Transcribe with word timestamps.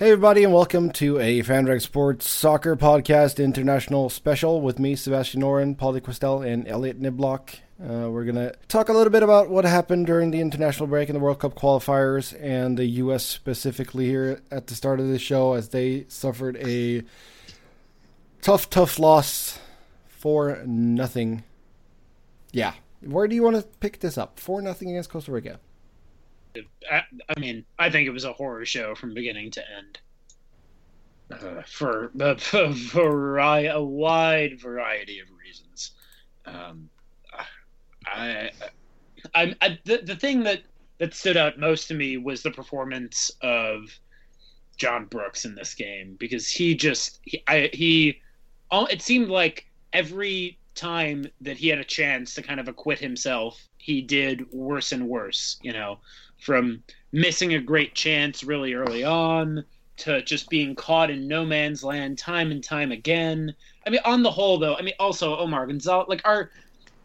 Hey, 0.00 0.12
everybody, 0.12 0.44
and 0.44 0.54
welcome 0.54 0.90
to 0.92 1.18
a 1.18 1.42
FanRag 1.42 1.82
Sports 1.82 2.26
Soccer 2.26 2.74
Podcast 2.74 3.38
International 3.38 4.08
Special 4.08 4.62
with 4.62 4.78
me, 4.78 4.96
Sebastian 4.96 5.42
Noren, 5.42 5.76
Paulie 5.76 6.00
Questel, 6.00 6.42
and 6.42 6.66
Elliot 6.66 7.02
Niblock. 7.02 7.56
Uh, 7.78 8.08
we're 8.08 8.24
going 8.24 8.36
to 8.36 8.54
talk 8.66 8.88
a 8.88 8.94
little 8.94 9.12
bit 9.12 9.22
about 9.22 9.50
what 9.50 9.66
happened 9.66 10.06
during 10.06 10.30
the 10.30 10.40
international 10.40 10.86
break 10.86 11.10
and 11.10 11.16
the 11.16 11.20
World 11.20 11.40
Cup 11.40 11.54
qualifiers 11.54 12.34
and 12.42 12.78
the 12.78 12.86
U.S. 12.86 13.26
specifically 13.26 14.06
here 14.06 14.40
at 14.50 14.68
the 14.68 14.74
start 14.74 15.00
of 15.00 15.08
the 15.08 15.18
show 15.18 15.52
as 15.52 15.68
they 15.68 16.06
suffered 16.08 16.56
a 16.56 17.02
tough, 18.40 18.70
tough 18.70 18.98
loss 18.98 19.58
for 20.08 20.62
nothing. 20.64 21.44
Yeah. 22.52 22.72
Where 23.02 23.28
do 23.28 23.34
you 23.34 23.42
want 23.42 23.56
to 23.56 23.64
pick 23.80 24.00
this 24.00 24.16
up? 24.16 24.40
For 24.40 24.62
nothing 24.62 24.88
against 24.88 25.10
Costa 25.10 25.30
Rica. 25.30 25.60
I, 26.90 27.02
I, 27.28 27.40
mean, 27.40 27.64
I 27.78 27.90
think 27.90 28.06
it 28.06 28.10
was 28.10 28.24
a 28.24 28.32
horror 28.32 28.64
show 28.64 28.94
from 28.94 29.14
beginning 29.14 29.50
to 29.52 29.62
end. 29.76 30.00
Uh, 31.30 31.62
for, 31.62 32.10
uh, 32.20 32.34
for 32.74 33.38
a 33.38 33.82
wide 33.82 34.60
variety 34.60 35.20
of 35.20 35.28
reasons. 35.30 35.92
Um, 36.46 36.88
I, 38.06 38.50
I, 39.34 39.54
I, 39.60 39.78
the, 39.84 39.98
the 39.98 40.16
thing 40.16 40.42
that, 40.44 40.62
that 40.98 41.14
stood 41.14 41.36
out 41.36 41.58
most 41.58 41.88
to 41.88 41.94
me 41.94 42.16
was 42.16 42.42
the 42.42 42.50
performance 42.50 43.30
of 43.42 43.98
John 44.76 45.04
Brooks 45.04 45.44
in 45.44 45.54
this 45.54 45.74
game 45.74 46.16
because 46.18 46.48
he 46.48 46.74
just 46.74 47.20
he, 47.22 47.42
I, 47.46 47.70
he 47.72 48.20
it 48.72 49.02
seemed 49.02 49.28
like 49.28 49.66
every 49.92 50.58
time 50.74 51.26
that 51.42 51.58
he 51.58 51.68
had 51.68 51.78
a 51.78 51.84
chance 51.84 52.34
to 52.34 52.42
kind 52.42 52.58
of 52.58 52.66
acquit 52.66 52.98
himself, 52.98 53.68
he 53.76 54.00
did 54.00 54.50
worse 54.52 54.92
and 54.92 55.06
worse. 55.06 55.58
You 55.62 55.74
know, 55.74 55.98
from 56.40 56.82
missing 57.12 57.54
a 57.54 57.60
great 57.60 57.94
chance 57.94 58.42
really 58.42 58.74
early 58.74 59.04
on 59.04 59.64
to 60.00 60.22
just 60.22 60.48
being 60.48 60.74
caught 60.74 61.10
in 61.10 61.28
no 61.28 61.44
man's 61.44 61.84
land 61.84 62.18
time 62.18 62.50
and 62.50 62.64
time 62.64 62.90
again. 62.90 63.54
I 63.86 63.90
mean, 63.90 64.00
on 64.04 64.22
the 64.22 64.30
whole, 64.30 64.58
though, 64.58 64.74
I 64.74 64.82
mean, 64.82 64.94
also 64.98 65.36
Omar 65.36 65.66
Gonzalez, 65.66 66.08
like 66.08 66.22
our, 66.24 66.50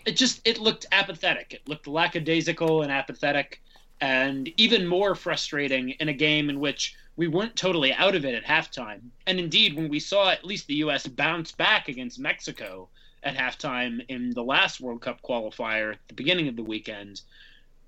it 0.06 0.16
just 0.16 0.42
it 0.46 0.60
looked 0.60 0.86
apathetic. 0.92 1.54
It 1.54 1.68
looked 1.68 1.88
lackadaisical 1.88 2.84
and 2.84 2.92
apathetic, 2.92 3.62
and 4.00 4.50
even 4.58 4.88
more 4.88 5.16
frustrating 5.16 5.92
in 5.92 6.10
a 6.10 6.14
game 6.14 6.50
in 6.50 6.60
which 6.60 6.96
we 7.18 7.28
weren't 7.28 7.56
totally 7.56 7.94
out 7.94 8.16
of 8.16 8.26
it 8.26 8.36
at 8.36 8.46
halftime. 8.46 9.02
And 9.28 9.40
indeed, 9.40 9.76
when 9.76 9.90
we 9.90 10.00
saw 10.00 10.30
at 10.30 10.46
least 10.46 10.68
the 10.68 10.76
U.S. 10.76 11.08
bounce 11.08 11.52
back 11.52 11.88
against 11.88 12.20
Mexico 12.20 12.90
at 13.24 13.36
halftime 13.36 14.06
in 14.08 14.32
the 14.32 14.44
last 14.44 14.80
World 14.80 15.02
Cup 15.02 15.22
qualifier 15.22 15.94
at 15.94 16.08
the 16.08 16.14
beginning 16.14 16.48
of 16.48 16.56
the 16.56 16.64
weekend, 16.64 17.22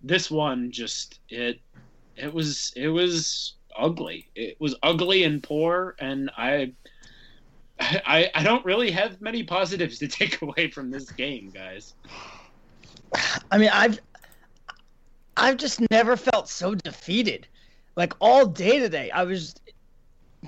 this 0.02 0.30
one 0.30 0.72
just 0.72 1.20
it 1.30 1.59
it 2.16 2.34
was 2.34 2.73
it 2.76 2.90
was 2.90 3.53
ugly. 3.78 4.28
It 4.36 4.59
was 4.59 4.76
ugly 4.84 5.23
and 5.23 5.42
poor, 5.42 5.95
and 6.00 6.31
I 6.38 6.73
I 7.80 8.30
I 8.34 8.44
don't 8.44 8.66
really 8.66 8.92
have 8.92 9.22
many 9.22 9.44
positives 9.44 10.00
to 10.00 10.08
take 10.08 10.42
away 10.42 10.70
from 10.70 10.92
this 10.92 11.12
game, 11.12 11.52
guys. 11.53 11.94
I 13.52 13.58
mean, 13.58 13.70
I've 13.72 14.00
I've 15.38 15.58
just 15.58 15.80
never 15.92 16.18
felt 16.18 16.50
so 16.50 16.75
defeated. 16.75 17.48
Like 17.95 18.14
all 18.20 18.45
day 18.45 18.80
today, 18.80 19.12
I 19.12 19.23
was. 19.23 19.56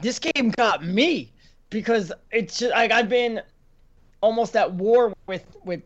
This 0.01 0.19
game 0.19 0.51
got 0.51 0.85
me 0.85 1.33
because 1.71 2.11
it's 2.31 2.59
just, 2.59 2.71
like 2.71 2.91
I've 2.91 3.09
been 3.09 3.41
almost 4.21 4.55
at 4.55 4.71
war 4.71 5.13
with 5.27 5.45
with 5.63 5.81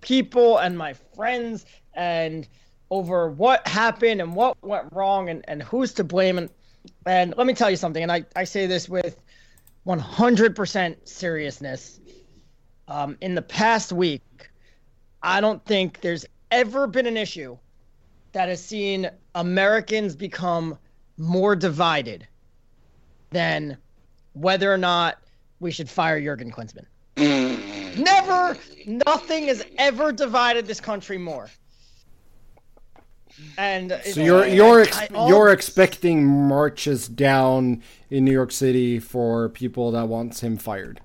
people 0.00 0.58
and 0.58 0.76
my 0.76 0.92
friends 0.92 1.64
and 1.94 2.48
over 2.90 3.28
what 3.28 3.66
happened 3.66 4.20
and 4.20 4.34
what 4.34 4.56
went 4.62 4.92
wrong 4.92 5.28
and, 5.28 5.44
and 5.48 5.62
who's 5.62 5.92
to 5.94 6.04
blame. 6.04 6.38
And, 6.38 6.50
and 7.04 7.34
let 7.36 7.46
me 7.46 7.54
tell 7.54 7.70
you 7.70 7.76
something, 7.76 8.02
and 8.02 8.12
I, 8.12 8.24
I 8.34 8.44
say 8.44 8.66
this 8.66 8.88
with 8.88 9.20
100% 9.86 11.08
seriousness. 11.08 12.00
Um, 12.88 13.16
in 13.20 13.34
the 13.34 13.42
past 13.42 13.92
week, 13.92 14.22
I 15.22 15.40
don't 15.40 15.64
think 15.64 16.00
there's 16.00 16.24
ever 16.50 16.86
been 16.86 17.06
an 17.06 17.16
issue 17.16 17.58
that 18.32 18.48
has 18.48 18.62
seen 18.62 19.10
Americans 19.34 20.14
become 20.14 20.78
more 21.16 21.56
divided 21.56 22.26
than 23.30 23.76
whether 24.34 24.72
or 24.72 24.78
not 24.78 25.18
we 25.58 25.70
should 25.70 25.88
fire 25.88 26.20
Jurgen 26.20 26.52
Klinsmann. 26.52 26.86
Never, 27.98 28.56
nothing 28.86 29.46
has 29.46 29.64
ever 29.78 30.12
divided 30.12 30.66
this 30.66 30.80
country 30.80 31.16
more. 31.18 31.48
And 33.58 34.00
so 34.04 34.20
you're 34.20 34.46
you're 34.46 34.80
ex- 34.80 34.96
I, 34.98 35.28
you're 35.28 35.50
expecting 35.50 36.26
marches 36.26 37.08
down 37.08 37.82
in 38.10 38.24
New 38.24 38.32
York 38.32 38.52
City 38.52 38.98
for 38.98 39.48
people 39.50 39.90
that 39.92 40.08
wants 40.08 40.40
him 40.40 40.56
fired. 40.56 41.00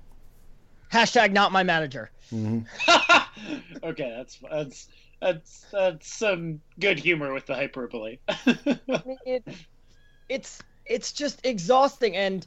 Hashtag 0.92 1.32
not 1.32 1.52
my 1.52 1.62
manager. 1.62 2.10
Mm-hmm. 2.32 3.78
okay, 3.84 4.14
that's 4.16 4.38
that's 4.50 4.88
that's 5.20 5.66
that's 5.72 6.14
some 6.14 6.60
good 6.80 6.98
humor 6.98 7.32
with 7.32 7.46
the 7.46 7.54
hyperbole. 7.54 8.18
it, 9.26 9.46
it's 10.28 10.62
it's 10.86 11.12
just 11.12 11.44
exhausting, 11.44 12.16
and 12.16 12.46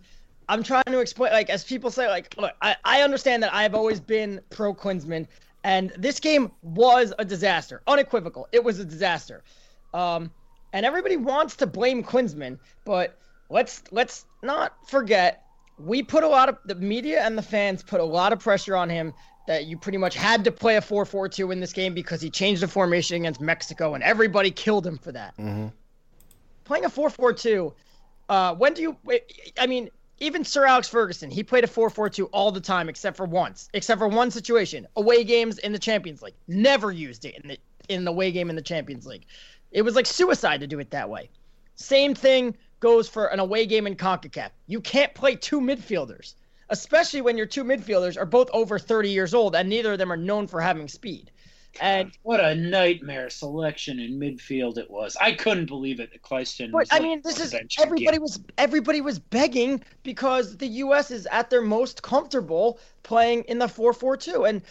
I'm 0.49 0.63
trying 0.63 0.83
to 0.87 0.99
explain. 0.99 1.31
Like 1.31 1.49
as 1.49 1.63
people 1.63 1.91
say, 1.91 2.07
like 2.07 2.35
look, 2.37 2.53
I 2.61 2.75
I 2.83 3.01
understand 3.01 3.43
that 3.43 3.53
I've 3.53 3.75
always 3.75 3.99
been 3.99 4.41
pro 4.49 4.73
Klinsmann, 4.73 5.27
and 5.63 5.91
this 5.97 6.19
game 6.19 6.51
was 6.61 7.13
a 7.17 7.25
disaster, 7.25 7.81
unequivocal. 7.87 8.47
It 8.51 8.63
was 8.63 8.79
a 8.79 8.85
disaster. 8.85 9.43
Um, 9.95 10.31
and 10.73 10.85
everybody 10.85 11.15
wants 11.15 11.55
to 11.57 11.67
blame 11.67 12.03
Klinsmann, 12.03 12.59
but 12.83 13.17
let's 13.49 13.81
let's 13.91 14.25
not 14.43 14.73
forget 14.89 15.45
we 15.77 16.03
put 16.03 16.23
a 16.23 16.27
lot 16.27 16.49
of 16.49 16.57
the 16.65 16.75
media 16.75 17.23
and 17.23 17.37
the 17.37 17.41
fans 17.41 17.81
put 17.81 18.01
a 18.01 18.03
lot 18.03 18.33
of 18.33 18.39
pressure 18.39 18.75
on 18.75 18.89
him 18.89 19.13
that 19.47 19.65
you 19.65 19.77
pretty 19.77 19.97
much 19.97 20.15
had 20.15 20.43
to 20.43 20.51
play 20.51 20.75
a 20.75 20.81
4-4-2 20.81 21.53
in 21.53 21.59
this 21.59 21.71
game 21.71 21.93
because 21.93 22.21
he 22.21 22.29
changed 22.29 22.61
the 22.61 22.67
formation 22.67 23.17
against 23.17 23.39
Mexico 23.39 23.93
and 23.93 24.03
everybody 24.03 24.51
killed 24.51 24.85
him 24.85 24.97
for 24.97 25.11
that. 25.11 25.37
Mm-hmm. 25.37 25.67
Playing 26.63 26.85
a 26.85 26.89
4-4-2, 26.89 27.73
uh, 28.27 28.55
when 28.55 28.73
do 28.73 28.81
you? 28.81 28.97
I 29.57 29.67
mean, 29.67 29.89
even 30.19 30.43
Sir 30.43 30.65
Alex 30.65 30.89
Ferguson, 30.89 31.29
he 31.29 31.43
played 31.43 31.63
a 31.63 31.67
4-4-2 31.67 32.27
all 32.33 32.51
the 32.51 32.59
time 32.59 32.89
except 32.89 33.15
for 33.15 33.25
once, 33.25 33.69
except 33.73 33.99
for 33.99 34.07
one 34.07 34.31
situation, 34.31 34.87
away 34.95 35.23
games 35.23 35.57
in 35.59 35.71
the 35.71 35.79
Champions 35.79 36.21
League. 36.21 36.35
Never 36.47 36.91
used 36.91 37.23
it 37.23 37.35
in 37.35 37.49
the 37.49 37.57
in 37.87 38.03
the 38.03 38.11
away 38.11 38.31
game 38.31 38.49
in 38.49 38.55
the 38.55 38.61
Champions 38.61 39.05
League. 39.05 39.25
It 39.75 39.81
was 39.81 39.93
like 39.93 40.05
suicide 40.05 40.61
to 40.61 40.67
do 40.67 40.79
it 40.79 40.91
that 40.91 41.09
way. 41.09 41.29
Same 41.75 42.15
thing 42.15 42.55
goes 42.79 43.09
for 43.09 43.25
an 43.25 43.41
away 43.41 43.65
game 43.65 43.85
in 43.87 43.97
CONCACAF. 43.97 44.51
You 44.67 44.79
can't 44.79 45.13
play 45.13 45.35
two 45.35 45.59
midfielders, 45.59 46.35
especially 46.69 47.19
when 47.19 47.35
your 47.35 47.45
two 47.45 47.65
midfielders 47.65 48.17
are 48.17 48.25
both 48.25 48.49
over 48.53 48.79
30 48.79 49.09
years 49.09 49.33
old 49.33 49.53
and 49.53 49.67
neither 49.67 49.91
of 49.91 49.97
them 49.97 50.13
are 50.13 50.17
known 50.17 50.47
for 50.47 50.61
having 50.61 50.87
speed. 50.87 51.29
And 51.81 52.17
what 52.23 52.39
a 52.39 52.55
nightmare 52.55 53.29
selection 53.29 53.99
in 53.99 54.17
midfield 54.17 54.77
it 54.77 54.89
was. 54.89 55.17
I 55.19 55.33
couldn't 55.33 55.65
believe 55.65 55.99
it. 55.99 56.21
Kljestan. 56.23 56.71
But 56.71 56.87
I 56.89 57.01
mean, 57.01 57.21
this 57.21 57.41
is 57.41 57.53
everybody 57.77 58.17
was 58.17 58.39
everybody 58.57 59.01
was 59.01 59.19
begging 59.19 59.83
because 60.03 60.55
the 60.55 60.67
U.S. 60.67 61.11
is 61.11 61.25
at 61.25 61.49
their 61.49 61.61
most 61.61 62.01
comfortable 62.01 62.79
playing 63.03 63.43
in 63.49 63.59
the 63.59 63.67
four-four-two, 63.67 64.45
and 64.45 64.61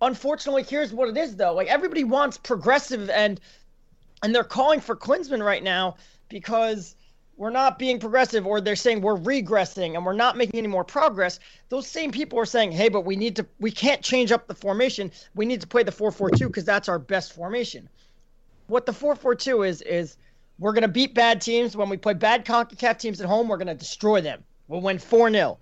unfortunately, 0.00 0.64
here's 0.64 0.92
what 0.92 1.08
it 1.08 1.16
is 1.16 1.36
though. 1.36 1.54
Like 1.54 1.68
everybody 1.68 2.02
wants 2.02 2.38
progressive 2.38 3.08
and 3.08 3.40
and 4.22 4.34
they're 4.34 4.44
calling 4.44 4.80
for 4.80 4.96
Klinsmann 4.96 5.44
right 5.44 5.62
now 5.62 5.96
because 6.28 6.96
we're 7.36 7.50
not 7.50 7.78
being 7.78 7.98
progressive 7.98 8.46
or 8.46 8.60
they're 8.60 8.76
saying 8.76 9.00
we're 9.00 9.16
regressing 9.16 9.94
and 9.94 10.04
we're 10.04 10.12
not 10.12 10.36
making 10.36 10.58
any 10.58 10.68
more 10.68 10.84
progress. 10.84 11.40
Those 11.70 11.86
same 11.86 12.10
people 12.10 12.38
are 12.38 12.46
saying 12.46 12.72
hey 12.72 12.88
but 12.88 13.04
we 13.04 13.16
need 13.16 13.36
to 13.36 13.46
we 13.58 13.70
can't 13.70 14.02
change 14.02 14.32
up 14.32 14.46
the 14.46 14.54
formation. 14.54 15.10
We 15.34 15.46
need 15.46 15.60
to 15.60 15.66
play 15.66 15.82
the 15.82 15.92
4-4-2 15.92 16.46
because 16.46 16.64
that's 16.64 16.88
our 16.88 16.98
best 16.98 17.32
formation. 17.32 17.88
What 18.68 18.86
the 18.86 18.92
4-4-2 18.92 19.68
is 19.68 19.82
is 19.82 20.16
we're 20.58 20.72
going 20.72 20.82
to 20.82 20.88
beat 20.88 21.14
bad 21.14 21.40
teams. 21.40 21.76
When 21.76 21.88
we 21.88 21.96
play 21.96 22.14
bad 22.14 22.44
concacaf 22.44 22.98
teams 22.98 23.20
at 23.20 23.26
home 23.26 23.48
we're 23.48 23.56
going 23.56 23.66
to 23.66 23.74
destroy 23.74 24.20
them. 24.20 24.44
We'll 24.68 24.80
win 24.80 24.98
4-0 24.98 25.58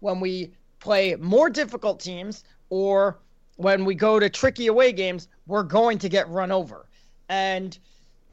when 0.00 0.20
we 0.20 0.52
play 0.78 1.16
more 1.16 1.50
difficult 1.50 2.00
teams 2.00 2.44
or 2.68 3.18
when 3.56 3.84
we 3.84 3.94
go 3.94 4.20
to 4.20 4.28
tricky 4.28 4.66
away 4.66 4.92
games 4.92 5.28
we're 5.46 5.62
going 5.62 5.98
to 5.98 6.08
get 6.08 6.28
run 6.28 6.52
over. 6.52 6.86
And 7.28 7.76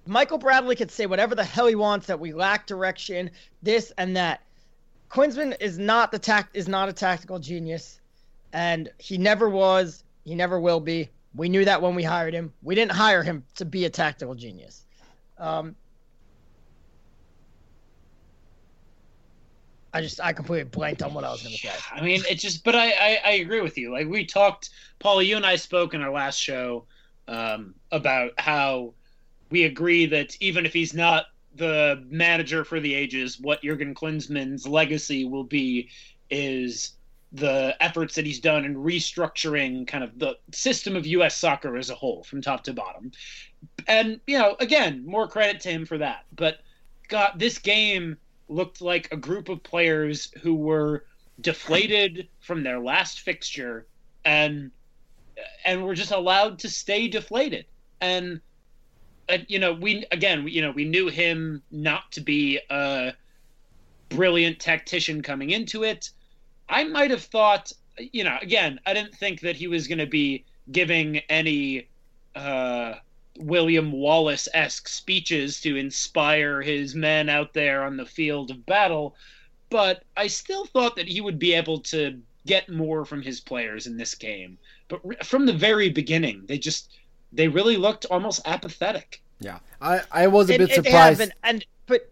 Michael 0.05 0.37
Bradley 0.37 0.75
could 0.75 0.91
say 0.91 1.05
whatever 1.05 1.35
the 1.35 1.43
hell 1.43 1.67
he 1.67 1.75
wants 1.75 2.07
that 2.07 2.19
we 2.19 2.33
lack 2.33 2.67
direction, 2.67 3.29
this 3.61 3.91
and 3.97 4.15
that. 4.15 4.41
Klinsmann 5.09 5.55
is 5.59 5.77
not 5.77 6.11
the 6.11 6.19
tact 6.19 6.55
is 6.55 6.67
not 6.67 6.87
a 6.87 6.93
tactical 6.93 7.37
genius, 7.37 7.99
and 8.53 8.89
he 8.97 9.17
never 9.17 9.49
was. 9.49 10.03
He 10.23 10.35
never 10.35 10.59
will 10.59 10.79
be. 10.79 11.09
We 11.35 11.49
knew 11.49 11.65
that 11.65 11.81
when 11.81 11.95
we 11.95 12.03
hired 12.03 12.33
him. 12.33 12.53
We 12.61 12.75
didn't 12.75 12.93
hire 12.93 13.23
him 13.23 13.43
to 13.55 13.65
be 13.65 13.85
a 13.85 13.89
tactical 13.89 14.35
genius. 14.35 14.85
Um, 15.37 15.75
I 19.93 20.01
just 20.01 20.21
I 20.21 20.33
completely 20.33 20.69
blanked 20.69 21.03
on 21.03 21.13
what 21.13 21.23
I 21.23 21.31
was 21.31 21.41
going 21.41 21.55
to 21.55 21.61
say. 21.61 21.73
I 21.91 22.01
mean, 22.01 22.21
it 22.29 22.35
just, 22.35 22.63
but 22.63 22.75
I, 22.75 22.91
I, 22.91 23.19
I 23.25 23.31
agree 23.33 23.61
with 23.61 23.77
you. 23.77 23.91
Like 23.91 24.07
we 24.07 24.25
talked, 24.25 24.69
Paul, 24.99 25.21
you 25.21 25.35
and 25.35 25.45
I 25.45 25.57
spoke 25.57 25.93
in 25.93 26.01
our 26.01 26.11
last 26.11 26.39
show 26.39 26.85
um, 27.27 27.75
about 27.91 28.31
how 28.37 28.93
we 29.51 29.65
agree 29.65 30.05
that 30.07 30.35
even 30.39 30.65
if 30.65 30.73
he's 30.73 30.93
not 30.93 31.25
the 31.55 32.03
manager 32.09 32.63
for 32.63 32.79
the 32.79 32.93
ages, 32.93 33.39
what 33.39 33.61
Jurgen 33.61 33.93
Klinsmann's 33.93 34.65
legacy 34.65 35.25
will 35.25 35.43
be 35.43 35.89
is 36.29 36.93
the 37.33 37.75
efforts 37.79 38.15
that 38.15 38.25
he's 38.25 38.39
done 38.39 38.65
in 38.65 38.75
restructuring 38.75 39.87
kind 39.87 40.03
of 40.03 40.17
the 40.17 40.37
system 40.51 40.95
of 40.95 41.05
U.S. 41.05 41.37
soccer 41.37 41.77
as 41.77 41.89
a 41.89 41.95
whole 41.95 42.23
from 42.23 42.41
top 42.41 42.63
to 42.63 42.73
bottom. 42.73 43.11
And, 43.87 44.19
you 44.27 44.37
know, 44.37 44.55
again, 44.59 45.05
more 45.05 45.27
credit 45.27 45.61
to 45.61 45.69
him 45.69 45.85
for 45.85 45.97
that. 45.97 46.25
But, 46.35 46.59
God, 47.07 47.33
this 47.37 47.57
game 47.57 48.17
looked 48.47 48.81
like 48.81 49.11
a 49.11 49.17
group 49.17 49.49
of 49.49 49.63
players 49.63 50.31
who 50.41 50.55
were 50.55 51.05
deflated 51.39 52.27
from 52.39 52.63
their 52.63 52.79
last 52.79 53.21
fixture 53.21 53.87
and 54.25 54.71
and 55.65 55.83
were 55.83 55.95
just 55.95 56.11
allowed 56.11 56.59
to 56.59 56.69
stay 56.69 57.07
deflated. 57.07 57.65
And, 57.99 58.41
uh, 59.29 59.37
you 59.47 59.59
know, 59.59 59.73
we, 59.73 60.05
again, 60.11 60.47
you 60.47 60.61
know, 60.61 60.71
we 60.71 60.85
knew 60.85 61.07
him 61.07 61.61
not 61.71 62.11
to 62.13 62.21
be 62.21 62.59
a 62.69 63.13
brilliant 64.09 64.59
tactician 64.59 65.21
coming 65.21 65.51
into 65.51 65.83
it 65.83 66.11
I 66.71 66.85
might 66.85 67.11
have 67.11 67.23
thought, 67.23 67.73
you 67.97 68.23
know, 68.23 68.37
again, 68.41 68.79
I 68.85 68.93
didn't 68.93 69.13
think 69.13 69.41
that 69.41 69.57
he 69.57 69.67
was 69.67 69.87
going 69.87 69.97
to 69.97 70.07
be 70.07 70.45
giving 70.71 71.17
any 71.29 71.89
uh, 72.33 72.95
William 73.37 73.91
Wallace 73.91 74.47
esque 74.53 74.87
speeches 74.87 75.59
to 75.61 75.75
inspire 75.75 76.61
his 76.61 76.95
men 76.95 77.27
out 77.27 77.53
there 77.53 77.83
on 77.83 77.97
the 77.97 78.05
field 78.05 78.51
of 78.51 78.65
battle, 78.65 79.15
but 79.69 80.05
I 80.15 80.27
still 80.27 80.65
thought 80.65 80.95
that 80.95 81.09
he 81.09 81.19
would 81.19 81.37
be 81.37 81.53
able 81.53 81.81
to 81.81 82.21
get 82.47 82.69
more 82.69 83.03
from 83.03 83.21
his 83.21 83.41
players 83.41 83.85
in 83.85 83.97
this 83.97 84.15
game. 84.15 84.57
But 84.87 85.25
from 85.25 85.45
the 85.45 85.53
very 85.53 85.89
beginning, 85.89 86.45
they 86.45 86.57
just 86.57 86.89
they 87.31 87.47
really 87.47 87.77
looked 87.77 88.05
almost 88.05 88.41
apathetic. 88.45 89.21
Yeah, 89.39 89.59
I 89.81 90.01
I 90.11 90.27
was 90.27 90.49
a 90.49 90.53
and, 90.53 90.67
bit 90.67 90.75
surprised. 90.75 91.21
And, 91.21 91.33
and 91.43 91.65
but 91.87 92.11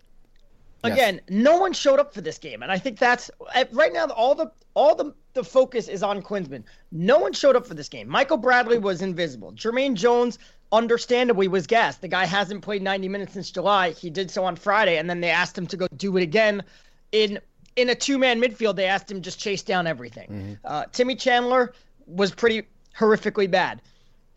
Again, 0.83 1.16
yes. 1.16 1.24
no 1.30 1.57
one 1.57 1.74
showed 1.74 2.00
up 2.00 2.13
for 2.13 2.21
this 2.21 2.38
game, 2.38 2.63
and 2.63 2.71
I 2.71 2.77
think 2.77 3.00
that's 3.00 3.30
right 3.71 3.92
now. 3.92 4.06
All 4.07 4.33
the 4.33 4.51
all 4.75 4.95
the 4.95 5.13
the 5.33 5.44
focus 5.44 5.89
is 5.89 6.04
on 6.04 6.21
Klinsmann. 6.21 6.63
No 6.92 7.19
one 7.19 7.33
showed 7.33 7.56
up 7.56 7.68
for 7.68 7.74
this 7.74 7.89
game. 7.89 8.07
Michael 8.07 8.38
Bradley 8.38 8.77
was 8.80 9.01
invisible. 9.01 9.51
Jermaine 9.54 9.94
Jones, 9.94 10.39
understandably, 10.71 11.50
was 11.50 11.68
gassed. 11.68 12.01
The 12.01 12.07
guy 12.07 12.25
hasn't 12.25 12.62
played 12.62 12.81
90 12.81 13.10
minutes 13.10 13.33
since 13.33 13.51
July. 13.51 13.92
He 13.92 14.10
did 14.10 14.31
so 14.31 14.45
on 14.45 14.56
Friday, 14.56 14.98
and 14.98 15.10
then 15.10 15.19
they 15.19 15.30
asked 15.30 15.57
him 15.57 15.68
to 15.68 15.77
go 15.77 15.88
do 15.98 16.16
it 16.16 16.24
again 16.24 16.63
in 17.12 17.39
in 17.75 17.89
a 17.89 17.95
two 17.95 18.18
man 18.18 18.42
midfield. 18.42 18.77
They 18.77 18.86
asked 18.86 19.12
him 19.12 19.21
just 19.21 19.38
chase 19.38 19.62
down 19.62 19.86
everything. 19.86 20.30
Mm-hmm. 20.30 20.54
Uh, 20.63 20.86
Timmy 20.94 21.16
Chandler 21.16 21.74
was 22.07 22.31
pretty 22.31 22.63
horrifically 22.98 23.51
bad. 23.51 23.81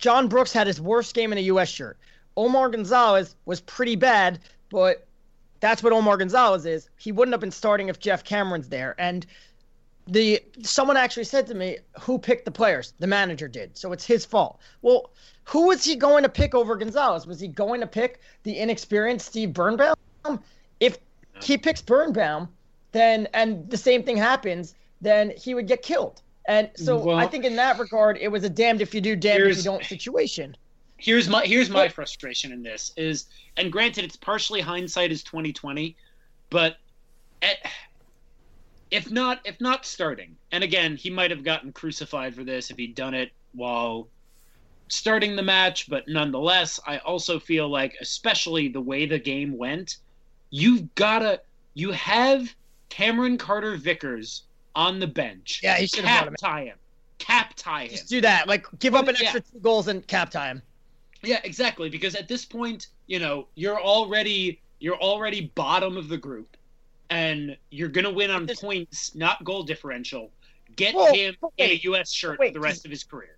John 0.03 0.27
Brooks 0.27 0.53
had 0.53 0.67
his 0.67 0.81
worst 0.81 1.15
game 1.15 1.31
in 1.31 1.39
a 1.39 1.43
U.S. 1.43 1.69
shirt. 1.69 1.97
Omar 2.37 2.71
Gonzalez 2.71 3.37
was 3.45 3.61
pretty 3.61 3.95
bad, 3.95 4.41
but 4.69 5.07
that's 5.61 5.81
what 5.81 5.93
Omar 5.93 6.17
Gonzalez 6.17 6.67
is. 6.67 6.91
He 6.99 7.13
wouldn't 7.13 7.33
have 7.33 7.41
been 7.41 7.53
starting 7.53 7.89
if 7.89 8.01
Geoff 8.01 8.25
Cameron's 8.25 8.69
there. 8.69 8.97
And 8.99 9.25
the 10.09 10.43
someone 10.63 10.97
actually 10.97 11.23
said 11.23 11.47
to 11.47 11.55
me, 11.55 11.79
"Who 12.01 12.19
picked 12.19 12.47
the 12.47 12.51
players?" 12.51 12.95
The 12.99 13.07
manager 13.07 13.47
did. 13.47 13.79
So 13.79 13.93
it's 13.93 14.05
his 14.05 14.25
fault. 14.25 14.59
Well, 14.83 15.11
who 15.45 15.69
was 15.69 15.85
he 15.85 15.95
going 15.95 16.25
to 16.25 16.29
pick 16.29 16.53
over 16.53 16.75
Gonzalez? 16.75 17.25
Was 17.25 17.39
he 17.39 17.47
going 17.47 17.81
to 17.81 17.87
pick 17.87 18.19
the 18.43 18.59
inexperienced 18.59 19.29
Steve 19.29 19.53
Birnbaum? 19.53 19.95
If 20.81 20.99
he 21.41 21.57
picks 21.57 21.81
Birnbaum, 21.81 22.49
then 22.91 23.29
and 23.35 23.71
the 23.71 23.77
same 23.77 24.03
thing 24.03 24.17
happens, 24.17 24.75
then 25.01 25.33
he 25.37 25.55
would 25.55 25.69
get 25.69 25.83
killed. 25.83 26.23
And 26.47 26.71
so 26.75 26.99
well, 26.99 27.17
I 27.17 27.27
think 27.27 27.45
in 27.45 27.57
that 27.57 27.79
regard, 27.79 28.19
it 28.19 28.29
was 28.29 28.45
a 28.45 28.51
damned 28.51 28.81
if 28.81 28.95
you 28.95 29.01
do, 29.01 29.15
damned 29.15 29.45
if 29.45 29.59
you 29.59 29.63
don't 29.63 29.85
situation. 29.85 30.57
Here's 30.97 31.29
my 31.29 31.45
here's 31.45 31.69
my 31.69 31.89
frustration 31.89 32.53
in 32.53 32.63
this 32.63 32.93
is 32.97 33.27
and 33.57 33.73
granted 33.73 34.05
it's 34.05 34.17
partially 34.17 34.61
hindsight 34.61 35.11
is 35.11 35.25
2020 35.25 35.97
but 36.49 36.77
at, 37.43 37.57
if 38.93 39.11
not 39.11 39.41
if 39.45 39.61
not 39.61 39.85
starting 39.85 40.37
and 40.53 40.63
again 40.63 40.95
he 40.97 41.11
might 41.11 41.33
have 41.33 41.43
gotten 41.43 41.73
crucified 41.73 42.37
for 42.37 42.45
this 42.45 42.71
if 42.71 42.77
he'd 42.77 42.95
done 42.95 43.15
it 43.15 43.33
while 43.53 44.07
starting 44.87 45.35
the 45.35 45.43
match 45.43 45.91
but 45.91 46.07
nonetheless 46.07 46.79
i 46.87 46.99
also 46.99 47.41
feel 47.41 47.69
like 47.69 47.97
especially 48.01 48.69
the 48.69 48.81
way 48.81 49.05
the 49.05 49.19
game 49.19 49.59
went 49.59 49.97
you've 50.51 50.95
gotta 50.95 51.41
you 51.75 51.91
have 51.91 52.55
cameron 52.91 53.37
carter 53.37 53.77
vickers 53.77 54.45
on 54.75 54.99
the 54.99 55.07
bench 55.07 55.61
yeah 55.63 55.77
he 55.77 55.87
should 55.87 56.05
cap 56.05 56.33
tie 56.39 56.65
him 56.65 56.77
cap 57.19 57.53
tie 57.57 57.85
him 57.85 57.91
just 57.91 58.09
do 58.09 58.21
that 58.21 58.49
like 58.49 58.67
give 58.79 58.95
up 58.95 59.09
an 59.09 59.17
extra 59.17 59.41
yeah. 59.41 59.53
two 59.53 59.61
goals 59.61 59.89
and 59.89 60.07
cap 60.07 60.31
tie 60.31 60.49
him 60.49 60.63
yeah, 61.23 61.41
exactly. 61.45 61.89
Because 61.89 62.15
at 62.15 62.29
this 62.29 62.45
point, 62.45 62.89
you 63.07 63.19
know, 63.19 63.47
you're 63.55 63.81
already 63.81 64.61
you're 64.81 65.01
already 65.01 65.53
bottom 65.55 65.97
of 65.97 66.09
the 66.09 66.17
group, 66.17 66.57
and 67.11 67.57
you're 67.71 67.89
gonna 67.89 68.11
win 68.11 68.31
on 68.31 68.49
points, 68.61 69.15
not 69.15 69.43
goal 69.45 69.63
differential. 69.63 70.31
Get 70.77 70.95
well, 70.95 71.13
him 71.15 71.37
wait, 71.59 71.71
a 71.71 71.83
U.S. 71.85 72.11
shirt 72.11 72.39
wait, 72.39 72.49
for 72.49 72.55
the 72.55 72.61
rest 72.61 72.85
of 72.85 72.91
his 72.91 73.05
career. 73.05 73.37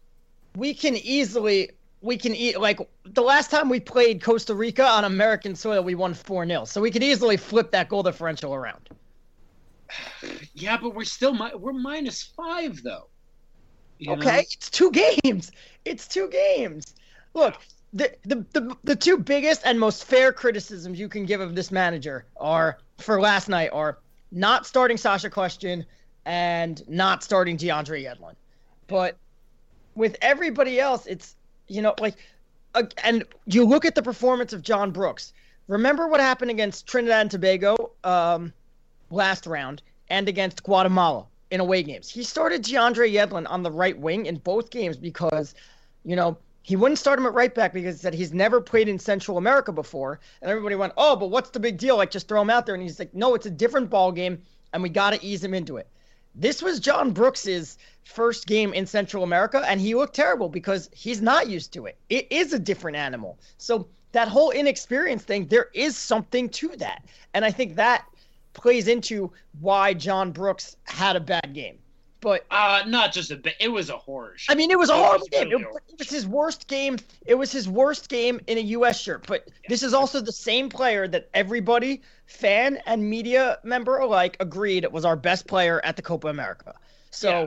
We 0.57 0.73
can 0.73 0.97
easily 0.97 1.71
we 2.01 2.17
can 2.17 2.35
eat 2.35 2.59
like 2.59 2.79
the 3.05 3.23
last 3.23 3.51
time 3.51 3.69
we 3.69 3.81
played 3.81 4.23
Costa 4.23 4.55
Rica 4.55 4.87
on 4.87 5.05
American 5.05 5.55
soil, 5.55 5.83
we 5.83 5.95
won 5.95 6.15
four 6.15 6.47
0 6.47 6.65
So 6.65 6.81
we 6.81 6.91
could 6.91 7.03
easily 7.03 7.37
flip 7.37 7.71
that 7.73 7.89
goal 7.89 8.03
differential 8.03 8.55
around. 8.55 8.89
Yeah, 10.55 10.77
but 10.77 10.95
we're 10.95 11.05
still 11.05 11.37
we're 11.59 11.73
minus 11.73 12.23
five 12.23 12.83
though. 12.83 13.09
okay, 14.07 14.37
know? 14.37 14.39
it's 14.39 14.71
two 14.71 14.91
games. 14.91 15.53
It's 15.85 16.09
two 16.09 16.29
games. 16.29 16.95
Look, 17.35 17.57
the, 17.93 18.13
the, 18.25 18.45
the, 18.53 18.77
the 18.85 18.97
two 18.97 19.19
biggest 19.19 19.63
and 19.65 19.79
most 19.79 20.05
fair 20.05 20.33
criticisms 20.33 20.99
you 20.99 21.09
can 21.09 21.27
give 21.27 21.41
of 21.41 21.55
this 21.55 21.71
manager 21.71 22.27
are 22.37 22.79
for 22.99 23.21
last 23.21 23.49
night 23.49 23.71
are 23.73 23.99
not 24.33 24.67
starting 24.67 24.97
Sacha 24.97 25.31
Kljestan 25.31 25.85
and 26.27 26.83
not 26.89 27.23
starting 27.23 27.57
DeAndre 27.57 28.05
Yedlin. 28.05 28.35
But 28.89 29.17
with 29.95 30.17
everybody 30.21 30.81
else, 30.81 31.07
it's 31.07 31.37
you 31.69 31.83
know 31.83 31.95
like, 32.01 32.17
uh, 32.75 32.83
and 33.03 33.25
you 33.47 33.65
look 33.65 33.85
at 33.85 33.95
the 33.95 34.03
performance 34.03 34.53
of 34.53 34.63
John 34.63 34.91
Brooks. 34.91 35.33
Remember 35.69 36.09
what 36.09 36.21
happened 36.21 36.51
against 36.51 36.87
Trinidad 36.87 37.23
and 37.23 37.31
Tobago 37.31 37.93
um, 38.03 38.53
last 39.11 39.47
round 39.47 39.83
and 40.09 40.29
against 40.29 40.63
Guatemala 40.63 41.27
in 41.51 41.61
away 41.61 41.83
games. 41.83 42.09
He 42.09 42.23
started 42.23 42.63
DeAndre 42.63 43.13
Yedlin 43.13 43.49
on 43.49 43.63
the 43.63 43.71
right 43.71 43.99
wing 43.99 44.27
in 44.27 44.37
both 44.37 44.71
games 44.71 44.97
because, 44.97 45.55
you 46.05 46.17
know, 46.17 46.37
he 46.63 46.77
wouldn't 46.77 46.99
start 46.99 47.19
him 47.19 47.27
at 47.27 47.35
right 47.35 47.55
back 47.55 47.75
because 47.75 47.97
he 47.97 48.01
said 48.01 48.15
he's 48.15 48.33
never 48.33 48.61
played 48.61 48.89
in 48.89 48.99
Central 48.99 49.37
America 49.37 49.71
before. 49.71 50.19
And 50.41 50.51
everybody 50.51 50.75
went, 50.75 50.95
"Oh, 50.97 51.15
but 51.15 51.31
what's 51.31 51.51
the 51.51 51.61
big 51.61 51.77
deal? 51.77 51.97
Like 51.99 52.11
just 52.11 52.27
throw 52.27 52.41
him 52.41 52.49
out 52.49 52.65
there." 52.65 52.75
And 52.75 52.83
he's 52.83 52.99
like, 52.99 53.15
"No, 53.15 53.35
it's 53.35 53.47
a 53.47 53.51
different 53.51 53.91
ball 53.91 54.11
game, 54.11 54.43
and 54.73 54.83
we 54.83 54.89
got 54.89 55.11
to 55.13 55.23
ease 55.23 55.45
him 55.45 55.53
into 55.53 55.77
it." 55.77 55.89
This 56.35 56.63
was 56.63 56.81
John 56.81 57.13
Brooks's 57.13 57.77
first 58.03 58.47
game 58.47 58.73
in 58.73 58.87
Central 58.87 59.23
America, 59.23 59.63
and 59.69 59.81
he 59.81 59.95
looked 59.95 60.17
terrible 60.17 60.49
because 60.49 60.89
he's 60.93 61.21
not 61.21 61.49
used 61.49 61.73
to 61.75 61.87
it. 61.87 61.99
It 62.09 62.27
is 62.31 62.53
a 62.55 62.59
different 62.59 62.97
animal. 62.97 63.39
So 63.59 63.87
that 64.13 64.29
whole 64.29 64.51
inexperience 64.51 65.23
thing, 65.23 65.47
there 65.47 65.69
is 65.75 65.97
something 65.97 66.49
to 66.49 66.69
that, 66.79 67.05
and 67.35 67.45
I 67.45 67.51
think 67.51 67.77
that 67.77 68.07
plays 68.55 68.89
into 68.89 69.31
why 69.61 69.93
John 69.95 70.33
Brooks 70.33 70.77
had 70.85 71.17
a 71.17 71.21
bad 71.21 71.53
game. 71.53 71.79
But 72.25 72.47
uh, 72.51 72.85
not 72.87 73.13
just 73.13 73.31
a 73.31 73.37
bit. 73.37 73.55
It 73.61 73.69
was 73.69 73.91
a 73.91 73.99
horror 73.99 74.33
show. 74.37 74.51
I 74.51 74.57
mean, 74.57 74.71
it 74.71 74.79
was 74.79 74.89
a 74.89 74.97
horrible 74.97 75.27
game. 75.27 75.53
It, 75.53 75.61
it, 75.61 75.99
was 75.99 76.09
his 76.09 76.27
worst 76.27 76.67
game. 76.69 76.97
It 77.27 77.35
was 77.35 77.53
his 77.53 77.69
worst 77.69 78.09
game 78.09 78.41
in 78.47 78.57
a 78.57 78.63
U.S. 78.63 78.99
shirt. 78.99 79.27
But 79.27 79.45
yeah. 79.47 79.53
this 79.69 79.83
is 79.83 79.93
also 79.93 80.23
the 80.23 80.33
same 80.33 80.71
player 80.71 81.07
that 81.07 81.29
everybody, 81.35 82.01
fan 82.25 82.79
and 82.87 83.11
media 83.11 83.59
member 83.63 83.99
alike, 83.99 84.39
agreed 84.41 84.87
was 84.91 85.05
our 85.05 85.17
best 85.17 85.47
player 85.47 85.83
at 85.85 85.97
the 85.97 86.03
Copa 86.03 86.29
America. 86.29 86.75
So. 87.11 87.29
Yeah. 87.29 87.47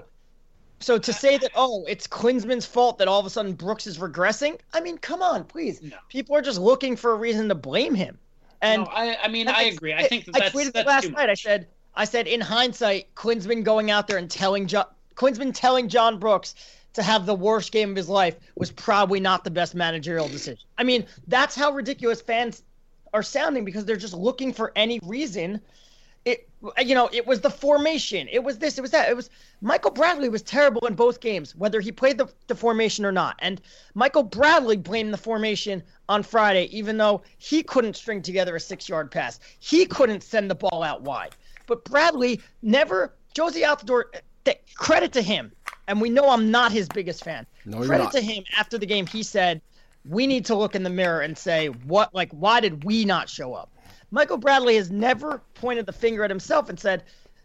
So 0.80 1.00
to 1.00 1.12
say 1.12 1.40
that 1.40 1.50
oh 1.56 1.86
it's 1.88 2.06
Klinsmann's 2.06 2.68
fault 2.68 3.00
that 3.00 3.08
all 3.08 3.20
of 3.20 3.26
a 3.26 3.32
sudden 3.32 3.54
Brooks 3.54 3.88
is 3.88 3.98
regressing, 3.98 4.60
I 4.74 4.80
mean 4.80 5.00
come 5.00 5.24
on 5.24 5.44
please. 5.44 5.82
No. 5.82 5.98
People 6.08 6.36
are 6.36 6.42
just 6.44 6.60
looking 6.60 6.96
for 6.96 7.14
a 7.14 7.16
reason 7.16 7.50
to 7.50 7.56
blame 7.56 7.96
him. 7.96 8.20
And 8.62 8.84
no, 8.84 8.90
I, 8.92 9.18
I 9.24 9.28
mean 9.28 9.48
I, 9.48 9.54
I 9.54 9.62
agree. 9.64 9.94
I 9.94 10.08
think 10.08 10.26
that 10.26 10.42
I 10.42 10.50
tweeted 10.50 10.74
that's 10.74 10.88
last 10.88 11.12
night. 11.12 11.30
I 11.30 11.36
said 11.36 11.68
I 11.96 12.06
said 12.06 12.28
in 12.28 12.42
hindsight, 12.42 13.14
Klinsmann 13.16 13.64
going 13.64 13.90
out 13.90 14.08
there 14.08 14.18
and 14.18 14.30
telling 14.30 14.68
John, 14.68 14.86
Klinsmann 15.16 15.52
telling 15.54 15.90
John 15.90 16.20
Brooks 16.20 16.54
to 16.94 17.04
have 17.04 17.26
the 17.26 17.36
worst 17.36 17.72
game 17.72 17.92
of 17.92 17.96
his 17.96 18.10
life 18.10 18.36
was 18.56 18.72
probably 18.72 19.20
not 19.20 19.44
the 19.44 19.52
best 19.52 19.76
managerial 19.76 20.28
decision. 20.28 20.64
I 20.78 20.84
mean, 20.84 21.06
that's 21.28 21.56
how 21.56 21.72
ridiculous 21.72 22.22
fans 22.22 22.64
are 23.14 23.24
sounding 23.24 23.66
because 23.66 23.86
they're 23.86 23.96
just 23.96 24.14
looking 24.14 24.54
for 24.54 24.72
any 24.76 25.00
reason. 25.04 25.62
It 26.27 26.48
you 26.84 26.96
know, 26.96 27.10
it 27.13 27.25
was 27.27 27.41
the 27.41 27.50
formation. 27.50 28.27
It 28.31 28.43
was 28.43 28.57
this, 28.57 28.77
it 28.77 28.81
was 28.81 28.91
that. 28.91 29.10
It 29.10 29.15
was 29.15 29.29
Michael 29.62 29.91
Bradley 29.91 30.27
was 30.27 30.41
terrible 30.41 30.86
in 30.88 30.96
both 30.96 31.19
games, 31.19 31.55
whether 31.55 31.79
he 31.79 31.91
played 31.91 32.17
the, 32.17 32.27
the 32.48 32.55
formation 32.55 33.05
or 33.05 33.12
not. 33.12 33.36
And 33.39 33.62
Michael 33.93 34.24
Bradley 34.24 34.77
blamed 34.77 35.13
the 35.13 35.17
formation 35.17 35.84
on 36.10 36.24
Friday, 36.24 36.65
even 36.75 36.98
though 36.98 37.22
he 37.38 37.62
couldn't 37.63 37.96
string 37.96 38.22
together 38.22 38.55
a 38.55 38.60
six 38.60 38.89
yard 38.89 39.12
pass. 39.12 39.39
He 39.60 39.86
couldn't 39.86 40.24
send 40.24 40.50
the 40.50 40.55
ball 40.55 40.84
out 40.84 41.03
wide. 41.03 41.36
But 41.67 41.86
Bradley 41.86 42.41
never, 42.62 43.13
Jozy 43.36 43.63
Altidore, 43.63 44.05
eh, 44.46 44.53
credit 44.75 45.13
to 45.13 45.22
him. 45.22 45.51
And 45.88 46.01
we 46.01 46.10
know 46.10 46.29
I'm 46.29 46.51
not 46.51 46.72
his 46.72 46.89
biggest 46.89 47.24
fan. 47.24 47.46
No, 47.65 47.81
credit 47.84 48.05
not. 48.05 48.13
to 48.13 48.22
him 48.22 48.43
after 48.57 48.77
the 48.77 48.86
game, 48.86 49.05
he 49.05 49.24
said, 49.24 49.62
we 50.03 50.27
need 50.27 50.46
to 50.46 50.55
look 50.55 50.75
in 50.75 50.84
the 50.84 50.89
mirror 50.89 51.22
and 51.22 51.38
say, 51.38 51.67
what, 51.67 52.13
like, 52.13 52.31
why 52.31 52.60
did 52.60 52.84
we 52.84 53.05
not 53.05 53.29
show 53.29 53.53
up? 53.53 53.69
Michael 54.12 54.38
Bradley 54.38 54.76
has 54.76 54.90
never 54.90 55.42
pointed 55.56 55.86
the 55.86 55.94
finger 55.94 56.24
at 56.24 56.32
himself 56.32 56.70
and 56.70 56.80
said, 56.80 57.04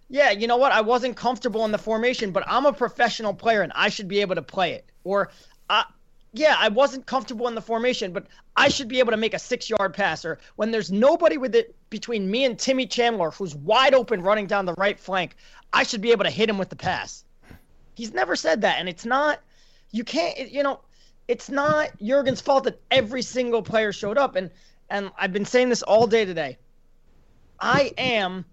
"Yeah, 0.08 0.30
you 0.30 0.46
know 0.46 0.56
what? 0.56 0.72
I 0.72 0.80
wasn't 0.80 1.16
comfortable 1.16 1.64
in 1.64 1.72
the 1.72 1.78
formation, 1.78 2.30
but 2.30 2.44
I'm 2.46 2.66
a 2.66 2.72
professional 2.72 3.34
player 3.34 3.62
and 3.62 3.72
I 3.74 3.88
should 3.88 4.08
be 4.08 4.20
able 4.20 4.36
to 4.36 4.42
play 4.42 4.74
it." 4.74 4.84
Or, 5.04 5.30
uh, 5.68 5.84
"Yeah, 6.32 6.54
I 6.58 6.68
wasn't 6.68 7.06
comfortable 7.06 7.48
in 7.48 7.54
the 7.54 7.60
formation, 7.60 8.12
but 8.12 8.26
I 8.56 8.68
should 8.68 8.88
be 8.88 9.00
able 9.00 9.10
to 9.10 9.16
make 9.16 9.34
a 9.34 9.38
six-yard 9.38 9.94
pass." 9.94 10.24
Or 10.24 10.38
when 10.56 10.70
there's 10.70 10.92
nobody 10.92 11.36
with 11.36 11.54
it 11.54 11.74
between 11.90 12.30
me 12.30 12.44
and 12.44 12.58
Timmy 12.58 12.86
Chandler, 12.86 13.30
who's 13.32 13.54
wide 13.54 13.94
open 13.94 14.22
running 14.22 14.46
down 14.46 14.66
the 14.66 14.74
right 14.74 14.98
flank, 14.98 15.36
I 15.72 15.82
should 15.82 16.00
be 16.00 16.12
able 16.12 16.24
to 16.24 16.30
hit 16.30 16.48
him 16.48 16.58
with 16.58 16.68
the 16.68 16.76
pass. 16.76 17.24
He's 17.94 18.12
never 18.12 18.36
said 18.36 18.60
that, 18.60 18.78
and 18.78 18.88
it's 18.88 19.04
not. 19.04 19.40
You 19.90 20.04
can't. 20.04 20.50
You 20.50 20.62
know, 20.62 20.80
it's 21.28 21.50
not 21.50 21.90
Jurgen's 22.00 22.40
fault 22.40 22.64
that 22.64 22.80
every 22.90 23.22
single 23.22 23.62
player 23.62 23.92
showed 23.92 24.16
up, 24.16 24.36
and 24.36 24.50
and 24.92 25.10
I've 25.18 25.32
been 25.32 25.46
saying 25.46 25.70
this 25.70 25.82
all 25.82 26.06
day 26.06 26.24
today. 26.24 26.58
I 27.58 27.92
am 27.96 28.44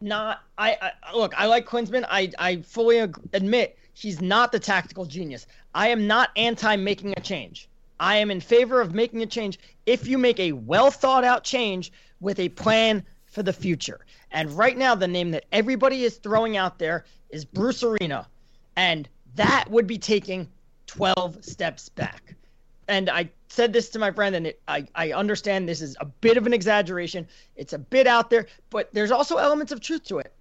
not. 0.00 0.42
I, 0.58 0.76
I 0.80 1.16
look. 1.16 1.32
I 1.36 1.46
like 1.46 1.66
Klinsmann. 1.66 2.04
I 2.08 2.30
I 2.38 2.60
fully 2.60 2.98
admit 2.98 3.78
he's 3.94 4.20
not 4.20 4.52
the 4.52 4.60
tactical 4.60 5.06
genius. 5.06 5.46
I 5.74 5.88
am 5.88 6.06
not 6.06 6.30
anti 6.36 6.76
making 6.76 7.14
a 7.16 7.20
change. 7.20 7.68
I 7.98 8.16
am 8.16 8.30
in 8.30 8.40
favor 8.40 8.80
of 8.80 8.94
making 8.94 9.22
a 9.22 9.26
change 9.26 9.58
if 9.86 10.06
you 10.06 10.18
make 10.18 10.38
a 10.38 10.52
well 10.52 10.90
thought 10.90 11.24
out 11.24 11.42
change 11.42 11.90
with 12.20 12.38
a 12.38 12.50
plan 12.50 13.02
for 13.26 13.42
the 13.42 13.52
future. 13.52 14.00
And 14.30 14.50
right 14.52 14.76
now, 14.76 14.94
the 14.94 15.08
name 15.08 15.30
that 15.30 15.46
everybody 15.52 16.04
is 16.04 16.18
throwing 16.18 16.56
out 16.56 16.78
there 16.78 17.06
is 17.30 17.44
Bruce 17.44 17.82
Arena. 17.82 18.28
And 18.76 19.08
that 19.36 19.70
would 19.70 19.86
be 19.86 19.98
taking 19.98 20.48
12 20.86 21.44
steps 21.44 21.88
back. 21.88 22.34
And 22.88 23.08
I 23.08 23.30
said 23.48 23.72
this 23.72 23.88
to 23.90 23.98
my 23.98 24.10
friend, 24.10 24.36
and 24.36 24.46
it, 24.48 24.60
I, 24.68 24.86
I 24.94 25.12
understand 25.12 25.68
this 25.68 25.80
is 25.80 25.96
a 26.00 26.04
bit 26.04 26.36
of 26.36 26.46
an 26.46 26.52
exaggeration. 26.52 27.26
It's 27.56 27.72
a 27.72 27.78
bit 27.78 28.06
out 28.06 28.30
there, 28.30 28.46
but 28.70 28.92
there's 28.92 29.10
also 29.10 29.36
elements 29.36 29.72
of 29.72 29.80
truth 29.80 30.04
to 30.04 30.18
it. 30.18 30.32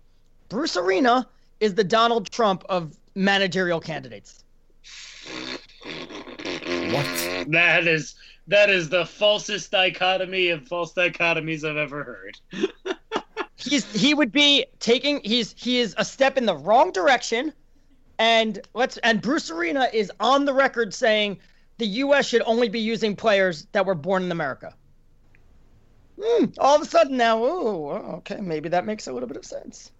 Bruce 0.49 0.77
Arena 0.77 1.27
is 1.59 1.75
the 1.75 1.83
Donald 1.83 2.29
Trump 2.29 2.63
of 2.69 2.97
managerial 3.15 3.79
candidates. 3.79 4.43
What? 5.83 7.47
That 7.49 7.87
is 7.87 8.15
that 8.47 8.69
is 8.69 8.89
the 8.89 9.03
falsest 9.03 9.71
dichotomy 9.71 10.49
of 10.49 10.67
false 10.67 10.93
dichotomies 10.93 11.67
I've 11.69 11.77
ever 11.77 12.03
heard. 12.03 12.39
he's 13.57 13.91
he 13.93 14.13
would 14.13 14.31
be 14.31 14.65
taking 14.79 15.19
he's 15.23 15.53
he 15.57 15.79
is 15.79 15.95
a 15.97 16.05
step 16.05 16.37
in 16.37 16.45
the 16.45 16.55
wrong 16.55 16.91
direction 16.91 17.51
and 18.19 18.61
let's 18.73 18.97
and 18.97 19.21
Bruce 19.21 19.49
Arena 19.49 19.89
is 19.93 20.11
on 20.19 20.45
the 20.45 20.53
record 20.53 20.93
saying 20.93 21.39
the 21.77 21.87
U.S. 21.87 22.27
should 22.27 22.41
only 22.45 22.69
be 22.69 22.79
using 22.79 23.15
players 23.15 23.67
that 23.71 23.85
were 23.85 23.95
born 23.95 24.23
in 24.23 24.31
America. 24.31 24.73
Mm, 26.17 26.55
all 26.57 26.75
of 26.75 26.81
a 26.81 26.85
sudden 26.85 27.17
now, 27.17 27.43
oh, 27.43 28.15
okay, 28.17 28.37
maybe 28.41 28.69
that 28.69 28.85
makes 28.85 29.07
a 29.07 29.13
little 29.13 29.27
bit 29.27 29.37
of 29.37 29.45
sense. 29.45 29.91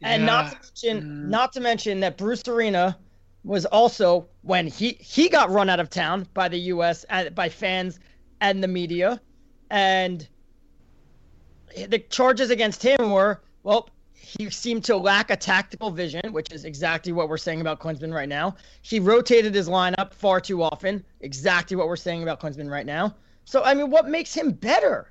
Yeah. 0.00 0.08
And 0.08 0.26
not 0.26 0.50
to 0.50 0.56
mention, 0.56 1.02
mm. 1.02 1.28
not 1.28 1.52
to 1.52 1.60
mention 1.60 2.00
that 2.00 2.18
Bruce 2.18 2.46
Arena 2.48 2.98
was 3.44 3.64
also 3.66 4.28
when 4.42 4.66
he 4.66 4.98
he 5.00 5.28
got 5.28 5.50
run 5.50 5.70
out 5.70 5.80
of 5.80 5.90
town 5.90 6.26
by 6.34 6.48
the 6.48 6.58
U.S. 6.58 7.04
Uh, 7.08 7.30
by 7.30 7.48
fans 7.48 8.00
and 8.40 8.62
the 8.62 8.68
media, 8.68 9.20
and 9.70 10.26
the 11.88 11.98
charges 11.98 12.50
against 12.50 12.82
him 12.82 13.10
were 13.10 13.40
well, 13.62 13.90
he 14.28 14.50
seemed 14.50 14.84
to 14.84 14.96
lack 14.96 15.30
a 15.30 15.36
tactical 15.36 15.90
vision, 15.90 16.32
which 16.32 16.52
is 16.52 16.64
exactly 16.64 17.12
what 17.12 17.28
we're 17.28 17.38
saying 17.38 17.60
about 17.60 17.80
Klinsmann 17.80 18.12
right 18.12 18.28
now. 18.28 18.56
He 18.82 19.00
rotated 19.00 19.54
his 19.54 19.68
lineup 19.68 20.12
far 20.12 20.40
too 20.40 20.62
often, 20.62 21.02
exactly 21.20 21.76
what 21.76 21.86
we're 21.86 21.96
saying 21.96 22.22
about 22.22 22.40
Klinsmann 22.40 22.70
right 22.70 22.84
now. 22.84 23.14
So, 23.44 23.64
I 23.64 23.72
mean, 23.72 23.90
what 23.90 24.08
makes 24.08 24.34
him 24.34 24.52
better? 24.52 25.10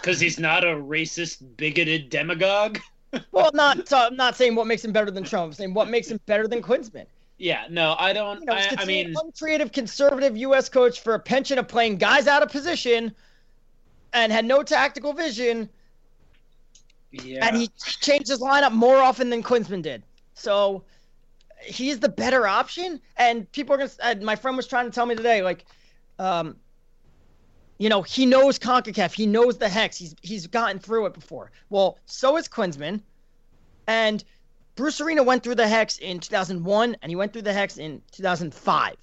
Because 0.00 0.20
he's 0.20 0.38
not 0.38 0.62
a 0.62 0.68
racist, 0.68 1.42
bigoted 1.56 2.08
demagogue. 2.08 2.78
well, 3.32 3.50
not 3.52 3.88
so 3.88 3.98
I'm 3.98 4.16
not 4.16 4.36
saying 4.36 4.54
what 4.54 4.68
makes 4.68 4.84
him 4.84 4.92
better 4.92 5.10
than 5.10 5.24
Trump. 5.24 5.46
I'm 5.46 5.52
saying 5.52 5.74
what 5.74 5.88
makes 5.88 6.08
him 6.08 6.20
better 6.26 6.46
than 6.46 6.62
Klinsmann. 6.62 7.06
Yeah, 7.38 7.64
no, 7.68 7.96
I 7.98 8.12
don't. 8.12 8.40
You 8.40 8.46
know, 8.46 8.52
I, 8.52 8.74
I 8.78 8.84
mean, 8.84 9.14
uncreative 9.20 9.72
conservative 9.72 10.36
U.S. 10.36 10.68
coach 10.68 11.00
for 11.00 11.14
a 11.14 11.18
penchant 11.18 11.58
of 11.58 11.66
playing 11.66 11.96
guys 11.96 12.28
out 12.28 12.42
of 12.44 12.50
position, 12.50 13.12
and 14.12 14.32
had 14.32 14.44
no 14.44 14.62
tactical 14.62 15.12
vision 15.12 15.68
yeah. 17.22 17.46
And 17.46 17.56
he 17.56 17.68
changed 18.00 18.28
his 18.28 18.40
lineup 18.40 18.72
more 18.72 18.96
often 18.96 19.30
than 19.30 19.42
Klinsmann 19.42 19.82
did. 19.82 20.02
So 20.34 20.84
he's 21.60 22.00
the 22.00 22.08
better 22.08 22.46
option. 22.46 23.00
And 23.16 23.50
people 23.52 23.74
are 23.74 23.78
going 23.78 23.90
to, 23.90 24.24
my 24.24 24.36
friend 24.36 24.56
was 24.56 24.66
trying 24.66 24.86
to 24.86 24.90
tell 24.90 25.06
me 25.06 25.14
today, 25.14 25.42
like, 25.42 25.64
um, 26.18 26.56
you 27.78 27.88
know, 27.88 28.02
he 28.02 28.26
knows 28.26 28.58
CONCACAF. 28.58 29.12
He 29.12 29.26
knows 29.26 29.58
the 29.58 29.68
hex. 29.68 29.96
He's 29.96 30.14
he's 30.22 30.46
gotten 30.46 30.78
through 30.78 31.06
it 31.06 31.14
before. 31.14 31.50
Well, 31.70 31.98
so 32.06 32.36
is 32.36 32.48
Klinsmann. 32.48 33.00
And 33.88 34.22
Bruce 34.76 35.00
Arena 35.00 35.22
went 35.22 35.42
through 35.42 35.56
the 35.56 35.68
hex 35.68 35.98
in 35.98 36.20
2001 36.20 36.96
and 37.02 37.10
he 37.10 37.16
went 37.16 37.32
through 37.32 37.42
the 37.42 37.52
hex 37.52 37.78
in 37.78 38.00
2005. 38.12 38.96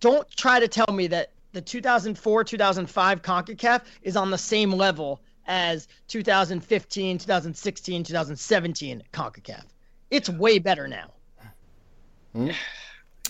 Don't 0.00 0.30
try 0.36 0.60
to 0.60 0.68
tell 0.68 0.92
me 0.92 1.06
that 1.08 1.32
the 1.52 1.60
2004 1.60 2.44
2005 2.44 3.22
CONCACAF 3.22 3.82
is 4.02 4.16
on 4.16 4.30
the 4.30 4.38
same 4.38 4.72
level 4.72 5.20
as 5.48 5.88
2015, 6.08 7.18
2016, 7.18 8.04
2017 8.04 9.02
CONCACAF. 9.12 9.64
It's 10.10 10.28
way 10.28 10.58
better 10.58 10.86
now. 10.86 11.10
Hmm? 12.34 12.50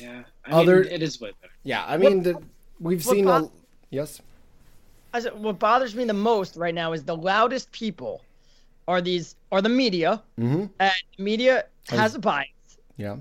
Yeah. 0.00 0.22
I 0.44 0.50
Other, 0.50 0.82
mean, 0.82 0.92
it 0.92 1.02
is 1.02 1.20
way 1.20 1.32
better. 1.40 1.52
Yeah. 1.62 1.84
I 1.86 1.96
mean, 1.96 2.22
what, 2.22 2.24
the, 2.24 2.42
we've 2.80 3.04
seen. 3.04 3.24
Bo- 3.24 3.44
a, 3.44 3.50
yes. 3.90 4.20
I 5.14 5.20
said, 5.20 5.38
what 5.38 5.58
bothers 5.58 5.94
me 5.94 6.04
the 6.04 6.12
most 6.12 6.56
right 6.56 6.74
now 6.74 6.92
is 6.92 7.04
the 7.04 7.16
loudest 7.16 7.72
people 7.72 8.22
are 8.86 9.00
these 9.00 9.36
are 9.52 9.62
the 9.62 9.68
media, 9.68 10.22
mm-hmm. 10.38 10.66
and 10.80 10.92
media 11.18 11.64
has 11.88 12.14
a 12.14 12.18
bias. 12.18 12.48
Yeah. 12.96 13.16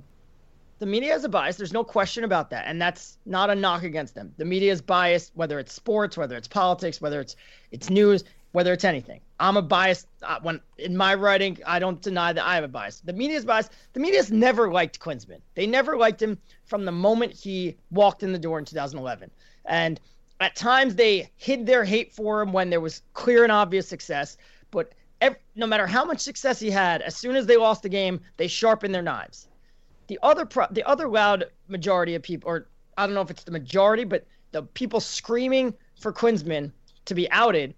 The 0.80 0.86
media 0.86 1.14
has 1.14 1.24
a 1.24 1.30
bias. 1.30 1.56
There's 1.56 1.74
no 1.74 1.84
question 1.84 2.24
about 2.24 2.50
that, 2.52 2.66
and 2.68 2.82
that's 2.82 3.18
not 3.26 3.50
a 3.50 3.56
knock 3.56 3.84
against 3.84 4.16
them. 4.16 4.34
The 4.38 4.46
media 4.46 4.72
is 4.72 4.82
biased, 4.82 5.32
whether 5.36 5.60
it's 5.60 5.74
sports, 5.74 6.18
whether 6.18 6.38
it's 6.38 6.48
politics, 6.48 7.02
whether 7.02 7.20
it's 7.20 7.36
it's 7.72 7.90
news 7.90 8.24
whether 8.58 8.74
it's 8.74 8.86
anything. 8.86 9.22
I'm 9.40 9.56
a 9.56 9.62
bias 9.62 10.08
uh, 10.24 10.40
when 10.42 10.60
in 10.80 10.98
my 10.98 11.14
writing. 11.14 11.60
I 11.64 11.78
don't 11.78 12.02
deny 12.02 12.34
that 12.34 12.44
I 12.44 12.56
have 12.56 12.64
a 12.64 12.68
bias. 12.68 13.02
The 13.02 13.14
media's 13.14 13.46
bias. 13.46 13.70
The 13.94 14.00
media's 14.00 14.32
never 14.32 14.72
liked 14.72 15.00
Klinsmann. 15.00 15.42
They 15.54 15.68
never 15.68 15.96
liked 15.96 16.20
him 16.20 16.40
from 16.66 16.84
the 16.84 16.92
moment 16.92 17.34
he 17.34 17.78
walked 17.92 18.24
in 18.24 18.32
the 18.32 18.40
door 18.40 18.58
in 18.58 18.66
2011. 18.66 19.30
And 19.66 20.00
at 20.40 20.56
times 20.56 20.96
they 20.96 21.30
hid 21.36 21.68
their 21.68 21.84
hate 21.84 22.12
for 22.12 22.42
him 22.42 22.52
when 22.52 22.72
there 22.72 22.82
was 22.82 23.04
clear 23.14 23.44
and 23.44 23.52
obvious 23.52 23.88
success. 23.88 24.38
But 24.72 24.94
every, 25.22 25.38
no 25.54 25.68
matter 25.68 25.86
how 25.86 26.04
much 26.04 26.22
success 26.22 26.60
he 26.60 26.72
had, 26.72 27.04
as 27.04 27.16
soon 27.16 27.36
as 27.36 27.46
they 27.46 27.58
lost 27.58 27.84
the 27.84 27.90
game, 27.90 28.20
they 28.38 28.48
sharpened 28.48 28.96
their 28.96 29.04
knives. 29.04 29.48
The 30.08 30.18
other 30.24 30.48
pro- 30.48 30.72
the 30.72 30.84
other 30.86 31.08
loud 31.08 31.46
majority 31.68 32.16
of 32.16 32.24
people, 32.24 32.50
or 32.50 32.70
I 32.98 33.06
don't 33.06 33.14
know 33.14 33.22
if 33.22 33.30
it's 33.30 33.44
the 33.44 33.52
majority, 33.52 34.04
but 34.04 34.26
the 34.52 34.64
people 34.64 35.00
screaming 35.00 35.76
for 36.00 36.12
Klinsmann 36.12 36.72
to 37.06 37.14
be 37.14 37.30
outed 37.30 37.76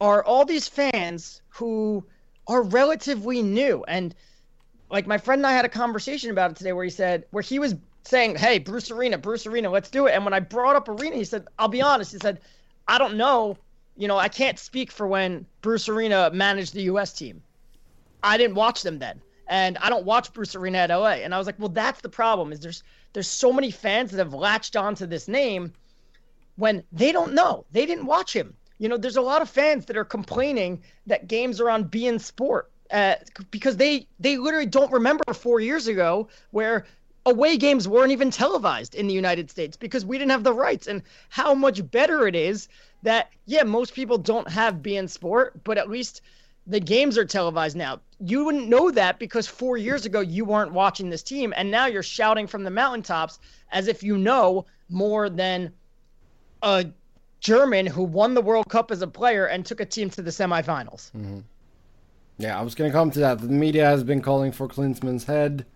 are 0.00 0.24
all 0.24 0.44
these 0.44 0.68
fans 0.68 1.42
who 1.48 2.04
are 2.46 2.62
relatively 2.62 3.42
new. 3.42 3.84
And 3.86 4.14
like 4.90 5.06
my 5.06 5.18
friend 5.18 5.40
and 5.40 5.46
I 5.46 5.52
had 5.52 5.64
a 5.64 5.68
conversation 5.68 6.30
about 6.30 6.50
it 6.50 6.56
today 6.56 6.72
where 6.72 6.84
he 6.84 6.90
said, 6.90 7.24
where 7.30 7.42
he 7.42 7.58
was 7.58 7.74
saying, 8.04 8.36
Hey, 8.36 8.58
Bruce 8.58 8.90
Arena, 8.90 9.18
Bruce 9.18 9.46
Arena, 9.46 9.70
let's 9.70 9.90
do 9.90 10.06
it. 10.06 10.12
And 10.12 10.24
when 10.24 10.34
I 10.34 10.40
brought 10.40 10.76
up 10.76 10.88
Arena, 10.88 11.16
he 11.16 11.24
said, 11.24 11.46
I'll 11.58 11.68
be 11.68 11.82
honest. 11.82 12.12
He 12.12 12.18
said, 12.18 12.40
I 12.86 12.98
don't 12.98 13.16
know. 13.16 13.56
You 13.96 14.08
know, 14.08 14.16
I 14.16 14.28
can't 14.28 14.58
speak 14.58 14.90
for 14.90 15.06
when 15.06 15.44
Bruce 15.60 15.88
Arena 15.88 16.30
managed 16.32 16.72
the 16.72 16.82
U.S. 16.82 17.12
team. 17.12 17.42
I 18.22 18.36
didn't 18.36 18.54
watch 18.54 18.82
them 18.82 18.98
then. 18.98 19.20
And 19.48 19.78
I 19.78 19.88
don't 19.88 20.04
watch 20.04 20.32
Bruce 20.32 20.54
Arena 20.54 20.78
at 20.78 20.90
LA. 20.90 21.22
And 21.22 21.34
I 21.34 21.38
was 21.38 21.46
like, 21.46 21.58
well, 21.58 21.70
that's 21.70 22.00
the 22.00 22.08
problem 22.08 22.52
is 22.52 22.60
there's 22.60 22.82
there's 23.12 23.28
so 23.28 23.52
many 23.52 23.70
fans 23.70 24.10
that 24.10 24.18
have 24.18 24.34
latched 24.34 24.76
onto 24.76 25.06
this 25.06 25.28
name 25.28 25.72
when 26.56 26.84
they 26.92 27.12
don't 27.12 27.32
know. 27.32 27.64
They 27.72 27.86
didn't 27.86 28.06
watch 28.06 28.34
him. 28.34 28.54
You 28.78 28.88
know, 28.88 28.96
there's 28.96 29.16
a 29.16 29.22
lot 29.22 29.42
of 29.42 29.50
fans 29.50 29.86
that 29.86 29.96
are 29.96 30.04
complaining 30.04 30.82
that 31.06 31.28
games 31.28 31.60
are 31.60 31.70
on 31.70 31.84
beIN 31.84 32.20
Sport 32.20 32.70
uh, 32.90 33.16
because 33.50 33.76
they 33.76 34.06
they 34.18 34.36
literally 34.36 34.66
don't 34.66 34.92
remember 34.92 35.24
four 35.34 35.60
years 35.60 35.86
ago 35.86 36.28
where 36.50 36.86
away 37.26 37.56
games 37.56 37.86
weren't 37.86 38.12
even 38.12 38.30
televised 38.30 38.94
in 38.94 39.06
the 39.06 39.14
United 39.14 39.50
States 39.50 39.76
because 39.76 40.04
we 40.04 40.16
didn't 40.16 40.30
have 40.30 40.44
the 40.44 40.52
rights. 40.52 40.86
And 40.86 41.02
how 41.28 41.54
much 41.54 41.88
better 41.90 42.26
it 42.26 42.34
is 42.34 42.68
that 43.02 43.30
yeah 43.46 43.62
most 43.62 43.94
people 43.94 44.18
don't 44.18 44.48
have 44.48 44.76
beIN 44.76 45.08
Sport 45.08 45.62
but 45.64 45.78
at 45.78 45.90
least 45.90 46.22
the 46.66 46.80
games 46.80 47.16
are 47.16 47.24
televised 47.24 47.76
now. 47.76 48.00
You 48.20 48.44
wouldn't 48.44 48.68
know 48.68 48.90
that 48.90 49.18
because 49.18 49.46
four 49.46 49.76
years 49.76 50.04
ago 50.04 50.20
you 50.20 50.44
weren't 50.44 50.72
watching 50.72 51.08
this 51.08 51.22
team 51.22 51.54
and 51.56 51.70
now 51.70 51.86
you're 51.86 52.02
shouting 52.02 52.46
from 52.46 52.64
the 52.64 52.70
mountaintops 52.70 53.38
as 53.70 53.88
if 53.88 54.02
you 54.02 54.18
know 54.18 54.66
more 54.88 55.30
than 55.30 55.72
a 56.62 56.86
German 57.40 57.86
who 57.86 58.02
won 58.02 58.34
the 58.34 58.40
World 58.40 58.68
Cup 58.68 58.90
as 58.90 59.02
a 59.02 59.06
player 59.06 59.46
and 59.46 59.64
took 59.64 59.80
a 59.80 59.86
team 59.86 60.10
to 60.10 60.22
the 60.22 60.30
semifinals. 60.30 61.10
Mm-hmm. 61.12 61.40
Yeah, 62.38 62.58
I 62.58 62.62
was 62.62 62.74
going 62.74 62.90
to 62.90 62.96
come 62.96 63.10
to 63.12 63.20
that. 63.20 63.40
The 63.40 63.48
media 63.48 63.84
has 63.84 64.04
been 64.04 64.22
calling 64.22 64.52
for 64.52 64.68
Klinsmann's 64.68 65.24
head, 65.24 65.66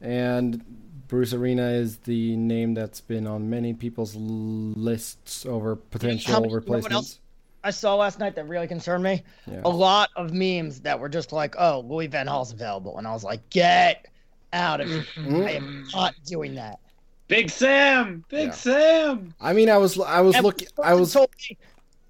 and 0.00 0.64
Bruce 1.06 1.32
Arena 1.32 1.68
is 1.68 1.98
the 1.98 2.36
name 2.36 2.74
that's 2.74 3.00
been 3.00 3.26
on 3.26 3.48
many 3.48 3.74
people's 3.74 4.16
lists 4.16 5.46
over 5.46 5.76
potential 5.76 6.40
many, 6.40 6.52
replacements. 6.52 7.20
I 7.62 7.70
saw 7.70 7.94
last 7.94 8.18
night 8.18 8.34
that 8.34 8.48
really 8.48 8.66
concerned 8.66 9.04
me? 9.04 9.22
Yeah. 9.46 9.60
A 9.64 9.68
lot 9.68 10.10
of 10.16 10.32
memes 10.32 10.80
that 10.80 10.98
were 10.98 11.08
just 11.08 11.32
like, 11.32 11.54
"Oh, 11.58 11.80
Louis 11.80 12.08
Van 12.08 12.26
Gaal's 12.26 12.52
available," 12.52 12.98
and 12.98 13.06
I 13.06 13.12
was 13.12 13.22
like, 13.22 13.48
"Get 13.50 14.08
out 14.52 14.80
of 14.80 14.88
here! 14.88 15.04
I 15.16 15.52
am 15.52 15.86
not 15.94 16.14
doing 16.26 16.56
that." 16.56 16.80
Big 17.28 17.50
Sam, 17.50 18.24
Big 18.28 18.48
yeah. 18.48 18.52
Sam. 18.52 19.34
I 19.40 19.52
mean, 19.52 19.70
I 19.70 19.78
was, 19.78 19.98
I 19.98 20.20
was 20.20 20.38
looking, 20.40 20.68
I 20.82 20.94
was. 20.94 21.14
Me, 21.14 21.56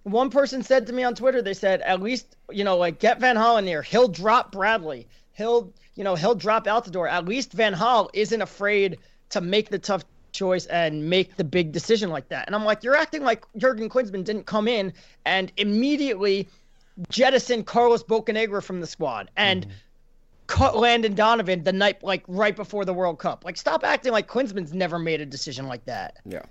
one 0.02 0.28
person 0.28 0.62
said 0.62 0.87
to 0.88 0.92
me 0.92 1.04
on 1.04 1.14
Twitter, 1.14 1.40
they 1.40 1.54
said, 1.54 1.80
"At 1.83 2.02
least 2.02 2.37
you 2.50 2.64
know, 2.64 2.76
like 2.76 2.99
get 2.99 3.21
Van 3.21 3.37
Gaal 3.37 3.59
in 3.59 3.64
there. 3.64 3.83
He'll 3.83 4.09
drop 4.09 4.52
Bradley. 4.52 5.06
He'll, 5.33 5.73
you 5.94 6.04
know, 6.04 6.14
he'll 6.14 6.35
drop 6.35 6.66
out 6.66 6.85
the 6.85 6.90
door. 6.90 7.09
At 7.09 7.26
least 7.26 7.52
Van 7.52 7.75
Gaal 7.75 8.09
isn't 8.12 8.42
afraid 8.42 8.99
to 9.30 9.40
make 9.40 9.71
the 9.71 9.78
tough 9.78 10.04
choice 10.33 10.66
and 10.66 11.09
make 11.09 11.37
the 11.37 11.44
big 11.44 11.73
decision 11.73 12.11
like 12.11 12.28
that. 12.28 12.47
And 12.47 12.54
I'm 12.54 12.64
like, 12.64 12.85
you're 12.85 12.97
acting 12.97 13.23
like 13.23 13.44
Jurgen 13.56 13.88
Klinsmann 13.88 14.25
didn't 14.25 14.47
come 14.47 14.68
in 14.68 14.92
and 15.25 15.52
immediately 15.56 16.49
jettison 17.09 17.64
Carlos 17.64 18.02
Bocanegra 18.02 18.62
from 18.62 18.80
the 18.80 18.87
squad 18.87 19.30
and 19.37 19.66
mm. 19.66 19.71
Cut 20.46 20.76
Landon 20.76 21.14
Donovan 21.14 21.64
the 21.64 21.72
night 21.72 22.02
like 22.02 22.24
right 22.28 22.54
before 22.54 22.84
the 22.84 22.94
World 22.94 23.18
Cup. 23.18 23.44
Like, 23.44 23.56
stop 23.56 23.84
acting 23.84 24.12
like 24.12 24.28
Klinsmann's 24.28 24.74
never 24.74 24.98
made 24.98 25.20
a 25.20 25.26
decision 25.26 25.66
like 25.66 25.84
that. 25.86 26.18
Yeah. 26.24 26.42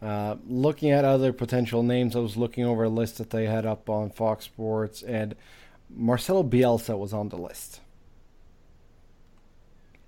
Uh, 0.00 0.36
looking 0.48 0.90
at 0.90 1.04
other 1.04 1.32
potential 1.32 1.82
names, 1.82 2.16
I 2.16 2.18
was 2.18 2.36
looking 2.36 2.64
over 2.64 2.84
a 2.84 2.88
list 2.88 3.18
that 3.18 3.30
they 3.30 3.46
had 3.46 3.64
up 3.64 3.88
on 3.88 4.10
Fox 4.10 4.44
Sports, 4.44 5.02
and 5.02 5.36
Marcelo 5.88 6.42
Bielsa 6.42 6.98
was 6.98 7.12
on 7.12 7.28
the 7.28 7.36
list. 7.36 7.80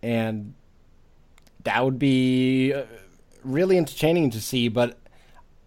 And 0.02 0.54
that 1.62 1.84
would 1.84 1.98
be 1.98 2.72
uh, 2.72 2.84
really 3.44 3.78
entertaining 3.78 4.30
to 4.30 4.40
see, 4.40 4.68
but 4.68 4.98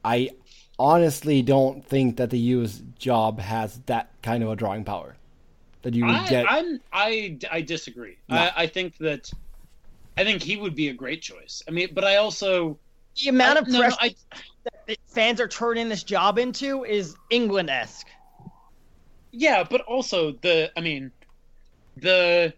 I 0.04 0.32
honestly 0.78 1.42
don't 1.42 1.86
think 1.86 2.18
that 2.18 2.30
the 2.30 2.40
U.S. 2.40 2.82
job 3.00 3.40
has 3.40 3.80
that 3.86 4.12
kind 4.22 4.44
of 4.44 4.50
a 4.50 4.56
drawing 4.56 4.84
power 4.84 5.17
that 5.88 5.96
you 5.96 6.06
would 6.06 6.16
I, 6.16 6.28
get. 6.28 6.46
I'm, 6.52 6.82
I 6.92 7.38
I 7.50 7.62
disagree. 7.62 8.18
No. 8.28 8.36
I, 8.36 8.52
I 8.64 8.68
think 8.68 8.98
that 8.98 9.32
I 10.18 10.26
think 10.26 10.44
he 10.44 10.58
would 10.58 10.76
be 10.76 10.90
a 10.90 10.94
great 10.94 11.22
choice. 11.22 11.64
I 11.66 11.72
mean, 11.72 11.92
but 11.94 12.04
I 12.04 12.18
also 12.18 12.78
the 13.24 13.30
amount 13.30 13.56
I, 13.56 13.62
of 13.62 13.68
pressure 13.68 13.98
no, 14.02 14.10
no, 14.10 14.72
that 14.88 14.98
fans 15.08 15.40
are 15.40 15.48
turning 15.48 15.88
this 15.88 16.04
job 16.04 16.40
into 16.40 16.84
is 16.84 17.16
England 17.30 17.70
esque. 17.70 18.08
Yeah, 19.32 19.64
but 19.64 19.80
also 19.80 20.34
the 20.34 20.74
I 20.76 20.82
mean 20.82 21.10
the 21.96 22.54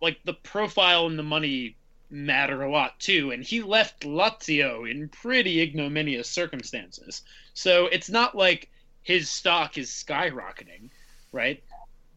like 0.00 0.16
the 0.24 0.32
profile 0.32 1.04
and 1.04 1.18
the 1.18 1.22
money 1.22 1.76
matter 2.08 2.62
a 2.62 2.72
lot 2.72 2.98
too. 2.98 3.30
And 3.30 3.44
he 3.44 3.60
left 3.60 4.04
Lazio 4.04 4.90
in 4.90 5.10
pretty 5.10 5.60
ignominious 5.60 6.30
circumstances. 6.30 7.24
So 7.52 7.88
it's 7.88 8.08
not 8.08 8.34
like 8.34 8.70
his 9.02 9.28
stock 9.28 9.76
is 9.76 9.90
skyrocketing, 9.90 10.88
right? 11.30 11.62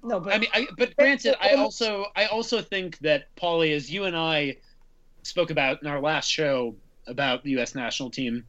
No, 0.03 0.19
but 0.19 0.33
I 0.33 0.37
mean, 0.37 0.49
I, 0.53 0.67
but 0.77 0.95
granted, 0.97 1.35
I 1.41 1.53
also 1.53 2.07
I 2.15 2.25
also 2.25 2.61
think 2.61 2.99
that 2.99 3.33
Paulie, 3.35 3.73
as 3.73 3.89
you 3.89 4.03
and 4.03 4.15
I 4.15 4.57
spoke 5.23 5.49
about 5.49 5.81
in 5.81 5.87
our 5.87 6.01
last 6.01 6.29
show 6.29 6.75
about 7.07 7.43
the 7.43 7.51
U.S. 7.51 7.73
national 7.73 8.09
team, 8.09 8.45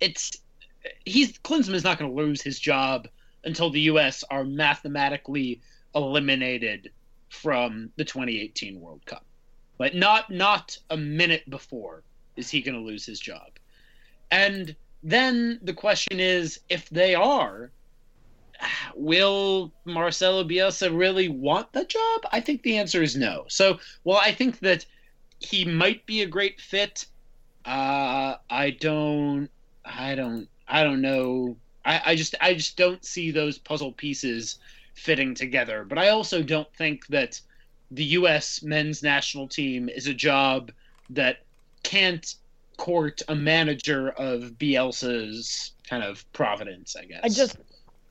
it's 0.00 0.32
he's 1.04 1.38
Klinsmann 1.38 1.74
is 1.74 1.84
not 1.84 1.98
going 1.98 2.10
to 2.10 2.16
lose 2.16 2.40
his 2.40 2.58
job 2.58 3.08
until 3.44 3.70
the 3.70 3.80
U.S. 3.82 4.24
are 4.30 4.44
mathematically 4.44 5.60
eliminated 5.94 6.90
from 7.28 7.90
the 7.96 8.04
2018 8.04 8.80
World 8.80 9.04
Cup. 9.04 9.26
But 9.76 9.94
not 9.94 10.30
not 10.30 10.78
a 10.88 10.96
minute 10.96 11.48
before 11.50 12.02
is 12.36 12.48
he 12.48 12.62
going 12.62 12.74
to 12.74 12.80
lose 12.80 13.04
his 13.04 13.20
job. 13.20 13.50
And 14.30 14.74
then 15.02 15.58
the 15.62 15.74
question 15.74 16.20
is 16.20 16.60
if 16.70 16.88
they 16.88 17.14
are, 17.14 17.70
will 18.94 19.72
Marcelo 19.84 20.44
Bielsa 20.44 20.96
really 20.96 21.28
want 21.28 21.72
the 21.72 21.84
job? 21.84 22.22
I 22.32 22.40
think 22.40 22.62
the 22.62 22.78
answer 22.78 23.02
is 23.02 23.16
no. 23.16 23.44
So, 23.48 23.78
well, 24.04 24.18
I 24.18 24.32
think 24.32 24.60
that 24.60 24.86
he 25.38 25.64
might 25.64 26.04
be 26.06 26.22
a 26.22 26.26
great 26.26 26.60
fit. 26.60 27.06
Uh, 27.64 28.36
I 28.50 28.70
don't, 28.80 29.48
I 29.84 30.14
don't, 30.14 30.48
I 30.68 30.84
don't 30.84 31.00
know. 31.00 31.56
I, 31.84 32.00
I 32.06 32.16
just, 32.16 32.34
I 32.40 32.54
just 32.54 32.76
don't 32.76 33.04
see 33.04 33.30
those 33.30 33.58
puzzle 33.58 33.92
pieces 33.92 34.58
fitting 34.94 35.34
together. 35.34 35.84
But 35.88 35.98
I 35.98 36.10
also 36.10 36.42
don't 36.42 36.72
think 36.74 37.06
that 37.08 37.40
the 37.90 38.04
U.S. 38.04 38.62
men's 38.62 39.02
national 39.02 39.48
team 39.48 39.88
is 39.88 40.06
a 40.06 40.14
job 40.14 40.72
that 41.10 41.38
can't 41.82 42.34
court 42.76 43.22
a 43.28 43.34
manager 43.34 44.10
of 44.10 44.52
Bielsa's 44.58 45.72
kind 45.88 46.02
of 46.02 46.30
providence, 46.32 46.96
I 46.96 47.04
guess. 47.04 47.20
I 47.22 47.28
just 47.28 47.56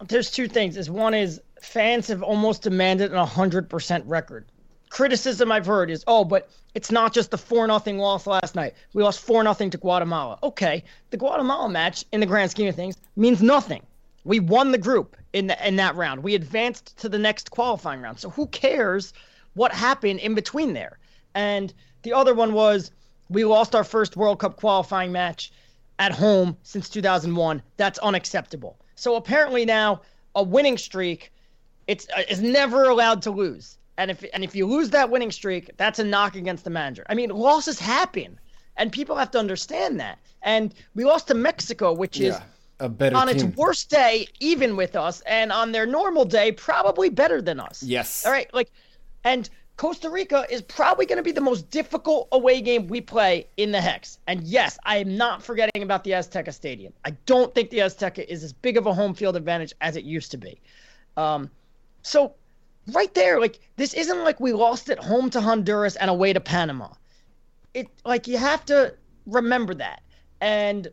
there's 0.07 0.31
two 0.31 0.47
things. 0.47 0.77
Is 0.77 0.89
one 0.89 1.13
is 1.13 1.41
fans 1.61 2.07
have 2.07 2.23
almost 2.23 2.63
demanded 2.63 3.13
a 3.13 3.25
hundred 3.25 3.69
percent 3.69 4.05
record. 4.05 4.45
Criticism 4.89 5.51
I've 5.51 5.65
heard 5.65 5.89
is, 5.89 6.03
oh, 6.05 6.25
but 6.25 6.49
it's 6.75 6.91
not 6.91 7.13
just 7.13 7.31
the 7.31 7.37
four 7.37 7.65
nothing 7.65 7.97
loss 7.97 8.27
last 8.27 8.55
night. 8.55 8.73
We 8.93 9.03
lost 9.03 9.21
four 9.21 9.41
nothing 9.43 9.69
to 9.69 9.77
Guatemala. 9.77 10.37
Okay, 10.43 10.83
the 11.11 11.17
Guatemala 11.17 11.69
match, 11.69 12.03
in 12.11 12.19
the 12.19 12.25
grand 12.25 12.51
scheme 12.51 12.67
of 12.67 12.75
things, 12.75 12.97
means 13.15 13.41
nothing. 13.41 13.85
We 14.25 14.39
won 14.39 14.71
the 14.71 14.77
group 14.77 15.15
in 15.31 15.47
the, 15.47 15.67
in 15.67 15.77
that 15.77 15.95
round. 15.95 16.23
We 16.23 16.35
advanced 16.35 16.97
to 16.99 17.09
the 17.09 17.17
next 17.17 17.51
qualifying 17.51 18.01
round. 18.01 18.19
So 18.19 18.29
who 18.29 18.47
cares? 18.47 19.13
what 19.53 19.73
happened 19.73 20.19
in 20.19 20.35
between 20.35 20.73
there. 20.73 20.97
And 21.33 21.73
the 22.03 22.13
other 22.13 22.33
one 22.33 22.53
was 22.53 22.91
we 23.29 23.45
lost 23.45 23.75
our 23.75 23.83
first 23.83 24.17
World 24.17 24.39
Cup 24.39 24.57
qualifying 24.57 25.11
match 25.11 25.51
at 25.99 26.11
home 26.11 26.57
since 26.63 26.89
2001. 26.89 27.61
That's 27.77 27.99
unacceptable. 27.99 28.77
So 28.95 29.15
apparently 29.15 29.65
now 29.65 30.01
a 30.35 30.43
winning 30.43 30.77
streak 30.77 31.31
it's 31.87 32.07
uh, 32.15 32.23
is 32.29 32.41
never 32.41 32.85
allowed 32.85 33.21
to 33.23 33.31
lose. 33.31 33.77
And 33.97 34.09
if 34.09 34.23
and 34.33 34.43
if 34.43 34.55
you 34.55 34.65
lose 34.65 34.89
that 34.91 35.09
winning 35.09 35.31
streak, 35.31 35.69
that's 35.77 35.99
a 35.99 36.03
knock 36.03 36.35
against 36.35 36.63
the 36.63 36.69
manager. 36.69 37.05
I 37.09 37.13
mean, 37.15 37.29
losses 37.29 37.79
happen, 37.79 38.39
and 38.77 38.91
people 38.91 39.15
have 39.15 39.31
to 39.31 39.39
understand 39.39 39.99
that. 39.99 40.19
And 40.41 40.73
we 40.95 41.03
lost 41.03 41.27
to 41.27 41.33
Mexico, 41.33 41.93
which 41.93 42.19
is 42.19 42.35
yeah, 42.35 42.43
a 42.79 42.89
better 42.89 43.15
on 43.15 43.27
team. 43.27 43.35
its 43.35 43.57
worst 43.57 43.89
day, 43.89 44.27
even 44.39 44.75
with 44.75 44.95
us, 44.95 45.21
and 45.21 45.51
on 45.51 45.71
their 45.71 45.85
normal 45.85 46.25
day, 46.25 46.51
probably 46.51 47.09
better 47.09 47.41
than 47.41 47.59
us. 47.59 47.83
Yes. 47.83 48.25
All 48.25 48.31
right, 48.31 48.51
like 48.53 48.71
and 49.23 49.49
Costa 49.77 50.09
Rica 50.09 50.45
is 50.49 50.61
probably 50.61 51.05
going 51.05 51.17
to 51.17 51.23
be 51.23 51.31
the 51.31 51.41
most 51.41 51.69
difficult 51.71 52.27
away 52.31 52.61
game 52.61 52.87
we 52.87 53.01
play 53.01 53.47
in 53.57 53.71
the 53.71 53.81
Hex. 53.81 54.19
And 54.27 54.43
yes, 54.43 54.77
I 54.85 54.97
am 54.97 55.17
not 55.17 55.41
forgetting 55.41 55.81
about 55.81 56.03
the 56.03 56.11
Azteca 56.11 56.53
Stadium. 56.53 56.93
I 57.03 57.11
don't 57.25 57.53
think 57.55 57.71
the 57.71 57.79
Azteca 57.79 58.23
is 58.25 58.43
as 58.43 58.53
big 58.53 58.77
of 58.77 58.85
a 58.85 58.93
home 58.93 59.15
field 59.15 59.35
advantage 59.35 59.73
as 59.81 59.95
it 59.95 60.03
used 60.03 60.31
to 60.31 60.37
be. 60.37 60.61
Um, 61.17 61.49
so, 62.03 62.35
right 62.93 63.11
there, 63.15 63.39
like, 63.39 63.59
this 63.77 63.93
isn't 63.95 64.23
like 64.23 64.39
we 64.39 64.53
lost 64.53 64.89
at 64.89 64.99
home 64.99 65.29
to 65.31 65.41
Honduras 65.41 65.95
and 65.95 66.11
away 66.11 66.33
to 66.33 66.39
Panama. 66.39 66.89
It, 67.73 67.87
like, 68.05 68.27
you 68.27 68.37
have 68.37 68.63
to 68.65 68.93
remember 69.25 69.73
that. 69.75 70.03
And 70.41 70.89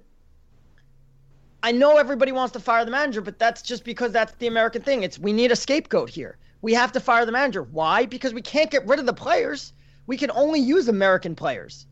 I 1.62 1.72
know 1.72 1.98
everybody 1.98 2.32
wants 2.32 2.52
to 2.52 2.60
fire 2.60 2.84
the 2.84 2.90
manager, 2.90 3.20
but 3.20 3.38
that's 3.38 3.60
just 3.60 3.84
because 3.84 4.12
that's 4.12 4.32
the 4.36 4.46
American 4.46 4.80
thing. 4.80 5.02
It's 5.02 5.18
we 5.18 5.32
need 5.32 5.50
a 5.50 5.56
scapegoat 5.56 6.08
here 6.08 6.38
we 6.60 6.74
have 6.74 6.92
to 6.92 7.00
fire 7.00 7.24
the 7.24 7.32
manager. 7.32 7.62
Why? 7.62 8.06
Because 8.06 8.34
we 8.34 8.42
can't 8.42 8.70
get 8.70 8.86
rid 8.86 8.98
of 8.98 9.06
the 9.06 9.12
players. 9.12 9.72
We 10.06 10.16
can 10.16 10.30
only 10.30 10.60
use 10.60 10.88
American 10.88 11.34
players. 11.34 11.86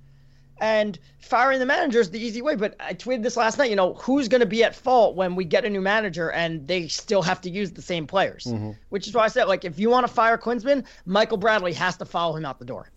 And 0.59 0.98
firing 1.20 1.59
the 1.59 1.66
manager 1.66 2.00
is 2.00 2.11
the 2.11 2.18
easy 2.18 2.40
way. 2.40 2.57
But 2.57 2.76
I 2.81 2.94
tweeted 2.94 3.22
this 3.22 3.37
last 3.37 3.59
night. 3.59 3.68
You 3.68 3.76
know, 3.76 3.94
who's 3.94 4.26
going 4.29 4.40
to 4.40 4.46
be 4.46 4.64
at 4.64 4.74
fault 4.74 5.14
when 5.14 5.37
we 5.37 5.44
get 5.44 5.66
a 5.66 5.70
new 5.70 5.83
manager 5.83 6.31
and 6.31 6.66
they 6.66 6.88
still 6.88 7.22
have 7.22 7.42
to 7.42 7.50
use 7.50 7.72
the 7.72 7.83
same 7.83 8.07
players? 8.07 8.44
Mm-hmm. 8.44 8.70
Which 8.88 9.07
is 9.07 9.14
why 9.14 9.24
I 9.24 9.29
said, 9.29 9.44
like, 9.44 9.66
if 9.66 9.79
you 9.79 9.90
want 9.90 10.07
to 10.07 10.12
fire 10.12 10.38
Klinsmann, 10.38 10.87
Michael 11.05 11.37
Bradley 11.37 11.74
has 11.74 11.98
to 11.98 12.07
follow 12.07 12.37
him 12.37 12.46
out 12.46 12.59
the 12.59 12.64
door. 12.64 12.90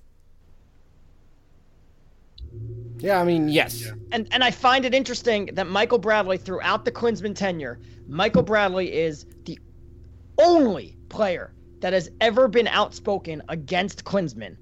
Yeah, 3.00 3.20
I 3.20 3.24
mean, 3.24 3.50
yes. 3.50 3.92
And 4.12 4.28
and 4.32 4.44
I 4.44 4.52
find 4.52 4.86
it 4.86 4.94
interesting 4.94 5.48
that 5.54 5.68
Michael 5.68 6.00
Bradley, 6.00 6.38
throughout 6.38 6.86
the 6.86 6.92
Klinsmann 6.92 7.36
tenure, 7.36 7.80
Michael 8.08 8.44
Bradley 8.44 8.92
is 8.94 9.26
the 9.46 9.60
only 10.38 10.98
player 11.10 11.52
that 11.82 11.94
has 11.94 12.10
ever 12.22 12.48
been 12.48 12.68
outspoken 12.68 13.42
against 13.50 14.04
Klinsmann. 14.04 14.58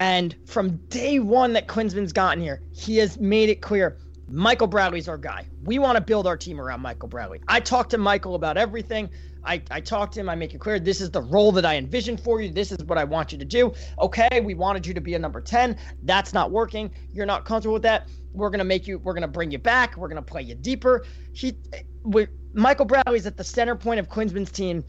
And 0.00 0.36
from 0.46 0.76
day 0.88 1.18
one 1.18 1.52
that 1.54 1.66
Klinsmann's 1.66 2.12
gotten 2.12 2.42
here, 2.42 2.62
he 2.72 2.96
has 2.98 3.18
made 3.18 3.48
it 3.48 3.60
clear 3.60 3.98
Michael 4.30 4.66
Bradley's 4.66 5.08
our 5.08 5.18
guy. 5.18 5.46
We 5.64 5.78
want 5.78 5.96
to 5.96 6.02
build 6.02 6.26
our 6.26 6.36
team 6.36 6.60
around 6.60 6.80
Michael 6.80 7.08
Bradley. 7.08 7.40
I 7.48 7.60
talked 7.60 7.90
to 7.90 7.98
Michael 7.98 8.34
about 8.34 8.56
everything. 8.56 9.08
I, 9.44 9.62
I 9.70 9.80
talked 9.80 10.14
to 10.14 10.20
him. 10.20 10.28
I 10.28 10.34
make 10.34 10.52
it 10.52 10.58
clear 10.58 10.78
this 10.78 11.00
is 11.00 11.10
the 11.10 11.22
role 11.22 11.52
that 11.52 11.64
I 11.64 11.76
envisioned 11.76 12.20
for 12.20 12.40
you. 12.40 12.50
This 12.50 12.70
is 12.70 12.84
what 12.84 12.98
I 12.98 13.04
want 13.04 13.32
you 13.32 13.38
to 13.38 13.44
do. 13.44 13.72
Okay, 13.98 14.40
we 14.42 14.54
wanted 14.54 14.86
you 14.86 14.92
to 14.92 15.00
be 15.00 15.14
a 15.14 15.18
number 15.18 15.40
10. 15.40 15.76
That's 16.02 16.34
not 16.34 16.50
working. 16.50 16.90
You're 17.12 17.26
not 17.26 17.44
comfortable 17.44 17.74
with 17.74 17.82
that. 17.84 18.08
We're 18.32 18.50
going 18.50 18.58
to 18.58 18.64
make 18.64 18.86
you, 18.86 18.98
we're 18.98 19.14
going 19.14 19.22
to 19.22 19.28
bring 19.28 19.50
you 19.50 19.58
back. 19.58 19.96
We're 19.96 20.08
going 20.08 20.22
to 20.22 20.30
play 20.30 20.42
you 20.42 20.54
deeper. 20.54 21.06
He, 21.32 21.56
we, 22.02 22.26
Michael 22.52 22.84
Bradley's 22.84 23.26
at 23.26 23.36
the 23.36 23.44
center 23.44 23.74
point 23.74 24.00
of 24.00 24.08
Klinsmann's 24.08 24.50
team 24.50 24.84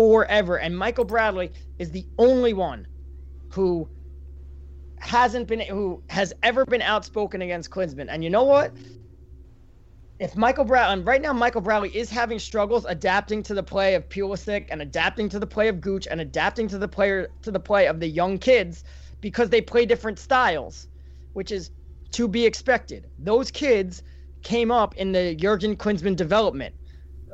forever. 0.00 0.58
And 0.58 0.78
Michael 0.78 1.04
Bradley 1.04 1.52
is 1.78 1.90
the 1.90 2.06
only 2.16 2.54
one 2.54 2.86
who 3.52 3.86
hasn't 4.98 5.46
been 5.46 5.60
who 5.60 6.02
has 6.08 6.32
ever 6.42 6.64
been 6.64 6.80
outspoken 6.80 7.42
against 7.42 7.70
Klinsmann. 7.70 8.06
And 8.08 8.24
you 8.24 8.30
know 8.30 8.44
what? 8.44 8.72
if 10.18 10.36
Michael 10.36 10.64
Brown 10.64 11.04
right 11.04 11.20
now, 11.20 11.34
Michael 11.34 11.60
Bradley 11.60 11.94
is 11.94 12.10
having 12.10 12.38
struggles 12.38 12.86
adapting 12.86 13.42
to 13.42 13.54
the 13.54 13.62
play 13.62 13.94
of 13.94 14.08
Pulisic 14.08 14.66
and 14.70 14.80
adapting 14.80 15.28
to 15.30 15.38
the 15.38 15.46
play 15.46 15.68
of 15.68 15.82
Gooch 15.82 16.06
and 16.10 16.20
adapting 16.20 16.66
to 16.68 16.78
the 16.78 16.88
player 16.88 17.28
to 17.42 17.50
the 17.50 17.60
play 17.60 17.86
of 17.86 18.00
the 18.00 18.08
young 18.08 18.38
kids 18.38 18.84
because 19.20 19.50
they 19.50 19.60
play 19.60 19.84
different 19.84 20.18
styles, 20.18 20.88
which 21.34 21.50
is 21.50 21.70
to 22.12 22.26
be 22.26 22.46
expected. 22.46 23.06
Those 23.18 23.50
kids 23.50 24.02
came 24.42 24.70
up 24.70 24.94
in 24.96 25.12
the 25.12 25.34
Jurgen 25.34 25.76
Klinsmann 25.76 26.16
development 26.16 26.74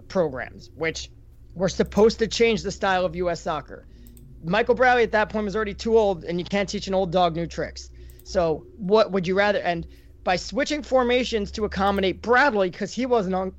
programs, 0.09 0.71
which 0.75 1.11
were 1.57 1.69
supposed 1.69 2.19
to 2.21 2.29
change 2.29 2.63
the 2.63 2.71
style 2.71 3.05
of 3.05 3.17
U.S. 3.17 3.41
soccer. 3.41 3.87
Michael 4.45 4.75
Bradley 4.75 5.03
at 5.03 5.13
that 5.13 5.31
point 5.31 5.47
was 5.47 5.57
already 5.57 5.75
too 5.75 5.99
old, 5.99 6.23
and 6.23 6.39
you 6.39 6.45
can't 6.45 6.69
teach 6.69 6.87
an 6.87 6.95
old 6.95 7.11
dog 7.11 7.35
new 7.35 7.47
tricks. 7.47 7.91
So, 8.23 8.67
what 8.77 9.11
would 9.11 9.27
you 9.27 9.37
rather? 9.37 9.61
And 9.61 9.87
by 10.23 10.37
switching 10.37 10.83
formations 10.83 11.51
to 11.53 11.65
accommodate 11.65 12.21
Bradley, 12.23 12.71
because 12.71 12.93
he 12.93 13.07
wasn't 13.07 13.35
on, 13.35 13.53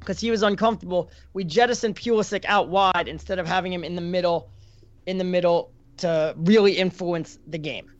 because 0.00 0.18
he 0.18 0.30
was 0.30 0.42
uncomfortable, 0.42 1.10
we 1.34 1.44
jettisoned 1.44 1.96
Pulisic 1.96 2.44
out 2.46 2.68
wide 2.68 3.06
instead 3.06 3.38
of 3.38 3.46
having 3.46 3.72
him 3.72 3.84
in 3.84 3.94
the 3.94 4.00
middle, 4.00 4.50
in 5.06 5.18
the 5.18 5.24
middle 5.24 5.70
to 5.98 6.34
really 6.36 6.72
influence 6.72 7.38
the 7.46 7.58
game. 7.58 7.90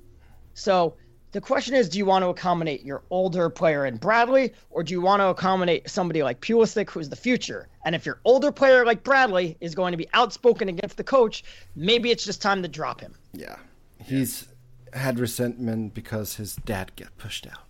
So 0.55 0.97
the 1.35 1.41
question 1.41 1.75
is, 1.75 1.89
do 1.89 1.99
you 1.99 2.07
want 2.07 2.23
to 2.23 2.29
accommodate 2.29 2.85
your 2.85 3.03
older 3.11 3.51
player 3.51 3.87
in 3.87 3.97
Bradley, 3.97 4.53
or 4.71 4.85
do 4.85 4.95
you 4.95 5.01
want 5.01 5.19
to 5.19 5.27
accommodate 5.27 5.91
somebody 5.91 6.23
like 6.23 6.41
Pulisic, 6.41 6.89
who's 6.89 7.09
the 7.09 7.17
future? 7.17 7.67
And 7.85 7.93
if 7.93 8.07
your 8.07 8.21
older 8.25 8.53
player 8.53 8.87
like 8.87 9.03
Bradley 9.03 9.57
is 9.61 9.75
going 9.75 9.91
to 9.91 9.99
be 9.99 10.07
outspoken 10.15 10.69
against 10.69 10.97
the 10.97 11.03
coach, 11.03 11.43
maybe 11.75 12.13
it's 12.13 12.25
just 12.25 12.41
time 12.41 12.63
to 12.63 12.69
drop 12.69 13.01
him. 13.01 13.17
Yeah, 13.33 13.57
he's 14.01 14.47
had 14.93 15.19
resentment 15.19 15.93
because 15.93 16.37
his 16.37 16.55
dad 16.55 16.93
got 16.95 17.09
pushed 17.19 17.49
out. 17.49 17.65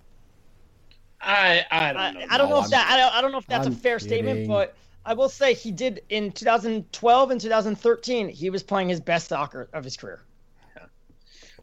I 1.23 1.65
I 1.71 1.93
don't 1.95 2.15
know. 2.15 2.21
I, 2.21 2.35
I 2.35 2.37
don't 2.37 2.51
know 2.51 2.63
if 2.63 2.69
that 2.69 2.87
I 2.91 2.99
don't, 2.99 3.15
I 3.15 3.21
don't 3.23 3.33
know 3.33 3.39
if 3.39 3.47
that's 3.47 3.67
I'm 3.67 3.73
a 3.73 3.77
fair 3.77 3.99
kidding. 3.99 4.09
statement, 4.09 4.47
but 4.47 4.77
I 5.07 5.15
will 5.15 5.31
say 5.31 5.55
he 5.55 5.73
did 5.73 6.03
in 6.11 6.33
2012 6.33 7.31
and 7.31 7.41
2013. 7.41 8.29
He 8.29 8.51
was 8.51 8.63
playing 8.63 8.91
his 8.91 9.01
best 9.01 9.29
soccer 9.29 9.71
of 9.73 9.85
his 9.85 9.97
career. 9.97 10.21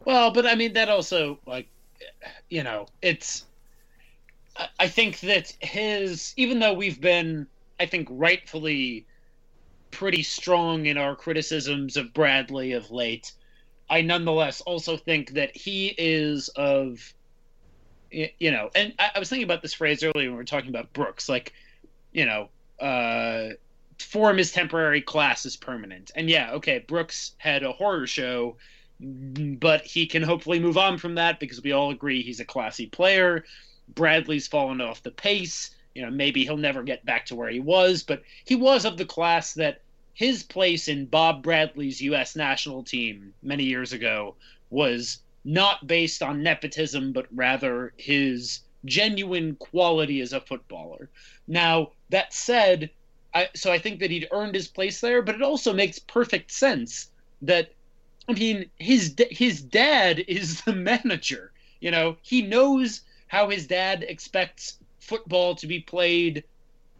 Well, 0.04 0.32
but 0.32 0.46
I 0.46 0.56
mean 0.56 0.72
that 0.72 0.88
also 0.88 1.38
like 1.46 1.68
you 2.48 2.62
know, 2.62 2.86
it's 3.00 3.44
I- 4.78 4.88
think 4.88 5.20
that 5.20 5.54
his 5.60 6.34
even 6.36 6.58
though 6.58 6.74
we've 6.74 7.00
been 7.00 7.46
I 7.80 7.86
think 7.86 8.08
rightfully 8.10 9.06
pretty 9.90 10.22
strong 10.22 10.86
in 10.86 10.96
our 10.96 11.14
criticisms 11.16 11.96
of 11.96 12.12
Bradley 12.12 12.72
of 12.72 12.90
late, 12.90 13.32
I 13.90 14.02
nonetheless 14.02 14.60
also 14.62 14.96
think 14.96 15.32
that 15.32 15.56
he 15.56 15.94
is 15.98 16.48
of 16.50 17.14
you 18.10 18.50
know, 18.50 18.70
and 18.74 18.92
I, 18.98 19.12
I 19.14 19.18
was 19.18 19.30
thinking 19.30 19.44
about 19.44 19.62
this 19.62 19.72
phrase 19.72 20.02
earlier 20.02 20.28
when 20.28 20.32
we 20.32 20.36
were 20.36 20.44
talking 20.44 20.68
about 20.68 20.92
Brooks, 20.92 21.28
like, 21.28 21.52
you 22.12 22.26
know, 22.26 22.48
uh 22.80 23.54
form 23.98 24.38
is 24.38 24.52
temporary, 24.52 25.00
class 25.00 25.46
is 25.46 25.56
permanent. 25.56 26.10
And 26.14 26.28
yeah, 26.28 26.52
okay, 26.52 26.80
Brooks 26.80 27.32
had 27.38 27.62
a 27.62 27.72
horror 27.72 28.06
show 28.06 28.56
but 29.02 29.84
he 29.84 30.06
can 30.06 30.22
hopefully 30.22 30.60
move 30.60 30.78
on 30.78 30.96
from 30.96 31.16
that 31.16 31.40
because 31.40 31.62
we 31.62 31.72
all 31.72 31.90
agree 31.90 32.22
he's 32.22 32.40
a 32.40 32.44
classy 32.44 32.86
player. 32.86 33.44
Bradley's 33.88 34.46
fallen 34.46 34.80
off 34.80 35.02
the 35.02 35.10
pace. 35.10 35.70
You 35.94 36.02
know, 36.02 36.10
maybe 36.10 36.44
he'll 36.44 36.56
never 36.56 36.82
get 36.82 37.04
back 37.04 37.26
to 37.26 37.34
where 37.34 37.50
he 37.50 37.60
was, 37.60 38.02
but 38.02 38.22
he 38.44 38.54
was 38.54 38.84
of 38.84 38.96
the 38.96 39.04
class 39.04 39.54
that 39.54 39.82
his 40.14 40.42
place 40.42 40.88
in 40.88 41.06
Bob 41.06 41.42
Bradley's 41.42 42.00
U.S. 42.02 42.36
national 42.36 42.82
team 42.84 43.34
many 43.42 43.64
years 43.64 43.92
ago 43.92 44.36
was 44.70 45.18
not 45.44 45.86
based 45.86 46.22
on 46.22 46.42
nepotism, 46.42 47.12
but 47.12 47.26
rather 47.32 47.92
his 47.96 48.60
genuine 48.84 49.56
quality 49.56 50.20
as 50.20 50.32
a 50.32 50.40
footballer. 50.40 51.10
Now, 51.48 51.90
that 52.10 52.32
said, 52.32 52.90
I, 53.34 53.48
so 53.54 53.72
I 53.72 53.78
think 53.78 54.00
that 54.00 54.10
he'd 54.10 54.28
earned 54.30 54.54
his 54.54 54.68
place 54.68 55.00
there, 55.00 55.22
but 55.22 55.34
it 55.34 55.42
also 55.42 55.72
makes 55.72 55.98
perfect 55.98 56.52
sense 56.52 57.10
that 57.42 57.72
I 58.28 58.32
mean, 58.32 58.70
his 58.78 59.14
his 59.30 59.62
dad 59.62 60.24
is 60.28 60.60
the 60.64 60.72
manager. 60.74 61.52
You 61.80 61.90
know, 61.90 62.16
he 62.22 62.42
knows 62.42 63.00
how 63.28 63.48
his 63.48 63.66
dad 63.66 64.04
expects 64.08 64.78
football 65.00 65.54
to 65.56 65.66
be 65.66 65.80
played 65.80 66.44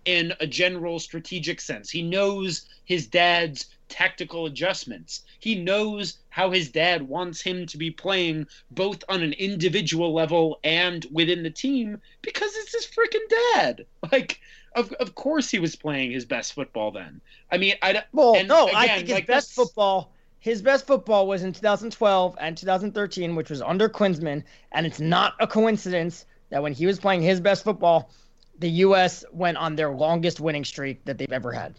in 0.04 0.32
a 0.40 0.46
general 0.46 0.98
strategic 0.98 1.60
sense. 1.60 1.88
He 1.90 2.02
knows 2.02 2.66
his 2.84 3.06
dad's 3.06 3.66
tactical 3.88 4.46
adjustments. 4.46 5.22
He 5.38 5.54
knows 5.54 6.18
how 6.30 6.50
his 6.50 6.70
dad 6.70 7.02
wants 7.02 7.40
him 7.40 7.66
to 7.66 7.78
be 7.78 7.90
playing 7.90 8.46
both 8.72 9.04
on 9.08 9.22
an 9.22 9.34
individual 9.34 10.12
level 10.12 10.58
and 10.64 11.06
within 11.12 11.42
the 11.44 11.50
team 11.50 12.00
because 12.22 12.50
it's 12.56 12.72
his 12.74 12.86
freaking 12.86 13.28
dad. 13.54 13.86
Like 14.10 14.40
of 14.74 14.90
of 14.94 15.14
course 15.14 15.50
he 15.50 15.58
was 15.60 15.76
playing 15.76 16.10
his 16.10 16.24
best 16.24 16.54
football 16.54 16.90
then. 16.90 17.20
I 17.52 17.58
mean, 17.58 17.74
I 17.82 18.02
Well, 18.12 18.34
and 18.34 18.48
no, 18.48 18.68
I 18.74 18.88
think 18.88 19.06
his 19.08 19.14
like, 19.14 19.26
best 19.28 19.54
that's- 19.54 19.68
football. 19.68 20.12
His 20.42 20.60
best 20.60 20.88
football 20.88 21.28
was 21.28 21.44
in 21.44 21.52
2012 21.52 22.36
and 22.40 22.56
2013, 22.58 23.36
which 23.36 23.48
was 23.48 23.62
under 23.62 23.88
Klinsmann, 23.88 24.42
and 24.72 24.84
it's 24.84 24.98
not 24.98 25.34
a 25.38 25.46
coincidence 25.46 26.26
that 26.50 26.60
when 26.60 26.72
he 26.72 26.84
was 26.84 26.98
playing 26.98 27.22
his 27.22 27.40
best 27.40 27.62
football, 27.62 28.10
the 28.58 28.68
U.S. 28.70 29.24
went 29.32 29.56
on 29.56 29.76
their 29.76 29.90
longest 29.92 30.40
winning 30.40 30.64
streak 30.64 31.04
that 31.04 31.16
they've 31.16 31.30
ever 31.32 31.52
had. 31.52 31.76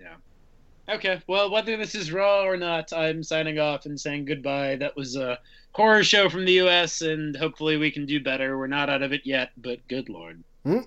Yeah. 0.00 0.14
Okay, 0.88 1.20
well, 1.26 1.50
whether 1.50 1.76
this 1.76 1.96
is 1.96 2.12
raw 2.12 2.44
or 2.44 2.56
not, 2.56 2.92
I'm 2.92 3.24
signing 3.24 3.58
off 3.58 3.86
and 3.86 4.00
saying 4.00 4.26
goodbye. 4.26 4.76
That 4.76 4.94
was 4.94 5.16
a 5.16 5.40
horror 5.72 6.04
show 6.04 6.28
from 6.28 6.44
the 6.44 6.52
U.S., 6.52 7.02
and 7.02 7.34
hopefully 7.36 7.76
we 7.76 7.90
can 7.90 8.06
do 8.06 8.22
better. 8.22 8.56
We're 8.56 8.68
not 8.68 8.88
out 8.88 9.02
of 9.02 9.12
it 9.12 9.22
yet, 9.24 9.50
but 9.56 9.80
good 9.88 10.08
lord. 10.08 10.44
Hmm. 10.64 10.82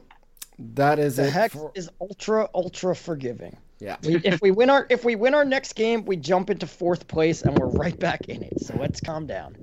That 0.57 0.99
is 0.99 1.17
The 1.17 1.27
it. 1.27 1.33
heck 1.33 1.51
for- 1.51 1.73
is 1.75 1.89
ultra 1.99 2.47
ultra 2.55 2.95
forgiving. 2.95 3.57
Yeah. 3.79 3.97
We, 4.03 4.17
if 4.17 4.41
we 4.41 4.51
win 4.51 4.69
our 4.69 4.85
if 4.89 5.05
we 5.05 5.15
win 5.15 5.33
our 5.33 5.45
next 5.45 5.73
game, 5.73 6.05
we 6.05 6.17
jump 6.17 6.49
into 6.49 6.67
fourth 6.67 7.07
place 7.07 7.41
and 7.41 7.57
we're 7.57 7.67
right 7.67 7.97
back 7.97 8.21
in 8.27 8.43
it. 8.43 8.59
So 8.61 8.75
let's 8.77 8.99
calm 8.99 9.25
down. 9.25 9.55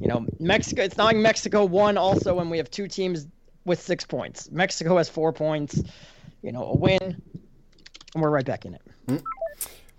You 0.00 0.08
know, 0.08 0.26
Mexico. 0.38 0.82
It's 0.82 0.96
not 0.96 1.06
like 1.06 1.16
Mexico 1.16 1.64
won 1.64 1.96
also 1.96 2.34
when 2.34 2.50
we 2.50 2.58
have 2.58 2.70
two 2.70 2.88
teams 2.88 3.26
with 3.64 3.80
six 3.80 4.04
points. 4.04 4.50
Mexico 4.50 4.96
has 4.96 5.08
four 5.08 5.32
points. 5.32 5.82
You 6.42 6.52
know, 6.52 6.64
a 6.64 6.76
win, 6.76 6.98
and 7.00 8.22
we're 8.22 8.30
right 8.30 8.46
back 8.46 8.64
in 8.64 8.74
it. 8.74 8.82
Mm-hmm. 9.06 9.24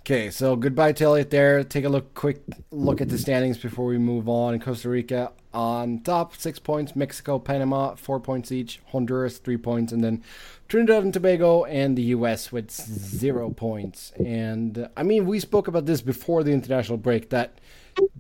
Okay, 0.01 0.31
so 0.31 0.55
goodbye 0.55 0.95
Elliot 0.99 1.29
there. 1.29 1.63
Take 1.63 1.85
a 1.85 1.89
look, 1.89 2.13
quick 2.15 2.41
look 2.71 3.01
at 3.01 3.09
the 3.09 3.17
standings 3.17 3.59
before 3.59 3.85
we 3.85 3.99
move 3.99 4.27
on. 4.27 4.59
Costa 4.59 4.89
Rica 4.89 5.31
on 5.53 5.99
top, 5.99 6.35
six 6.35 6.59
points. 6.59 6.95
Mexico, 6.95 7.39
Panama, 7.39 7.95
four 7.95 8.19
points 8.19 8.51
each. 8.51 8.79
Honduras, 8.87 9.37
three 9.37 9.57
points, 9.57 9.91
and 9.91 10.03
then 10.03 10.23
Trinidad 10.67 11.03
and 11.03 11.13
Tobago 11.13 11.65
and 11.65 11.97
the 11.97 12.03
U.S. 12.03 12.51
with 12.51 12.71
zero 12.71 13.49
points. 13.49 14.11
And 14.23 14.77
uh, 14.77 14.87
I 14.95 15.03
mean, 15.03 15.25
we 15.25 15.39
spoke 15.39 15.67
about 15.67 15.85
this 15.85 16.01
before 16.01 16.43
the 16.43 16.51
international 16.51 16.97
break. 16.97 17.29
That 17.29 17.59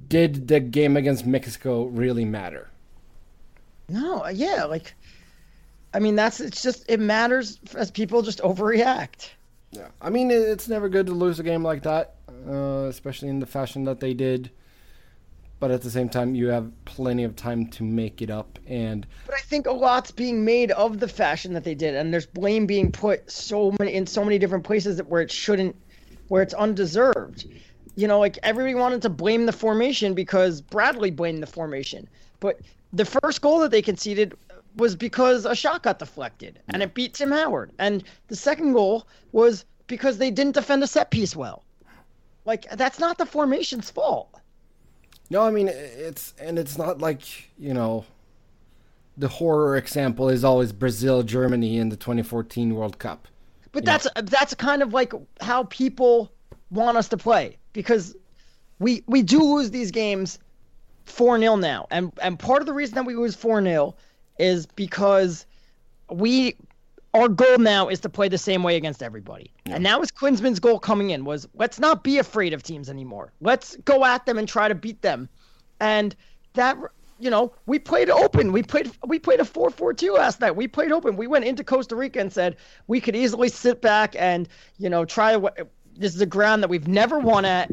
did 0.07 0.47
the 0.47 0.59
game 0.59 0.97
against 0.97 1.25
Mexico 1.25 1.85
really 1.85 2.25
matter? 2.25 2.69
No, 3.87 4.27
yeah, 4.27 4.65
like, 4.65 4.93
I 5.93 5.99
mean, 5.99 6.15
that's 6.15 6.39
it's 6.39 6.61
just 6.61 6.85
it 6.89 6.99
matters 6.99 7.59
as 7.75 7.91
people 7.91 8.21
just 8.21 8.39
overreact. 8.39 9.29
Yeah, 9.71 9.87
I 10.01 10.09
mean 10.09 10.31
it's 10.31 10.67
never 10.67 10.89
good 10.89 11.05
to 11.05 11.13
lose 11.13 11.39
a 11.39 11.43
game 11.43 11.63
like 11.63 11.83
that, 11.83 12.15
uh, 12.47 12.87
especially 12.89 13.29
in 13.29 13.39
the 13.39 13.45
fashion 13.45 13.85
that 13.85 14.01
they 14.01 14.13
did. 14.13 14.51
But 15.61 15.69
at 15.69 15.83
the 15.83 15.91
same 15.91 16.09
time, 16.09 16.33
you 16.33 16.47
have 16.47 16.71
plenty 16.85 17.23
of 17.23 17.35
time 17.35 17.67
to 17.67 17.83
make 17.83 18.23
it 18.23 18.31
up, 18.31 18.57
and 18.65 19.05
But 19.27 19.35
I 19.35 19.41
think 19.41 19.67
a 19.67 19.71
lot's 19.71 20.09
being 20.09 20.43
made 20.43 20.71
of 20.71 20.99
the 20.99 21.07
fashion 21.07 21.53
that 21.53 21.63
they 21.63 21.75
did, 21.75 21.95
and 21.95 22.11
there's 22.11 22.25
blame 22.25 22.65
being 22.65 22.91
put 22.91 23.29
so 23.29 23.71
many 23.77 23.93
in 23.93 24.07
so 24.07 24.23
many 24.23 24.39
different 24.39 24.63
places 24.63 24.97
that 24.97 25.07
where 25.07 25.21
it 25.21 25.29
shouldn't, 25.29 25.75
where 26.29 26.41
it's 26.41 26.55
undeserved. 26.55 27.45
You 27.95 28.07
know, 28.07 28.17
like 28.17 28.39
everybody 28.41 28.73
wanted 28.73 29.03
to 29.03 29.09
blame 29.09 29.45
the 29.45 29.51
formation 29.51 30.15
because 30.15 30.61
Bradley 30.61 31.11
blamed 31.11 31.43
the 31.43 31.47
formation, 31.47 32.09
but 32.39 32.59
the 32.91 33.05
first 33.05 33.41
goal 33.41 33.59
that 33.59 33.69
they 33.69 33.83
conceded 33.83 34.33
was 34.77 34.95
because 34.95 35.45
a 35.45 35.53
shot 35.53 35.83
got 35.83 35.99
deflected 35.99 36.57
and 36.69 36.81
it 36.81 36.95
beat 36.95 37.13
Tim 37.13 37.29
Howard, 37.29 37.71
and 37.77 38.03
the 38.29 38.35
second 38.35 38.73
goal 38.73 39.05
was 39.31 39.65
because 39.85 40.17
they 40.17 40.31
didn't 40.31 40.55
defend 40.55 40.81
a 40.81 40.87
set 40.87 41.11
piece 41.11 41.35
well. 41.35 41.63
Like 42.45 42.67
that's 42.71 42.97
not 42.97 43.19
the 43.19 43.27
formation's 43.27 43.91
fault. 43.91 44.40
No, 45.31 45.41
I 45.43 45.49
mean 45.49 45.67
it's 45.69 46.33
and 46.39 46.59
it's 46.59 46.77
not 46.77 46.99
like 46.99 47.21
you 47.57 47.73
know. 47.73 48.05
The 49.17 49.27
horror 49.27 49.75
example 49.75 50.29
is 50.29 50.43
always 50.43 50.71
Brazil, 50.71 51.21
Germany 51.21 51.77
in 51.77 51.89
the 51.89 51.97
2014 51.97 52.73
World 52.73 52.97
Cup. 52.97 53.27
But 53.71 53.83
Yeah. 53.83 53.97
that's 53.97 54.07
that's 54.31 54.53
kind 54.53 54.81
of 54.81 54.93
like 54.93 55.13
how 55.41 55.63
people 55.65 56.31
want 56.69 56.97
us 56.97 57.09
to 57.09 57.17
play 57.17 57.57
because 57.73 58.15
we 58.79 59.03
we 59.07 59.21
do 59.21 59.43
lose 59.43 59.69
these 59.69 59.91
games 59.91 60.39
4-0 61.05 61.59
now. 61.59 61.87
And 61.91 62.11
and 62.21 62.39
part 62.39 62.61
of 62.61 62.65
the 62.65 62.73
reason 62.73 62.95
that 62.95 63.05
we 63.05 63.15
lose 63.15 63.35
4-0 63.35 63.93
is 64.39 64.65
because 64.65 65.45
we 66.09 66.55
our 67.13 67.27
goal 67.27 67.57
now 67.57 67.89
is 67.89 67.99
to 68.01 68.09
play 68.09 68.29
the 68.29 68.37
same 68.37 68.63
way 68.63 68.77
against 68.77 69.03
everybody. 69.03 69.51
And 69.65 69.85
that 69.85 69.99
was 69.99 70.11
Klinsmann's 70.11 70.59
goal 70.59 70.79
coming 70.79 71.09
in 71.09 71.25
was 71.25 71.47
let's 71.55 71.79
not 71.79 72.03
be 72.03 72.17
afraid 72.17 72.53
of 72.53 72.63
teams 72.63 72.89
anymore. 72.89 73.33
Let's 73.41 73.75
go 73.77 74.05
at 74.05 74.25
them 74.25 74.37
and 74.37 74.47
try 74.47 74.67
to 74.67 74.75
beat 74.75 75.01
them. 75.01 75.29
And 75.79 76.15
that 76.53 76.77
you 77.19 77.29
know, 77.29 77.53
we 77.67 77.77
played 77.77 78.09
open. 78.09 78.51
We 78.51 78.63
played 78.63 78.91
we 79.05 79.19
played 79.19 79.39
a 79.39 79.43
4-4-2 79.43 80.15
last 80.15 80.41
night. 80.41 80.55
We 80.55 80.67
played 80.67 80.91
open. 80.91 81.15
We 81.15 81.27
went 81.27 81.45
into 81.45 81.63
Costa 81.63 81.95
Rica 81.95 82.19
and 82.19 82.33
said 82.33 82.57
we 82.87 82.99
could 82.99 83.15
easily 83.15 83.49
sit 83.49 83.81
back 83.81 84.15
and, 84.17 84.49
you 84.79 84.89
know, 84.89 85.05
try 85.05 85.37
this 85.95 86.15
is 86.15 86.21
a 86.21 86.25
ground 86.25 86.63
that 86.63 86.69
we've 86.69 86.87
never 86.87 87.19
won 87.19 87.45
at. 87.45 87.69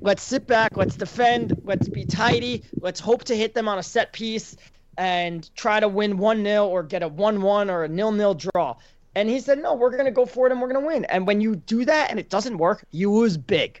Let's 0.00 0.22
sit 0.22 0.46
back, 0.46 0.76
let's 0.76 0.96
defend, 0.96 1.56
let's 1.64 1.88
be 1.88 2.04
tidy, 2.04 2.64
let's 2.80 3.00
hope 3.00 3.24
to 3.24 3.36
hit 3.36 3.54
them 3.54 3.68
on 3.68 3.78
a 3.78 3.82
set 3.82 4.12
piece 4.12 4.56
and 4.98 5.48
try 5.56 5.80
to 5.80 5.88
win 5.88 6.18
1-0 6.18 6.66
or 6.66 6.82
get 6.82 7.02
a 7.02 7.08
1-1 7.08 7.70
or 7.70 7.84
a 7.84 7.88
nil-nil 7.88 8.34
draw. 8.34 8.76
And 9.14 9.28
he 9.28 9.40
said, 9.40 9.60
"No, 9.60 9.74
we're 9.74 9.90
going 9.90 10.06
to 10.06 10.10
go 10.10 10.24
for 10.24 10.46
it 10.46 10.52
and 10.52 10.60
we're 10.60 10.72
going 10.72 10.82
to 10.82 10.86
win." 10.86 11.04
And 11.04 11.26
when 11.26 11.40
you 11.40 11.56
do 11.56 11.84
that 11.84 12.10
and 12.10 12.18
it 12.18 12.30
doesn't 12.30 12.56
work, 12.56 12.84
you 12.92 13.12
lose 13.12 13.36
big. 13.36 13.80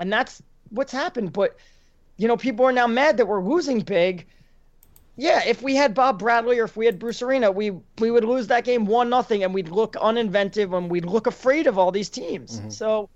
And 0.00 0.12
that's 0.12 0.42
what's 0.70 0.92
happened, 0.92 1.32
but 1.32 1.56
you 2.16 2.26
know, 2.26 2.36
people 2.36 2.66
are 2.66 2.72
now 2.72 2.86
mad 2.88 3.16
that 3.16 3.26
we're 3.26 3.42
losing 3.42 3.80
big 3.80 4.26
yeah, 5.16 5.42
if 5.46 5.62
we 5.62 5.74
had 5.74 5.94
Bob 5.94 6.18
Bradley 6.18 6.58
or 6.58 6.64
if 6.64 6.76
we 6.76 6.86
had 6.86 6.98
Bruce 6.98 7.20
Arena, 7.20 7.50
we 7.52 7.70
we 7.98 8.10
would 8.10 8.24
lose 8.24 8.46
that 8.46 8.64
game 8.64 8.86
one 8.86 9.10
nothing, 9.10 9.44
and 9.44 9.52
we'd 9.52 9.68
look 9.68 9.94
uninventive 9.94 10.76
and 10.76 10.90
we'd 10.90 11.04
look 11.04 11.26
afraid 11.26 11.66
of 11.66 11.78
all 11.78 11.92
these 11.92 12.08
teams. 12.08 12.58
Mm-hmm. 12.58 12.70
So, 12.70 13.10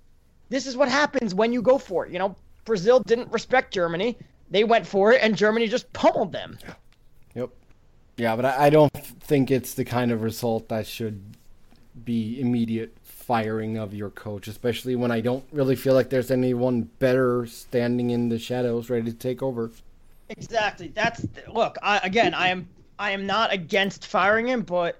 this 0.49 0.67
is 0.67 0.77
what 0.77 0.89
happens 0.89 1.33
when 1.33 1.51
you 1.51 1.61
go 1.61 1.77
for 1.77 2.05
it. 2.05 2.11
You 2.11 2.19
know, 2.19 2.35
Brazil 2.65 2.99
didn't 2.99 3.31
respect 3.31 3.73
Germany; 3.73 4.17
they 4.51 4.63
went 4.63 4.85
for 4.85 5.11
it, 5.11 5.21
and 5.23 5.35
Germany 5.35 5.67
just 5.67 5.91
pummeled 5.93 6.31
them. 6.31 6.59
Yep. 7.37 7.49
Yeah, 8.17 8.35
but 8.35 8.45
I, 8.45 8.65
I 8.65 8.69
don't 8.69 8.91
think 8.93 9.51
it's 9.51 9.75
the 9.75 9.85
kind 9.85 10.11
of 10.11 10.23
result 10.23 10.69
that 10.69 10.87
should 10.87 11.21
be 12.03 12.41
immediate 12.41 12.95
firing 13.03 13.77
of 13.77 13.93
your 13.93 14.09
coach, 14.09 14.47
especially 14.47 14.95
when 14.95 15.11
I 15.11 15.21
don't 15.21 15.43
really 15.51 15.75
feel 15.75 15.93
like 15.93 16.09
there's 16.09 16.31
anyone 16.31 16.83
better 16.99 17.45
standing 17.45 18.09
in 18.09 18.29
the 18.29 18.39
shadows 18.39 18.89
ready 18.89 19.11
to 19.11 19.17
take 19.17 19.43
over. 19.43 19.71
Exactly. 20.29 20.87
That's 20.89 21.25
look. 21.53 21.77
I, 21.83 21.99
again, 21.99 22.33
I 22.33 22.49
am 22.49 22.67
I 22.97 23.11
am 23.11 23.27
not 23.27 23.53
against 23.53 24.07
firing 24.07 24.47
him, 24.47 24.63
but 24.63 24.99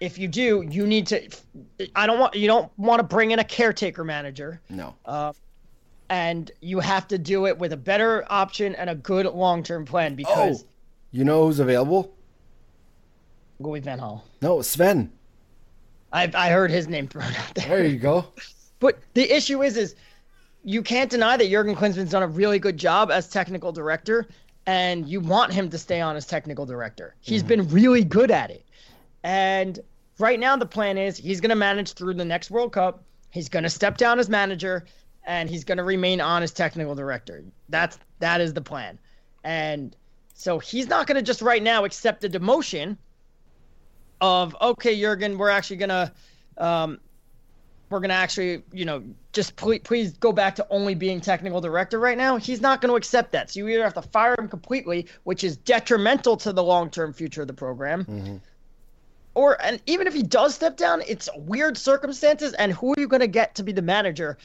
if 0.00 0.18
you 0.18 0.28
do, 0.28 0.64
you 0.68 0.86
need 0.86 1.06
to. 1.08 1.28
I 1.96 2.06
don't 2.06 2.18
want 2.18 2.34
you 2.34 2.46
don't 2.46 2.70
want 2.76 3.00
to 3.00 3.02
bring 3.02 3.30
in 3.30 3.38
a 3.38 3.44
caretaker 3.44 4.04
manager. 4.04 4.60
No. 4.68 4.94
Uh, 5.06 5.32
and 6.10 6.50
you 6.60 6.80
have 6.80 7.08
to 7.08 7.18
do 7.18 7.46
it 7.46 7.58
with 7.58 7.72
a 7.72 7.76
better 7.76 8.24
option 8.30 8.74
and 8.74 8.90
a 8.90 8.94
good 8.94 9.24
long 9.26 9.62
term 9.62 9.86
plan 9.86 10.14
because. 10.14 10.64
Oh, 10.64 10.66
you 11.10 11.24
know 11.24 11.46
who's 11.46 11.58
available? 11.58 12.12
Louis 13.60 13.80
Van 13.80 13.98
Gaal. 13.98 14.22
No, 14.40 14.62
Sven. 14.62 15.10
I 16.12 16.30
I 16.34 16.50
heard 16.50 16.70
his 16.70 16.88
name 16.88 17.08
thrown 17.08 17.34
out 17.34 17.54
there. 17.54 17.68
There 17.68 17.86
you 17.86 17.98
go. 17.98 18.26
But 18.80 18.98
the 19.14 19.34
issue 19.34 19.62
is, 19.62 19.76
is 19.76 19.96
you 20.64 20.82
can't 20.82 21.10
deny 21.10 21.36
that 21.36 21.48
Jurgen 21.48 21.74
Klinsmann's 21.74 22.10
done 22.10 22.22
a 22.22 22.28
really 22.28 22.58
good 22.58 22.76
job 22.76 23.10
as 23.10 23.28
technical 23.28 23.72
director, 23.72 24.26
and 24.66 25.08
you 25.08 25.20
want 25.20 25.52
him 25.52 25.68
to 25.70 25.78
stay 25.78 26.00
on 26.00 26.14
as 26.14 26.26
technical 26.26 26.64
director. 26.66 27.14
He's 27.20 27.42
mm-hmm. 27.42 27.48
been 27.48 27.68
really 27.68 28.04
good 28.04 28.30
at 28.30 28.50
it. 28.50 28.64
And 29.24 29.80
right 30.18 30.38
now 30.38 30.56
the 30.56 30.66
plan 30.66 30.96
is 30.98 31.16
he's 31.16 31.40
going 31.40 31.50
to 31.50 31.56
manage 31.56 31.94
through 31.94 32.14
the 32.14 32.24
next 32.24 32.50
World 32.50 32.72
Cup. 32.72 33.02
He's 33.30 33.48
going 33.48 33.64
to 33.64 33.70
step 33.70 33.96
down 33.96 34.18
as 34.18 34.28
manager 34.28 34.84
and 35.26 35.50
he's 35.50 35.64
going 35.64 35.78
to 35.78 35.84
remain 35.84 36.20
on 36.20 36.42
as 36.42 36.52
technical 36.52 36.94
director. 36.94 37.44
That's 37.68 37.98
that 38.18 38.40
is 38.40 38.54
the 38.54 38.60
plan. 38.60 38.98
And 39.44 39.94
so 40.38 40.60
he's 40.60 40.86
not 40.86 41.08
going 41.08 41.16
to 41.16 41.22
just 41.22 41.42
right 41.42 41.60
now 41.60 41.84
accept 41.84 42.20
the 42.20 42.28
demotion 42.28 42.96
of 44.20 44.56
okay, 44.60 44.98
Jurgen, 44.98 45.36
we're 45.36 45.48
actually 45.48 45.78
going 45.78 45.88
to 45.88 46.12
um, 46.56 47.00
we're 47.90 47.98
going 47.98 48.10
to 48.10 48.14
actually, 48.14 48.62
you 48.72 48.84
know, 48.84 49.02
just 49.32 49.56
please, 49.56 49.80
please 49.82 50.12
go 50.12 50.30
back 50.30 50.54
to 50.54 50.66
only 50.70 50.94
being 50.94 51.20
technical 51.20 51.60
director 51.60 51.98
right 51.98 52.16
now. 52.16 52.36
He's 52.36 52.60
not 52.60 52.80
going 52.80 52.90
to 52.90 52.96
accept 52.96 53.32
that. 53.32 53.50
So 53.50 53.58
you 53.58 53.68
either 53.68 53.82
have 53.82 53.94
to 53.94 54.02
fire 54.02 54.36
him 54.38 54.46
completely, 54.48 55.08
which 55.24 55.42
is 55.42 55.56
detrimental 55.56 56.36
to 56.36 56.52
the 56.52 56.62
long 56.62 56.88
term 56.88 57.12
future 57.12 57.42
of 57.42 57.48
the 57.48 57.54
program. 57.54 58.04
Mm-hmm. 58.04 58.36
Or, 59.34 59.60
and 59.60 59.80
even 59.86 60.06
if 60.06 60.14
he 60.14 60.22
does 60.22 60.54
step 60.54 60.76
down, 60.76 61.02
it's 61.08 61.28
weird 61.36 61.76
circumstances. 61.76 62.52
And 62.52 62.72
who 62.72 62.92
are 62.92 63.00
you 63.00 63.08
going 63.08 63.20
to 63.20 63.26
get 63.26 63.56
to 63.56 63.64
be 63.64 63.72
the 63.72 63.82
manager 63.82 64.38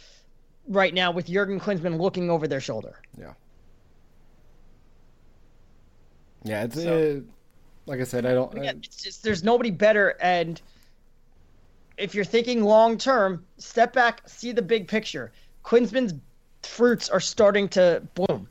right 0.67 0.93
now 0.93 1.11
with 1.11 1.27
Jurgen 1.27 1.59
Klinsmann 1.59 1.99
looking 1.99 2.31
over 2.31 2.47
their 2.47 2.61
shoulder? 2.61 2.99
Yeah. 3.15 3.33
Yeah, 6.43 6.63
it's 6.63 6.75
so, 6.75 7.17
uh, 7.17 7.31
like 7.85 7.99
I 7.99 8.03
said, 8.03 8.25
I 8.25 8.33
don't. 8.33 8.53
Again, 8.53 8.81
it's 8.83 9.01
just 9.01 9.23
there's 9.23 9.43
nobody 9.43 9.71
better, 9.71 10.17
and 10.21 10.61
if 11.97 12.15
you're 12.15 12.25
thinking 12.25 12.63
long 12.63 12.97
term, 12.97 13.45
step 13.57 13.93
back, 13.93 14.27
see 14.27 14.51
the 14.51 14.61
big 14.61 14.87
picture. 14.87 15.31
Klinsmann's 15.63 16.13
fruits 16.63 17.09
are 17.09 17.19
starting 17.19 17.69
to 17.69 18.01
bloom. 18.15 18.47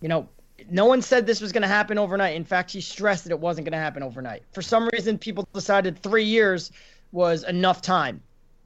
You 0.00 0.08
know, 0.08 0.28
no 0.70 0.86
one 0.86 1.02
said 1.02 1.26
this 1.26 1.40
was 1.40 1.52
going 1.52 1.62
to 1.62 1.68
happen 1.68 1.98
overnight. 1.98 2.36
In 2.36 2.44
fact, 2.44 2.70
he 2.70 2.80
stressed 2.80 3.24
that 3.24 3.30
it 3.30 3.40
wasn't 3.40 3.64
going 3.64 3.72
to 3.72 3.78
happen 3.78 4.02
overnight. 4.02 4.42
For 4.52 4.62
some 4.62 4.88
reason, 4.92 5.18
people 5.18 5.48
decided 5.52 6.00
three 6.02 6.24
years 6.24 6.70
was 7.12 7.44
enough 7.44 7.82
time. 7.82 8.22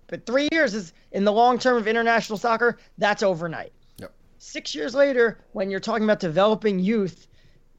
But 0.08 0.26
three 0.26 0.48
years 0.52 0.74
is 0.74 0.92
in 1.12 1.24
the 1.24 1.32
long 1.32 1.58
term 1.58 1.76
of 1.76 1.88
international 1.88 2.38
soccer, 2.38 2.78
that's 2.98 3.22
overnight. 3.22 3.72
Yep. 3.98 4.12
Six 4.38 4.74
years 4.74 4.94
later, 4.94 5.38
when 5.52 5.70
you're 5.70 5.80
talking 5.80 6.04
about 6.04 6.20
developing 6.20 6.78
youth, 6.78 7.28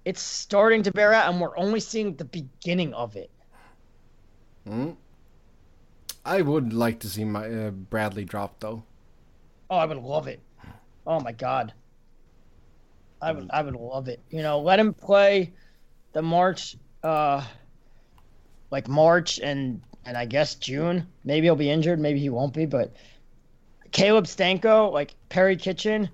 it's 0.06 0.22
starting 0.22 0.84
to 0.84 0.92
bear 0.92 1.13
out, 1.13 1.32
and 1.32 1.42
we're 1.42 1.58
only 1.58 1.80
seeing 1.80 2.16
the 2.16 2.26
beginning 2.26 2.94
of 2.94 3.16
it. 3.16 3.30
Hmm. 4.68 4.92
I 6.26 6.42
would 6.42 6.74
like 6.74 7.00
to 7.00 7.10
see 7.10 7.26
my 7.26 7.50
uh, 7.50 7.72
Bradley 7.72 8.26
drop 8.26 8.60
though. 8.60 8.84
Oh, 9.70 9.76
I 9.76 9.86
would 9.86 9.98
love 9.98 10.28
it. 10.28 10.39
Oh 11.06 11.20
my 11.20 11.34
god. 11.34 11.74
I 13.22 13.32
would 13.32 13.50
I 13.52 13.62
would 13.62 13.76
love 13.76 14.08
it. 14.08 14.22
You 14.30 14.42
know, 14.42 14.60
let 14.60 14.80
him 14.80 14.94
play 14.94 15.54
the 16.13 16.22
March 16.22 16.78
uh 17.04 17.46
like 18.72 18.88
March 18.88 19.39
and 19.39 19.82
and 20.06 20.18
I 20.18 20.26
guess 20.26 20.56
June. 20.56 21.08
Maybe 21.24 21.48
he'll 21.48 21.56
be 21.56 21.70
injured, 21.70 22.00
maybe 22.00 22.20
he 22.20 22.30
won't 22.30 22.54
be, 22.54 22.66
but 22.66 22.94
Caleb 23.92 24.26
Stanko, 24.26 24.92
like 24.92 25.16
Perry 25.30 25.56
Kitchen, 25.56 26.10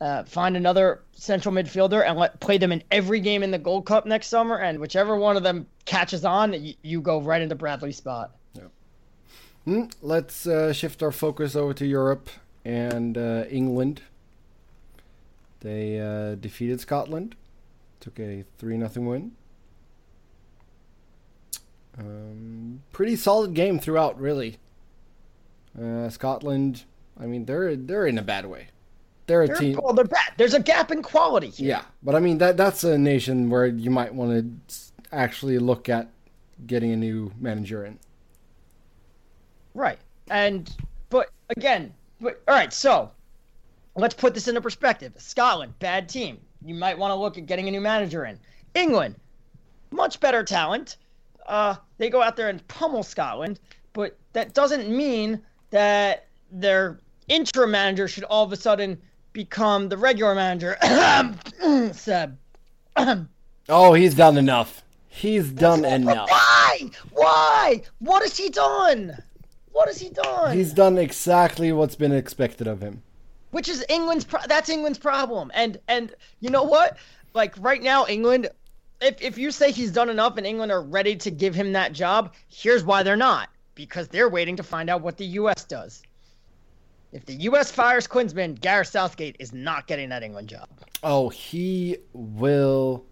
uh, 0.00 0.24
find 0.24 0.56
another 0.56 1.02
central 1.12 1.54
midfielder 1.54 2.04
and 2.06 2.18
let 2.18 2.40
play 2.40 2.58
them 2.58 2.72
in 2.72 2.82
every 2.90 3.20
game 3.20 3.42
in 3.42 3.50
the 3.50 3.58
Gold 3.58 3.86
Cup 3.86 4.06
next 4.06 4.28
summer, 4.28 4.56
and 4.58 4.78
whichever 4.78 5.16
one 5.16 5.36
of 5.36 5.42
them 5.42 5.66
catches 5.84 6.24
on, 6.24 6.52
you, 6.52 6.74
you 6.82 7.00
go 7.00 7.20
right 7.20 7.42
into 7.42 7.54
Bradley's 7.54 7.96
spot. 7.96 8.32
Mm, 9.66 9.92
let's 10.00 10.46
uh, 10.46 10.72
shift 10.72 11.02
our 11.02 11.12
focus 11.12 11.54
over 11.54 11.74
to 11.74 11.86
Europe 11.86 12.30
and 12.64 13.18
uh, 13.18 13.44
England. 13.50 14.02
They 15.60 16.00
uh, 16.00 16.36
defeated 16.36 16.80
Scotland, 16.80 17.36
took 18.00 18.18
a 18.18 18.44
3 18.58 18.78
0 18.78 19.06
win. 19.06 19.32
Um, 21.98 22.82
pretty 22.92 23.16
solid 23.16 23.52
game 23.52 23.78
throughout, 23.78 24.18
really. 24.18 24.56
Uh, 25.80 26.08
Scotland, 26.08 26.84
I 27.20 27.26
mean, 27.26 27.44
they're 27.44 27.76
they're 27.76 28.06
in 28.06 28.16
a 28.16 28.22
bad 28.22 28.46
way. 28.46 28.68
They're 29.30 29.44
a 29.44 29.46
they're, 29.46 29.56
team. 29.56 29.78
Well, 29.80 29.92
they're 29.92 30.04
bad. 30.04 30.32
There's 30.38 30.54
a 30.54 30.60
gap 30.60 30.90
in 30.90 31.04
quality. 31.04 31.50
Here. 31.50 31.68
Yeah, 31.68 31.82
but 32.02 32.16
I 32.16 32.18
mean 32.18 32.38
that 32.38 32.56
that's 32.56 32.82
a 32.82 32.98
nation 32.98 33.48
where 33.48 33.66
you 33.66 33.88
might 33.88 34.12
want 34.12 34.32
to 34.66 34.76
actually 35.12 35.60
look 35.60 35.88
at 35.88 36.08
getting 36.66 36.90
a 36.90 36.96
new 36.96 37.30
manager 37.38 37.84
in. 37.84 37.96
Right. 39.72 40.00
And 40.30 40.68
but 41.10 41.30
again, 41.56 41.94
but 42.20 42.42
all 42.48 42.56
right, 42.56 42.72
so 42.72 43.12
let's 43.94 44.14
put 44.14 44.34
this 44.34 44.48
into 44.48 44.60
perspective. 44.60 45.12
Scotland, 45.16 45.78
bad 45.78 46.08
team. 46.08 46.40
You 46.64 46.74
might 46.74 46.98
want 46.98 47.12
to 47.12 47.14
look 47.14 47.38
at 47.38 47.46
getting 47.46 47.68
a 47.68 47.70
new 47.70 47.80
manager 47.80 48.24
in. 48.24 48.36
England, 48.74 49.14
much 49.92 50.18
better 50.18 50.42
talent. 50.42 50.96
Uh, 51.46 51.76
they 51.98 52.10
go 52.10 52.20
out 52.20 52.34
there 52.34 52.48
and 52.48 52.66
pummel 52.66 53.04
Scotland, 53.04 53.60
but 53.92 54.16
that 54.32 54.54
doesn't 54.54 54.88
mean 54.88 55.40
that 55.70 56.26
their 56.50 56.98
interim 57.28 57.70
manager 57.70 58.08
should 58.08 58.24
all 58.24 58.42
of 58.42 58.52
a 58.52 58.56
sudden 58.56 59.00
become 59.40 59.88
the 59.88 59.96
regular 59.96 60.34
manager. 60.34 60.76
Seb. 61.94 62.36
oh, 63.70 63.94
he's 63.94 64.14
done 64.14 64.36
enough. 64.36 64.82
He's 65.08 65.50
done 65.50 65.86
enough. 65.86 66.28
Why? 66.28 66.90
Why? 67.12 67.82
What 68.00 68.22
has 68.22 68.36
he 68.36 68.50
done? 68.50 69.16
What 69.72 69.88
has 69.88 69.98
he 69.98 70.10
done? 70.10 70.54
He's 70.54 70.74
done 70.74 70.98
exactly 70.98 71.72
what's 71.72 71.96
been 71.96 72.12
expected 72.12 72.66
of 72.66 72.82
him. 72.82 73.02
Which 73.50 73.70
is 73.70 73.82
England's 73.88 74.26
pro- 74.26 74.46
that's 74.46 74.68
England's 74.68 74.98
problem. 74.98 75.50
And 75.54 75.78
and 75.88 76.14
you 76.40 76.50
know 76.50 76.64
what? 76.64 76.98
Like 77.32 77.54
right 77.58 77.82
now 77.82 78.06
England 78.06 78.50
if 79.00 79.22
if 79.22 79.38
you 79.38 79.50
say 79.50 79.72
he's 79.72 79.90
done 79.90 80.10
enough 80.10 80.36
and 80.36 80.46
England 80.46 80.70
are 80.70 80.82
ready 80.82 81.16
to 81.16 81.30
give 81.30 81.54
him 81.54 81.72
that 81.72 81.94
job, 81.94 82.34
here's 82.48 82.84
why 82.84 83.02
they're 83.02 83.16
not. 83.16 83.48
Because 83.74 84.06
they're 84.08 84.28
waiting 84.28 84.56
to 84.56 84.62
find 84.62 84.90
out 84.90 85.00
what 85.00 85.16
the 85.16 85.24
US 85.40 85.64
does. 85.64 86.02
If 87.12 87.26
the 87.26 87.34
US 87.34 87.70
fires 87.70 88.06
Klinsmann, 88.06 88.60
Gareth 88.60 88.88
Southgate 88.88 89.36
is 89.38 89.52
not 89.52 89.86
getting 89.86 90.08
that 90.10 90.22
England 90.22 90.48
job. 90.48 90.68
Oh, 91.02 91.28
he 91.28 91.98
will 92.12 93.04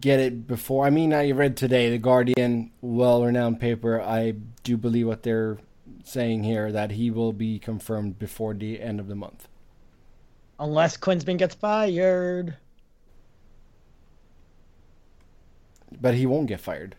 get 0.00 0.20
it 0.20 0.46
before. 0.46 0.86
I 0.86 0.90
mean, 0.90 1.12
I 1.12 1.32
read 1.32 1.56
today 1.56 1.90
the 1.90 1.98
Guardian, 1.98 2.70
well-renowned 2.80 3.58
paper. 3.58 4.00
I 4.00 4.34
do 4.62 4.76
believe 4.76 5.06
what 5.06 5.24
they're 5.24 5.58
saying 6.04 6.44
here 6.44 6.70
that 6.70 6.92
he 6.92 7.10
will 7.10 7.32
be 7.32 7.58
confirmed 7.58 8.18
before 8.18 8.54
the 8.54 8.80
end 8.80 9.00
of 9.00 9.08
the 9.08 9.16
month, 9.16 9.48
unless 10.58 10.96
Klinsmann 10.96 11.38
gets 11.38 11.54
fired. 11.54 12.56
but 16.00 16.14
he 16.14 16.26
won't 16.26 16.46
get 16.46 16.60
fired. 16.60 16.96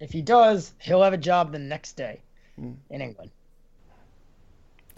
If 0.00 0.12
he 0.12 0.22
does, 0.22 0.74
he'll 0.78 1.02
have 1.02 1.12
a 1.12 1.18
job 1.18 1.52
the 1.52 1.58
next 1.58 1.96
day 1.96 2.20
mm. 2.60 2.76
in 2.90 3.00
England. 3.00 3.30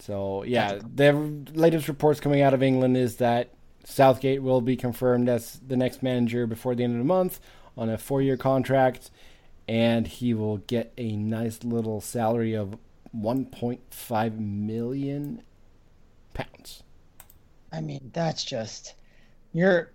So 0.05 0.43
yeah, 0.43 0.77
the 0.93 1.13
latest 1.55 1.87
reports 1.87 2.19
coming 2.19 2.41
out 2.41 2.53
of 2.53 2.61
England 2.61 2.95
is 2.95 3.15
that 3.15 3.49
Southgate 3.85 4.43
will 4.43 4.61
be 4.61 4.75
confirmed 4.75 5.27
as 5.27 5.59
the 5.67 5.75
next 5.75 6.03
manager 6.03 6.45
before 6.45 6.75
the 6.75 6.83
end 6.83 6.93
of 6.93 6.99
the 6.99 7.05
month 7.05 7.39
on 7.75 7.89
a 7.89 7.97
four-year 7.97 8.37
contract, 8.37 9.09
and 9.67 10.05
he 10.05 10.35
will 10.35 10.57
get 10.57 10.93
a 10.99 11.15
nice 11.15 11.63
little 11.63 12.01
salary 12.01 12.53
of 12.53 12.77
1.5 13.17 14.37
million 14.37 15.41
pounds. 16.35 16.83
I 17.73 17.81
mean, 17.81 18.11
that's 18.13 18.43
just 18.43 18.93
you're. 19.53 19.91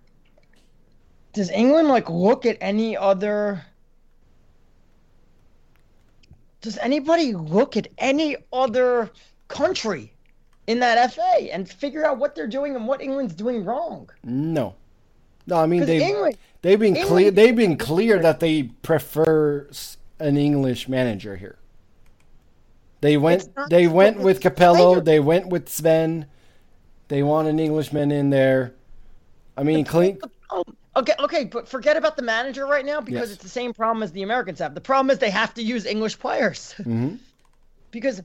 Does 1.31 1.49
England 1.51 1.87
like 1.87 2.09
look 2.09 2.45
at 2.45 2.57
any 2.59 2.97
other? 2.97 3.63
Does 6.59 6.77
anybody 6.79 7.33
look 7.33 7.77
at 7.77 7.87
any 7.97 8.35
other 8.51 9.09
country 9.51 10.13
in 10.67 10.79
that 10.79 11.13
FA 11.13 11.53
and 11.53 11.69
figure 11.69 12.05
out 12.05 12.17
what 12.17 12.35
they're 12.35 12.47
doing 12.47 12.75
and 12.75 12.87
what 12.87 13.01
England's 13.01 13.33
doing 13.33 13.63
wrong? 13.65 14.09
No, 14.23 14.75
no. 15.47 15.57
I 15.57 15.65
mean 15.65 15.85
they 15.85 16.03
England, 16.03 16.37
they've 16.61 16.79
been 16.79 16.95
England, 16.95 17.07
clear. 17.07 17.31
They've 17.31 17.55
been 17.55 17.77
clear 17.77 18.19
that 18.19 18.39
they 18.39 18.63
prefer 18.63 19.67
an 20.19 20.37
English 20.37 20.87
manager 20.87 21.35
here. 21.35 21.57
They 23.01 23.17
went. 23.17 23.49
They 23.69 23.87
went 23.87 24.19
with 24.19 24.39
Capello. 24.39 25.03
They 25.03 25.19
went 25.19 25.47
with 25.47 25.69
Sven. 25.69 26.27
They 27.07 27.23
want 27.23 27.47
an 27.47 27.59
Englishman 27.59 28.11
in 28.11 28.29
there. 28.29 28.73
I 29.57 29.63
mean, 29.63 29.83
clean. 29.83 30.19
Okay, 30.95 31.13
okay, 31.19 31.45
but 31.45 31.67
forget 31.67 31.95
about 31.95 32.17
the 32.17 32.21
manager 32.21 32.65
right 32.65 32.85
now 32.85 32.99
because 32.99 33.29
yes. 33.29 33.31
it's 33.31 33.43
the 33.43 33.49
same 33.49 33.73
problem 33.73 34.03
as 34.03 34.11
the 34.11 34.23
Americans 34.23 34.59
have. 34.59 34.75
The 34.75 34.81
problem 34.81 35.09
is 35.09 35.19
they 35.19 35.29
have 35.29 35.53
to 35.53 35.63
use 35.63 35.85
English 35.85 36.19
players. 36.19 36.75
Mm-hmm. 36.79 37.15
because, 37.91 38.21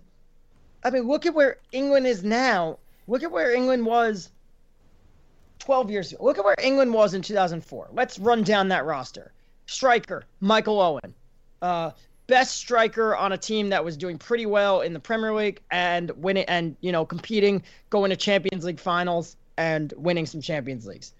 I 0.86 0.90
mean, 0.90 1.08
look 1.08 1.26
at 1.26 1.34
where 1.34 1.56
England 1.72 2.06
is 2.06 2.22
now. 2.22 2.78
Look 3.08 3.24
at 3.24 3.32
where 3.32 3.52
England 3.52 3.84
was 3.84 4.30
12 5.58 5.90
years 5.90 6.12
ago. 6.12 6.24
Look 6.24 6.38
at 6.38 6.44
where 6.44 6.54
England 6.62 6.94
was 6.94 7.12
in 7.12 7.22
2004. 7.22 7.88
Let's 7.92 8.20
run 8.20 8.44
down 8.44 8.68
that 8.68 8.84
roster. 8.84 9.32
Striker, 9.66 10.22
Michael 10.38 10.80
Owen. 10.80 11.12
Uh, 11.60 11.90
best 12.28 12.58
striker 12.58 13.16
on 13.16 13.32
a 13.32 13.36
team 13.36 13.68
that 13.70 13.84
was 13.84 13.96
doing 13.96 14.16
pretty 14.16 14.46
well 14.46 14.82
in 14.82 14.92
the 14.92 15.00
Premier 15.00 15.34
League 15.34 15.60
and 15.72 16.12
winning 16.12 16.44
and 16.44 16.76
you 16.82 16.92
know 16.92 17.04
competing, 17.04 17.64
going 17.90 18.10
to 18.10 18.16
Champions 18.16 18.64
League 18.64 18.78
finals 18.78 19.36
and 19.56 19.92
winning 19.96 20.24
some 20.24 20.40
Champions 20.40 20.86
Leagues. 20.86 21.14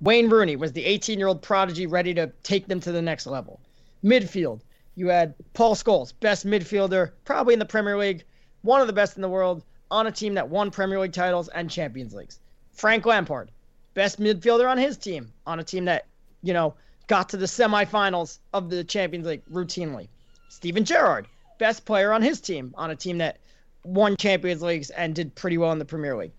Wayne 0.00 0.30
Rooney 0.30 0.54
was 0.54 0.70
the 0.70 0.84
18-year-old 0.84 1.42
prodigy 1.42 1.88
ready 1.88 2.14
to 2.14 2.30
take 2.44 2.68
them 2.68 2.78
to 2.78 2.92
the 2.92 3.02
next 3.02 3.26
level. 3.26 3.58
Midfield, 4.04 4.60
you 4.94 5.08
had 5.08 5.34
Paul 5.54 5.74
Scholes, 5.74 6.12
best 6.20 6.46
midfielder 6.46 7.10
probably 7.24 7.54
in 7.54 7.58
the 7.58 7.66
Premier 7.66 7.98
League, 7.98 8.22
one 8.62 8.80
of 8.80 8.86
the 8.86 8.92
best 8.92 9.16
in 9.16 9.22
the 9.22 9.28
world 9.28 9.64
on 9.90 10.06
a 10.06 10.12
team 10.12 10.34
that 10.34 10.48
won 10.48 10.70
Premier 10.70 11.00
League 11.00 11.12
titles 11.12 11.48
and 11.48 11.70
Champions 11.70 12.14
Leagues. 12.14 12.38
Frank 12.72 13.06
Lampard, 13.06 13.50
best 13.94 14.20
midfielder 14.20 14.70
on 14.70 14.78
his 14.78 14.96
team 14.96 15.32
on 15.46 15.60
a 15.60 15.64
team 15.64 15.84
that, 15.86 16.06
you 16.42 16.52
know, 16.52 16.74
got 17.06 17.28
to 17.30 17.36
the 17.36 17.46
semifinals 17.46 18.38
of 18.52 18.70
the 18.70 18.84
Champions 18.84 19.26
League 19.26 19.44
routinely. 19.50 20.08
Steven 20.48 20.84
Gerrard, 20.84 21.26
best 21.58 21.84
player 21.84 22.12
on 22.12 22.22
his 22.22 22.40
team, 22.40 22.74
on 22.76 22.90
a 22.90 22.96
team 22.96 23.18
that 23.18 23.38
won 23.84 24.16
Champions 24.16 24.62
Leagues 24.62 24.90
and 24.90 25.14
did 25.14 25.34
pretty 25.34 25.58
well 25.58 25.72
in 25.72 25.78
the 25.78 25.84
Premier 25.84 26.16
League. 26.16 26.32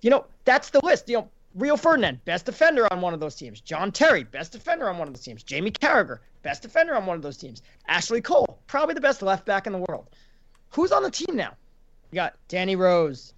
You 0.00 0.10
know, 0.10 0.26
that's 0.44 0.70
the 0.70 0.84
list. 0.84 1.08
You 1.08 1.18
know, 1.18 1.28
Rio 1.54 1.76
Ferdinand, 1.76 2.24
best 2.24 2.46
defender 2.46 2.92
on 2.92 3.00
one 3.00 3.14
of 3.14 3.20
those 3.20 3.36
teams. 3.36 3.60
John 3.60 3.92
Terry, 3.92 4.24
best 4.24 4.52
defender 4.52 4.88
on 4.88 4.98
one 4.98 5.06
of 5.06 5.14
those 5.14 5.22
teams. 5.22 5.42
Jamie 5.42 5.70
Carragher, 5.70 6.18
best 6.42 6.62
defender 6.62 6.94
on 6.94 7.06
one 7.06 7.16
of 7.16 7.22
those 7.22 7.36
teams. 7.36 7.62
Ashley 7.86 8.20
Cole, 8.20 8.58
probably 8.66 8.94
the 8.94 9.00
best 9.00 9.22
left 9.22 9.46
back 9.46 9.66
in 9.66 9.72
the 9.72 9.84
world. 9.88 10.08
Who's 10.70 10.90
on 10.90 11.02
the 11.02 11.10
team 11.10 11.36
now? 11.36 11.54
Got 12.14 12.34
Danny 12.48 12.76
Rose, 12.76 13.34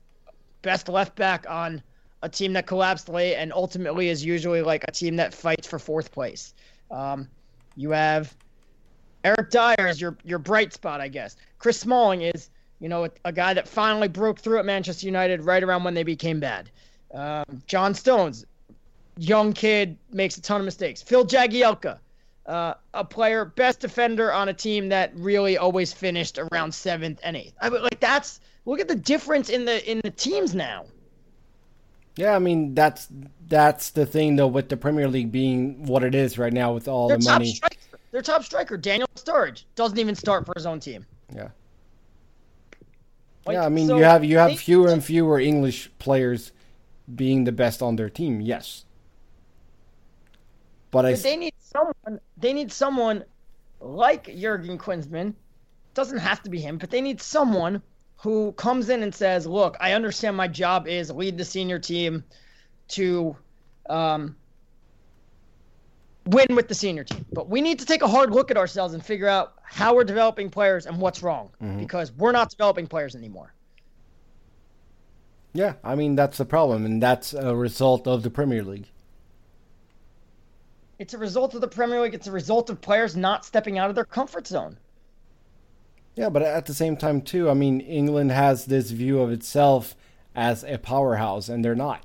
best 0.63 0.89
left 0.89 1.17
back 1.17 1.47
on 1.49 1.83
a 2.23 2.29
team 2.29 2.53
that 2.55 2.67
collapsed 2.67 3.09
late 3.09 3.37
and 3.37 3.53
ultimately 3.53 4.09
is 4.09 4.25
usually 4.25 4.63
like 4.63 4.85
a 4.89 4.91
team 4.91 5.17
that 5.17 5.35
fights 5.35 5.67
for 5.67 5.79
fourth 5.79 6.13
place. 6.13 6.55
Um, 6.91 7.29
you 7.77 7.91
have 7.91 8.35
Eric 9.25 9.51
Dier 9.51 9.87
is 9.89 10.01
your 10.01 10.17
your 10.25 10.39
bright 10.39 10.73
spot, 10.73 11.01
I 11.01 11.09
guess. 11.09 11.37
Chris 11.59 11.81
Smalling 11.81 12.23
is, 12.23 12.51
you 12.81 12.89
know, 12.89 13.05
a, 13.05 13.11
a 13.25 13.33
guy 13.33 13.55
that 13.55 13.67
finally 13.67 14.09
broke 14.09 14.39
through 14.39 14.59
at 14.59 14.65
Manchester 14.65 15.07
United 15.07 15.43
right 15.43 15.63
around 15.63 15.85
when 15.85 15.95
they 15.95 16.05
became 16.05 16.39
bad. 16.39 16.71
Um, 17.13 17.63
John 17.67 17.93
Stones, 17.95 18.47
young 19.17 19.53
kid, 19.53 19.97
makes 20.13 20.37
a 20.37 20.43
ton 20.43 20.61
of 20.61 20.65
mistakes. 20.65 21.03
Phil 21.03 21.27
Jagielka, 21.27 21.99
uh, 22.47 22.75
a 22.95 23.05
player, 23.05 23.45
best 23.45 23.81
defender 23.81 24.33
on 24.33 24.49
a 24.49 24.55
team 24.55 24.89
that 24.91 25.13
really 25.17 25.59
always 25.59 25.93
finished 25.93 26.39
around 26.39 26.73
seventh 26.73 27.19
and 27.25 27.37
eighth. 27.37 27.55
I 27.61 27.69
mean, 27.69 27.83
like 27.83 27.99
that's 28.01 28.41
look 28.67 28.81
at 28.81 28.89
the 28.89 28.97
difference 28.97 29.49
in 29.49 29.65
the 29.65 29.91
in 29.91 30.01
the 30.05 30.11
teams 30.11 30.55
now. 30.55 30.85
Yeah, 32.17 32.35
I 32.35 32.39
mean 32.39 32.75
that's 32.75 33.09
that's 33.49 33.91
the 33.91 34.05
thing 34.05 34.37
though 34.37 34.47
with 34.47 34.69
the 34.69 34.77
Premier 34.77 35.09
League 35.09 35.33
being 35.33 35.87
what 35.87 36.05
it 36.05 36.15
is 36.15 36.37
right 36.39 36.53
now 36.53 36.75
with 36.75 36.89
all 36.89 37.09
Their 37.09 37.19
the 37.19 37.25
money. 37.25 37.55
Striker, 37.55 37.77
their 38.11 38.23
top 38.23 38.45
striker, 38.45 38.77
Daniel 38.77 39.09
Sturridge, 39.15 39.65
doesn't 39.75 39.99
even 39.99 40.15
start 40.15 40.45
for 40.45 40.53
his 40.55 40.67
own 40.67 40.81
team. 40.81 41.07
Yeah. 41.35 41.49
Like, 43.45 43.55
yeah, 43.55 43.65
I 43.65 43.69
mean 43.69 43.87
so 43.87 43.97
you 43.97 44.05
have 44.05 44.25
you 44.25 44.39
have 44.39 44.51
they, 44.51 44.57
fewer 44.57 44.89
and 44.89 45.03
fewer 45.03 45.39
English 45.39 45.91
players 45.99 46.53
being 47.15 47.45
the 47.45 47.53
best 47.53 47.83
on 47.83 47.97
their 47.97 48.11
team. 48.11 48.41
Yes. 48.41 48.85
But, 50.91 51.03
but 51.03 51.05
I 51.07 51.15
they 51.15 51.37
need 51.37 51.55
someone 51.59 52.21
they 52.39 52.53
need 52.53 52.73
someone 52.73 53.25
like 53.81 54.35
Jurgen 54.37 54.79
Klinsmann. 54.79 55.35
Doesn't 55.95 56.19
have 56.19 56.43
to 56.43 56.51
be 56.51 56.61
him, 56.61 56.79
but 56.79 56.91
they 56.91 57.01
need 57.01 57.23
someone 57.23 57.83
who 58.17 58.53
comes 58.53 58.89
in 58.89 59.03
and 59.03 59.15
says, 59.15 59.47
"Look, 59.47 59.77
I 59.81 59.93
understand 59.93 60.37
my 60.37 60.49
job 60.49 60.87
is 60.89 61.11
lead 61.11 61.39
the 61.39 61.45
senior 61.45 61.79
team 61.79 62.25
to 62.89 63.37
um, 63.89 64.37
win 66.27 66.47
with 66.55 66.69
the 66.69 66.75
senior 66.75 67.05
team. 67.05 67.25
But 67.33 67.49
we 67.49 67.61
need 67.61 67.79
to 67.79 67.87
take 67.87 68.03
a 68.03 68.09
hard 68.09 68.31
look 68.31 68.51
at 68.51 68.57
ourselves 68.57 68.95
and 68.95 69.05
figure 69.05 69.29
out 69.29 69.55
how 69.63 69.95
we're 69.95 70.05
developing 70.05 70.51
players 70.51 70.87
and 70.87 70.99
what's 70.99 71.23
wrong 71.23 71.51
mm-hmm. 71.63 71.79
because 71.79 72.13
we're 72.13 72.33
not 72.33 72.51
developing 72.51 72.87
players 72.87 73.15
anymore. 73.15 73.53
Yeah, 75.53 75.75
I 75.83 75.95
mean 75.95 76.17
that's 76.17 76.37
the 76.37 76.45
problem, 76.45 76.85
and 76.85 77.03
that's 77.03 77.33
a 77.33 77.57
result 77.57 78.07
of 78.07 78.23
the 78.23 78.31
Premier 78.31 78.63
League. 78.63 78.89
It's 80.99 81.15
a 81.15 81.19
result 81.19 81.55
of 81.55 81.61
the 81.61 81.69
Premier 81.69 82.01
League. 82.03 82.15
It's 82.15 82.27
a 82.27 82.33
result 82.33 82.69
of 82.69 82.81
players 82.81 83.17
not 83.17 83.45
stepping 83.45 83.79
out 83.79 83.89
of 83.89 83.95
their 83.95 84.05
comfort 84.05 84.47
zone. 84.47 84.77
Yeah, 86.17 86.31
but 86.31 86.43
at 86.43 86.65
the 86.67 86.75
same 86.75 86.97
time, 86.97 87.21
too, 87.21 87.51
I 87.51 87.55
mean, 87.55 87.81
England 87.81 88.33
has 88.33 88.65
this 88.65 88.91
view 88.91 89.21
of 89.21 89.31
itself 89.31 89.95
as 90.35 90.65
a 90.65 90.79
powerhouse, 90.79 91.49
and 91.49 91.65
they're 91.65 91.75
not. 91.75 92.05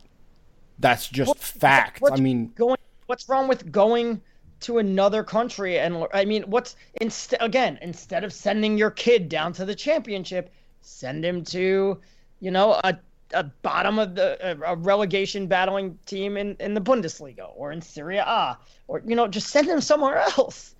That's 0.78 1.08
just 1.08 1.30
what, 1.30 1.38
fact. 1.38 2.04
I 2.12 2.18
mean, 2.18 2.52
going 2.56 2.78
what's 3.06 3.30
wrong 3.30 3.48
with 3.48 3.72
going 3.72 4.22
to 4.62 4.78
another 4.78 5.24
country 5.24 5.80
and 5.80 6.06
I 6.14 6.26
mean, 6.26 6.44
what's 6.44 6.76
instead 7.00 7.42
again 7.42 7.78
instead 7.82 8.24
of 8.24 8.34
sending 8.34 8.78
your 8.78 8.92
kid 8.92 9.30
down 9.30 9.54
to 9.54 9.66
the 9.66 9.76
championship, 9.76 10.52
send 10.82 11.24
him 11.24 11.44
to, 11.46 12.00
you 12.40 12.52
know, 12.52 12.80
a 12.84 12.98
a 13.34 13.44
bottom 13.44 13.98
of 13.98 14.16
the 14.16 14.38
a 14.70 14.76
relegation 14.76 15.48
battling 15.48 15.98
team 16.06 16.36
in, 16.36 16.56
in 16.60 16.74
the 16.74 16.82
Bundesliga 16.82 17.50
or 17.56 17.72
in 17.72 17.82
Serie 17.82 18.18
A 18.18 18.58
or 18.88 19.02
you 19.06 19.16
know 19.16 19.28
just 19.28 19.48
send 19.48 19.68
him 19.68 19.82
somewhere 19.82 20.18
else. 20.38 20.76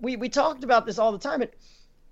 We 0.00 0.16
we 0.16 0.28
talked 0.28 0.64
about 0.64 0.86
this 0.86 0.98
all 0.98 1.12
the 1.12 1.18
time. 1.18 1.42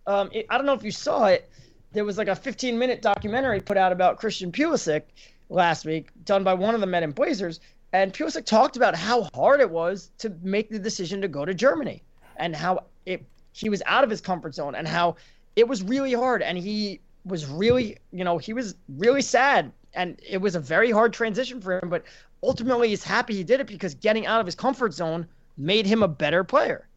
Um, 0.06 0.30
it, 0.32 0.46
I 0.50 0.56
don't 0.56 0.66
know 0.66 0.74
if 0.74 0.82
you 0.82 0.90
saw 0.90 1.26
it. 1.26 1.48
There 1.92 2.04
was 2.04 2.18
like 2.18 2.28
a 2.28 2.36
15 2.36 2.78
minute 2.78 3.02
documentary 3.02 3.60
put 3.60 3.76
out 3.76 3.92
about 3.92 4.18
Christian 4.18 4.52
Pulisic 4.52 5.02
last 5.48 5.84
week, 5.84 6.08
done 6.24 6.44
by 6.44 6.54
one 6.54 6.74
of 6.74 6.80
the 6.80 6.86
Men 6.86 7.04
in 7.04 7.12
Blazers, 7.12 7.60
and 7.92 8.12
Pulisic 8.12 8.44
talked 8.44 8.76
about 8.76 8.96
how 8.96 9.28
hard 9.34 9.60
it 9.60 9.70
was 9.70 10.10
to 10.18 10.34
make 10.42 10.68
the 10.68 10.78
decision 10.78 11.20
to 11.20 11.28
go 11.28 11.44
to 11.44 11.54
Germany 11.54 12.02
and 12.36 12.56
how 12.56 12.84
it 13.06 13.24
he 13.52 13.68
was 13.68 13.82
out 13.86 14.02
of 14.02 14.10
his 14.10 14.20
comfort 14.20 14.54
zone 14.54 14.74
and 14.74 14.88
how 14.88 15.14
it 15.54 15.68
was 15.68 15.82
really 15.82 16.12
hard 16.12 16.42
and 16.42 16.58
he 16.58 17.00
was 17.24 17.46
really, 17.46 17.96
you 18.12 18.24
know, 18.24 18.36
he 18.36 18.52
was 18.52 18.74
really 18.88 19.22
sad 19.22 19.70
and 19.94 20.20
it 20.28 20.38
was 20.38 20.56
a 20.56 20.60
very 20.60 20.90
hard 20.90 21.12
transition 21.12 21.60
for 21.60 21.78
him, 21.78 21.88
but 21.88 22.04
ultimately 22.42 22.88
he's 22.88 23.04
happy 23.04 23.34
he 23.34 23.44
did 23.44 23.60
it 23.60 23.68
because 23.68 23.94
getting 23.94 24.26
out 24.26 24.40
of 24.40 24.46
his 24.46 24.56
comfort 24.56 24.92
zone 24.92 25.26
made 25.56 25.86
him 25.86 26.02
a 26.02 26.08
better 26.08 26.42
player. 26.42 26.88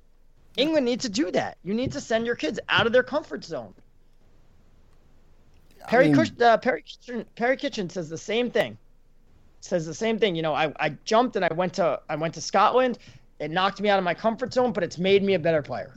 England 0.58 0.86
needs 0.86 1.04
to 1.04 1.10
do 1.10 1.32
that. 1.32 1.58
You 1.64 1.74
need 1.74 1.92
to 1.94 2.02
send 2.02 2.26
your 2.26 2.36
kids 2.36 2.60
out 2.68 2.86
of 2.86 2.94
their 2.94 3.04
comfort 3.04 3.44
zone. 3.44 3.74
Perry, 5.88 6.12
I 6.12 6.14
mean, 6.14 6.42
uh, 6.42 6.58
Perry, 6.58 6.82
Kitchen, 6.82 7.26
Perry 7.36 7.56
Kitchen 7.56 7.90
says 7.90 8.10
the 8.10 8.18
same 8.18 8.52
thing 8.52 8.78
says 9.62 9.86
the 9.86 9.94
same 9.94 10.20
thing. 10.20 10.36
You 10.36 10.42
know, 10.42 10.54
I, 10.54 10.74
I 10.80 10.90
jumped 11.06 11.36
and 11.36 11.46
I 11.46 11.54
went 11.54 11.74
to 11.76 12.00
I 12.10 12.16
went 12.16 12.34
to 12.36 12.42
Scotland. 12.42 12.98
It 13.40 13.52
knocked 13.52 13.80
me 13.82 13.90
out 13.90 14.00
of 14.00 14.06
my 14.06 14.14
comfort 14.14 14.54
zone, 14.54 14.72
but 14.72 14.84
it's 14.84 14.98
made 14.98 15.24
me 15.24 15.36
a 15.36 15.40
better 15.40 15.62
player. 15.62 15.96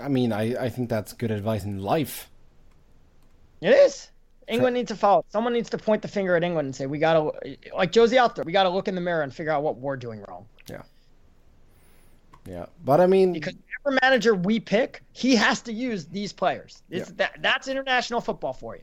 I 0.00 0.08
mean, 0.08 0.32
I, 0.32 0.64
I 0.64 0.68
think 0.68 0.88
that's 0.88 1.12
good 1.12 1.30
advice 1.30 1.64
in 1.64 1.80
life. 1.80 2.30
It 3.60 3.70
is. 3.70 4.08
England 4.46 4.74
needs 4.74 4.88
to 4.88 4.96
follow. 4.96 5.24
Someone 5.30 5.54
needs 5.54 5.70
to 5.70 5.78
point 5.78 6.02
the 6.02 6.08
finger 6.08 6.36
at 6.36 6.44
England 6.44 6.66
and 6.66 6.76
say, 6.76 6.86
"We 6.86 6.98
gotta, 6.98 7.32
like 7.74 7.92
Josie 7.92 8.18
out 8.18 8.36
there, 8.36 8.44
we 8.44 8.52
gotta 8.52 8.68
look 8.68 8.88
in 8.88 8.94
the 8.94 9.00
mirror 9.00 9.22
and 9.22 9.34
figure 9.34 9.52
out 9.52 9.62
what 9.62 9.78
we're 9.78 9.96
doing 9.96 10.22
wrong." 10.28 10.46
Yeah. 10.68 10.82
Yeah, 12.46 12.66
but 12.84 13.00
I 13.00 13.06
mean, 13.06 13.32
because 13.32 13.54
whatever 13.84 13.98
manager 14.02 14.34
we 14.34 14.60
pick, 14.60 15.02
he 15.12 15.36
has 15.36 15.60
to 15.62 15.72
use 15.72 16.06
these 16.06 16.32
players. 16.32 16.82
It's, 16.90 17.10
Yeah. 17.10 17.14
that, 17.18 17.36
that's 17.42 17.68
international 17.68 18.20
football 18.20 18.52
for 18.52 18.76
you. 18.76 18.82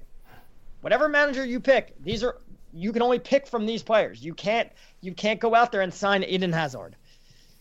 Whatever 0.82 1.10
manager 1.10 1.46
you 1.46 1.60
pick, 1.60 1.94
these 2.04 2.24
are 2.24 2.38
you 2.74 2.94
can 2.94 3.02
only 3.02 3.20
pick 3.20 3.46
from 3.48 3.66
these 3.66 3.84
players. 3.84 4.24
You 4.24 4.34
can't 4.34 4.70
you 5.02 5.14
can't 5.14 5.40
go 5.40 5.54
out 5.54 5.72
there 5.72 5.82
and 5.82 5.94
sign 5.94 6.24
Eden 6.24 6.54
Hazard. 6.54 6.96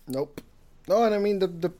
Nope. 0.07 0.41
No, 0.89 1.05
and 1.05 1.15
I 1.15 1.19
mean 1.19 1.39
the 1.39 1.49
the 1.49 1.71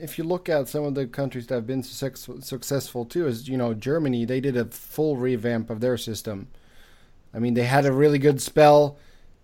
if 0.00 0.16
you 0.18 0.24
look 0.24 0.48
at 0.48 0.68
some 0.68 0.84
of 0.84 0.94
the 0.94 1.06
countries 1.06 1.46
that 1.48 1.54
have 1.56 1.66
been 1.66 1.82
success, 1.82 2.28
successful 2.46 3.04
too, 3.04 3.26
is 3.26 3.48
you 3.48 3.56
know 3.58 3.74
Germany. 3.74 4.24
They 4.24 4.40
did 4.40 4.56
a 4.56 4.64
full 4.66 5.16
revamp 5.16 5.68
of 5.70 5.80
their 5.80 5.96
system. 5.98 6.48
I 7.34 7.38
mean, 7.38 7.52
they 7.54 7.64
had 7.64 7.84
a 7.84 7.92
really 7.92 8.18
good 8.18 8.40
spell 8.40 8.96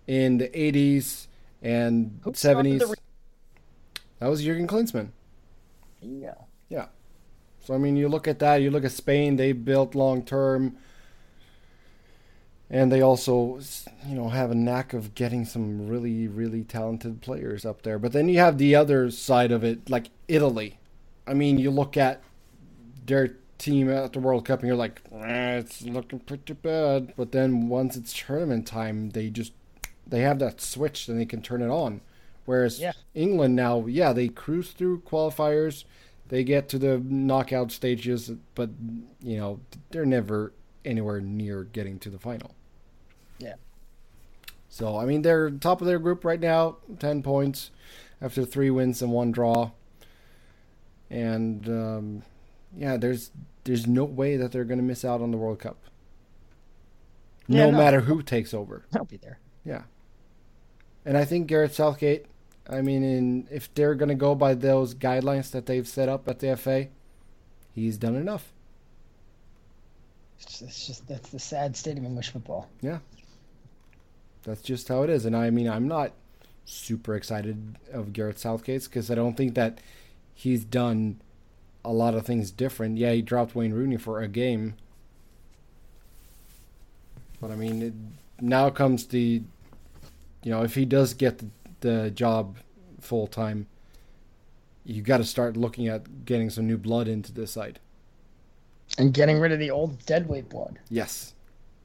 in 0.07 0.37
the 0.39 0.47
'80s 0.49 1.27
and 1.61 2.19
Who 2.23 2.31
'70s. 2.31 2.87
re- 2.89 2.95
that 4.19 4.27
was 4.27 4.43
Jurgen 4.43 4.67
Klinsmann. 4.67 5.09
Yeah. 6.01 6.35
Yeah. 6.69 6.87
So 7.63 7.73
I 7.73 7.77
mean, 7.77 7.95
you 7.95 8.07
look 8.07 8.27
at 8.27 8.39
that. 8.39 8.57
You 8.57 8.71
look 8.71 8.85
at 8.85 8.91
Spain. 8.91 9.35
They 9.37 9.51
built 9.51 9.95
long 9.95 10.23
term, 10.23 10.77
and 12.69 12.91
they 12.91 13.01
also, 13.01 13.59
you 14.07 14.15
know, 14.15 14.29
have 14.29 14.51
a 14.51 14.55
knack 14.55 14.93
of 14.93 15.15
getting 15.15 15.45
some 15.45 15.87
really, 15.87 16.27
really 16.27 16.63
talented 16.63 17.21
players 17.21 17.65
up 17.65 17.81
there. 17.83 17.99
But 17.99 18.11
then 18.11 18.29
you 18.29 18.39
have 18.39 18.57
the 18.57 18.75
other 18.75 19.09
side 19.11 19.51
of 19.51 19.63
it, 19.63 19.89
like 19.89 20.07
Italy. 20.27 20.79
I 21.27 21.33
mean, 21.33 21.57
you 21.57 21.71
look 21.71 21.97
at 21.97 22.21
their 23.05 23.35
team 23.57 23.89
at 23.89 24.13
the 24.13 24.19
World 24.19 24.45
Cup, 24.45 24.59
and 24.59 24.67
you're 24.67 24.75
like, 24.77 25.01
eh, 25.11 25.57
it's 25.57 25.81
looking 25.83 26.19
pretty 26.19 26.53
bad. 26.53 27.13
But 27.15 27.31
then 27.31 27.67
once 27.67 27.95
it's 27.95 28.13
tournament 28.13 28.67
time, 28.67 29.09
they 29.11 29.29
just 29.29 29.53
they 30.07 30.21
have 30.21 30.39
that 30.39 30.61
switch, 30.61 31.07
and 31.07 31.19
they 31.19 31.25
can 31.25 31.41
turn 31.41 31.61
it 31.63 31.69
on. 31.69 32.01
Whereas 32.45 32.79
Yeah. 32.79 32.93
England 33.13 33.55
now, 33.55 33.85
yeah, 33.87 34.13
they 34.13 34.27
cruise 34.27 34.71
through 34.71 35.01
qualifiers 35.01 35.85
they 36.27 36.43
get 36.43 36.69
to 36.69 36.79
the 36.79 36.97
knockout 36.99 37.71
stages, 37.71 38.31
but 38.55 38.69
you 39.21 39.37
know 39.37 39.59
they're 39.91 40.05
never 40.05 40.53
anywhere 40.83 41.21
near 41.21 41.63
getting 41.63 41.99
to 41.99 42.09
the 42.09 42.19
final. 42.19 42.55
Yeah. 43.37 43.55
So 44.69 44.97
I 44.97 45.05
mean 45.05 45.21
they're 45.21 45.51
top 45.51 45.81
of 45.81 45.87
their 45.87 45.99
group 45.99 46.25
right 46.25 46.39
now, 46.39 46.77
ten 46.99 47.21
points 47.21 47.71
after 48.21 48.43
three 48.43 48.69
wins 48.71 49.01
and 49.01 49.11
one 49.11 49.31
draw, 49.31 49.71
and 51.09 51.67
um, 51.69 52.23
yeah, 52.75 52.97
there's 52.97 53.31
there's 53.63 53.85
no 53.87 54.03
way 54.03 54.37
that 54.37 54.51
they're 54.51 54.63
going 54.63 54.79
to 54.79 54.83
miss 54.83 55.05
out 55.05 55.21
on 55.21 55.31
the 55.31 55.37
World 55.37 55.59
Cup. 55.59 55.77
Yeah, 57.47 57.65
no, 57.65 57.71
no. 57.71 57.77
matter 57.77 58.01
who 58.01 58.23
takes 58.23 58.53
over. 58.53 58.85
I'll 58.95 59.05
be 59.05 59.17
there. 59.17 59.39
Yeah. 59.63 59.83
And 61.05 61.15
I 61.15 61.25
think 61.25 61.45
Gareth 61.45 61.75
Southgate, 61.75 62.25
I 62.69 62.81
mean, 62.81 63.03
in, 63.03 63.47
if 63.51 63.73
they're 63.75 63.95
going 63.95 64.09
to 64.09 64.15
go 64.15 64.33
by 64.33 64.55
those 64.55 64.95
guidelines 64.95 65.51
that 65.51 65.65
they've 65.65 65.87
set 65.87 66.09
up 66.09 66.27
at 66.27 66.39
the 66.39 66.55
FA, 66.57 66.87
he's 67.73 67.97
done 67.97 68.15
enough. 68.15 68.51
It's 70.39 70.45
just, 70.45 70.61
it's 70.63 70.87
just 70.87 71.07
that's 71.07 71.29
the 71.29 71.39
sad 71.39 71.75
state 71.75 71.97
of 71.97 72.03
English 72.03 72.31
football. 72.31 72.67
Yeah, 72.81 72.99
that's 74.43 74.61
just 74.61 74.87
how 74.87 75.03
it 75.03 75.09
is. 75.09 75.25
And 75.25 75.35
I 75.35 75.49
mean, 75.49 75.69
I'm 75.69 75.87
not 75.87 76.11
super 76.65 77.15
excited 77.15 77.77
of 77.93 78.11
Gareth 78.13 78.39
Southgate's 78.39 78.87
because 78.87 79.11
I 79.11 79.15
don't 79.15 79.37
think 79.37 79.53
that 79.55 79.79
he's 80.33 80.65
done 80.65 81.21
a 81.83 81.93
lot 81.93 82.15
of 82.15 82.25
things 82.25 82.51
different. 82.51 82.97
Yeah, 82.97 83.11
he 83.11 83.21
dropped 83.21 83.55
Wayne 83.55 83.73
Rooney 83.73 83.97
for 83.97 84.21
a 84.21 84.27
game. 84.27 84.75
But 87.39 87.51
I 87.51 87.55
mean, 87.55 87.81
it, 87.81 87.93
now 88.41 88.69
comes 88.71 89.05
the, 89.05 89.43
you 90.43 90.51
know, 90.51 90.63
if 90.63 90.75
he 90.75 90.85
does 90.85 91.13
get 91.13 91.37
the, 91.37 91.47
the 91.85 92.11
job 92.11 92.57
full 92.99 93.27
time, 93.27 93.67
you 94.83 95.01
got 95.01 95.17
to 95.17 95.23
start 95.23 95.55
looking 95.55 95.87
at 95.87 96.25
getting 96.25 96.49
some 96.49 96.67
new 96.67 96.77
blood 96.77 97.07
into 97.07 97.31
this 97.31 97.51
side. 97.51 97.79
And 98.97 99.13
getting 99.13 99.39
rid 99.39 99.51
of 99.51 99.59
the 99.59 99.71
old 99.71 100.05
deadweight 100.05 100.49
blood. 100.49 100.79
Yes. 100.89 101.33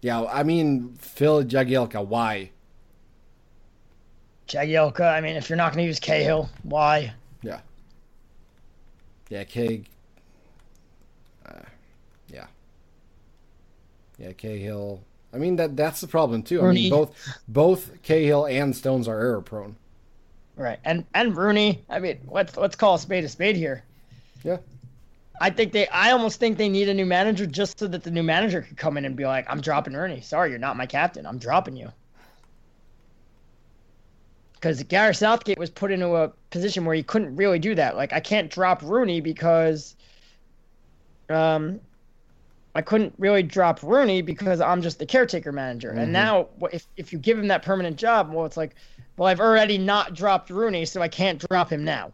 Yeah, 0.02 0.24
I 0.24 0.42
mean, 0.42 0.96
Phil 0.98 1.44
Jagielka, 1.44 2.06
why? 2.06 2.50
Jagielka, 4.48 5.12
I 5.12 5.20
mean, 5.20 5.36
if 5.36 5.48
you're 5.48 5.56
not 5.56 5.72
going 5.72 5.84
to 5.84 5.86
use 5.86 6.00
Cahill, 6.00 6.48
why? 6.62 7.14
Yeah, 9.30 9.44
K. 9.44 9.84
Uh, 11.46 11.60
yeah. 12.28 12.46
Yeah, 14.18 14.32
Cahill. 14.32 15.02
I 15.32 15.38
mean 15.38 15.54
that 15.56 15.76
that's 15.76 16.00
the 16.00 16.08
problem 16.08 16.42
too. 16.42 16.60
I 16.60 16.72
mean 16.72 16.90
both 16.90 17.38
both 17.46 18.02
Cahill 18.02 18.46
and 18.46 18.74
Stones 18.74 19.06
are 19.06 19.18
error 19.20 19.40
prone. 19.40 19.76
Right. 20.60 20.78
And 20.84 21.06
and 21.14 21.34
Rooney, 21.34 21.82
I 21.88 22.00
mean, 22.00 22.18
let's 22.28 22.54
let's 22.54 22.76
call 22.76 22.96
a 22.96 22.98
spade 22.98 23.24
a 23.24 23.28
spade 23.30 23.56
here. 23.56 23.82
Yeah. 24.44 24.58
I 25.40 25.48
think 25.48 25.72
they 25.72 25.88
I 25.88 26.10
almost 26.10 26.38
think 26.38 26.58
they 26.58 26.68
need 26.68 26.90
a 26.90 26.94
new 26.94 27.06
manager 27.06 27.46
just 27.46 27.78
so 27.78 27.86
that 27.86 28.02
the 28.02 28.10
new 28.10 28.22
manager 28.22 28.60
could 28.60 28.76
come 28.76 28.98
in 28.98 29.06
and 29.06 29.16
be 29.16 29.24
like, 29.24 29.46
I'm 29.48 29.62
dropping 29.62 29.94
Rooney. 29.94 30.20
Sorry, 30.20 30.50
you're 30.50 30.58
not 30.58 30.76
my 30.76 30.84
captain. 30.84 31.24
I'm 31.24 31.38
dropping 31.38 31.76
you. 31.76 31.90
Because 34.52 34.82
Gareth 34.82 35.16
Southgate 35.16 35.58
was 35.58 35.70
put 35.70 35.90
into 35.90 36.14
a 36.14 36.28
position 36.50 36.84
where 36.84 36.94
he 36.94 37.02
couldn't 37.02 37.36
really 37.36 37.58
do 37.58 37.74
that. 37.76 37.96
Like 37.96 38.12
I 38.12 38.20
can't 38.20 38.50
drop 38.50 38.82
Rooney 38.82 39.22
because 39.22 39.96
um 41.30 41.80
I 42.74 42.82
couldn't 42.82 43.14
really 43.16 43.42
drop 43.42 43.82
Rooney 43.82 44.20
because 44.20 44.60
I'm 44.60 44.82
just 44.82 44.98
the 44.98 45.06
caretaker 45.06 45.52
manager. 45.52 45.90
Mhm. 45.94 46.02
And 46.02 46.12
now 46.12 46.48
if 46.70 46.86
if 46.98 47.14
you 47.14 47.18
give 47.18 47.38
him 47.38 47.48
that 47.48 47.62
permanent 47.62 47.96
job, 47.96 48.30
well 48.30 48.44
it's 48.44 48.58
like 48.58 48.74
well, 49.20 49.28
I've 49.28 49.40
already 49.40 49.76
not 49.76 50.14
dropped 50.14 50.48
Rooney, 50.48 50.86
so 50.86 51.02
I 51.02 51.08
can't 51.08 51.46
drop 51.46 51.70
him 51.70 51.84
now. 51.84 52.12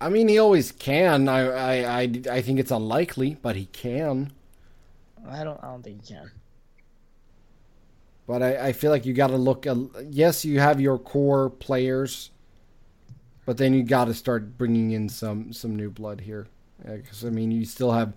I 0.00 0.08
mean 0.08 0.26
he 0.26 0.38
always 0.38 0.72
can. 0.72 1.28
I 1.28 1.40
I 1.40 2.00
I, 2.00 2.02
I 2.30 2.40
think 2.40 2.58
it's 2.58 2.70
unlikely, 2.70 3.36
but 3.42 3.56
he 3.56 3.66
can. 3.66 4.32
I 5.28 5.44
don't. 5.44 5.62
I 5.62 5.66
don't 5.66 5.82
think 5.82 6.02
he 6.02 6.14
can. 6.14 6.30
But 8.26 8.42
I, 8.42 8.68
I 8.68 8.72
feel 8.72 8.90
like 8.90 9.04
you 9.04 9.12
got 9.12 9.26
to 9.28 9.36
look. 9.36 9.66
At, 9.66 9.76
yes, 10.08 10.46
you 10.46 10.60
have 10.60 10.80
your 10.80 10.96
core 10.96 11.50
players, 11.50 12.30
but 13.44 13.58
then 13.58 13.74
you 13.74 13.82
got 13.82 14.06
to 14.06 14.14
start 14.14 14.56
bringing 14.56 14.92
in 14.92 15.10
some 15.10 15.52
some 15.52 15.76
new 15.76 15.90
blood 15.90 16.22
here. 16.22 16.46
Because 16.86 17.26
I 17.26 17.28
mean, 17.28 17.50
you 17.50 17.66
still 17.66 17.92
have, 17.92 18.14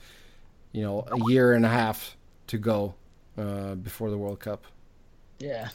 you 0.72 0.82
know, 0.82 1.06
a 1.12 1.30
year 1.30 1.52
and 1.56 1.66
a 1.66 1.70
half 1.70 2.16
to 2.48 2.58
go 2.58 2.96
uh, 3.38 3.76
before 3.76 4.10
the 4.10 4.18
World 4.18 4.40
Cup. 4.40 4.64
Yeah. 5.40 5.68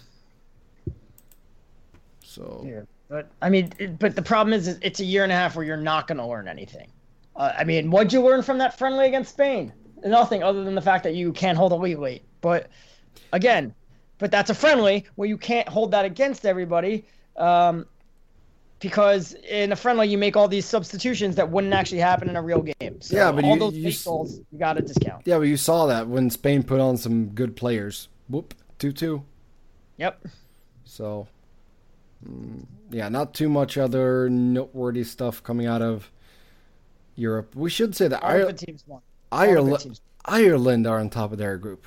So 2.33 2.65
Yeah. 2.67 2.81
But 3.09 3.31
I 3.43 3.51
mean, 3.51 3.73
it, 3.79 3.99
but 3.99 4.17
the 4.17 4.23
problem 4.23 4.55
is, 4.55 4.67
is 4.69 4.79
it's 4.81 5.01
a 5.01 5.05
year 5.05 5.23
and 5.23 5.31
a 5.31 5.35
half 5.35 5.55
where 5.55 5.65
you're 5.65 5.77
not 5.77 6.07
going 6.07 6.17
to 6.19 6.27
learn 6.27 6.49
anything. 6.49 6.89
Uh, 7.37 7.53
I 7.59 7.65
mean, 7.65 7.91
what'd 7.91 8.13
you 8.13 8.23
learn 8.23 8.43
from 8.43 8.59
that 8.59 8.79
friendly 8.79 9.07
against 9.07 9.33
Spain? 9.33 9.73
Nothing 10.05 10.43
other 10.43 10.65
than 10.65 10.75
the 10.75 10.81
fact 10.81 11.05
that 11.05 11.15
you 11.15 11.33
can't 11.33 11.59
hold 11.59 11.73
a 11.73 11.77
lead 11.77 11.99
weight. 11.99 12.23
But 12.41 12.69
again, 13.33 13.75
but 14.19 14.31
that's 14.31 14.49
a 14.51 14.55
friendly 14.55 15.05
where 15.17 15.29
you 15.29 15.37
can't 15.37 15.69
hold 15.69 15.91
that 15.91 16.05
against 16.07 16.47
everybody. 16.47 17.05
Um, 17.37 17.87
because 18.81 19.35
in 19.49 19.71
a 19.73 19.77
friendly, 19.77 20.09
you 20.09 20.19
make 20.19 20.37
all 20.37 20.49
these 20.49 20.65
substitutions 20.67 21.37
that 21.37 21.49
wouldn't 21.51 21.73
actually 21.73 22.01
happen 22.01 22.29
in 22.29 22.35
a 22.37 22.43
real 22.43 22.63
game. 22.63 23.01
So 23.01 23.15
Yeah, 23.15 23.31
but 23.31 23.45
all 23.45 23.55
you- 23.55 23.61
those 23.61 23.75
you 23.75 23.85
late 23.85 24.03
goals, 24.05 24.41
you 24.51 24.59
got 24.59 24.73
to 24.75 24.83
discount. 24.83 25.23
yeah, 25.25 25.37
but 25.39 25.45
you 25.45 25.57
saw 25.57 25.87
that 25.87 26.09
when 26.09 26.31
Spain 26.31 26.63
put 26.65 26.81
on 26.81 26.97
some 26.97 27.27
good 27.29 27.55
players. 27.57 28.09
Whoop, 28.29 28.55
two 28.79 28.93
two. 28.93 29.23
Yep. 29.99 30.27
So, 30.85 31.29
Mm, 32.29 32.67
yeah, 32.91 33.09
not 33.09 33.35
too 33.35 33.49
much 33.49 33.79
other 33.79 34.29
noteworthy 34.29 35.05
stuff 35.05 35.43
coming 35.43 35.67
out 35.67 35.83
of 35.83 36.11
Europe. 37.15 37.55
We 37.55 37.71
should 37.71 37.95
say 37.97 38.09
that 38.09 38.21
the 38.21 38.53
teams 38.53 38.85
won. 38.87 39.01
Ireland. 39.31 40.01
Ireland 40.25 40.87
are 40.87 41.01
on 41.01 41.11
top 41.11 41.33
of 41.33 41.39
their 41.39 41.57
group. 41.59 41.87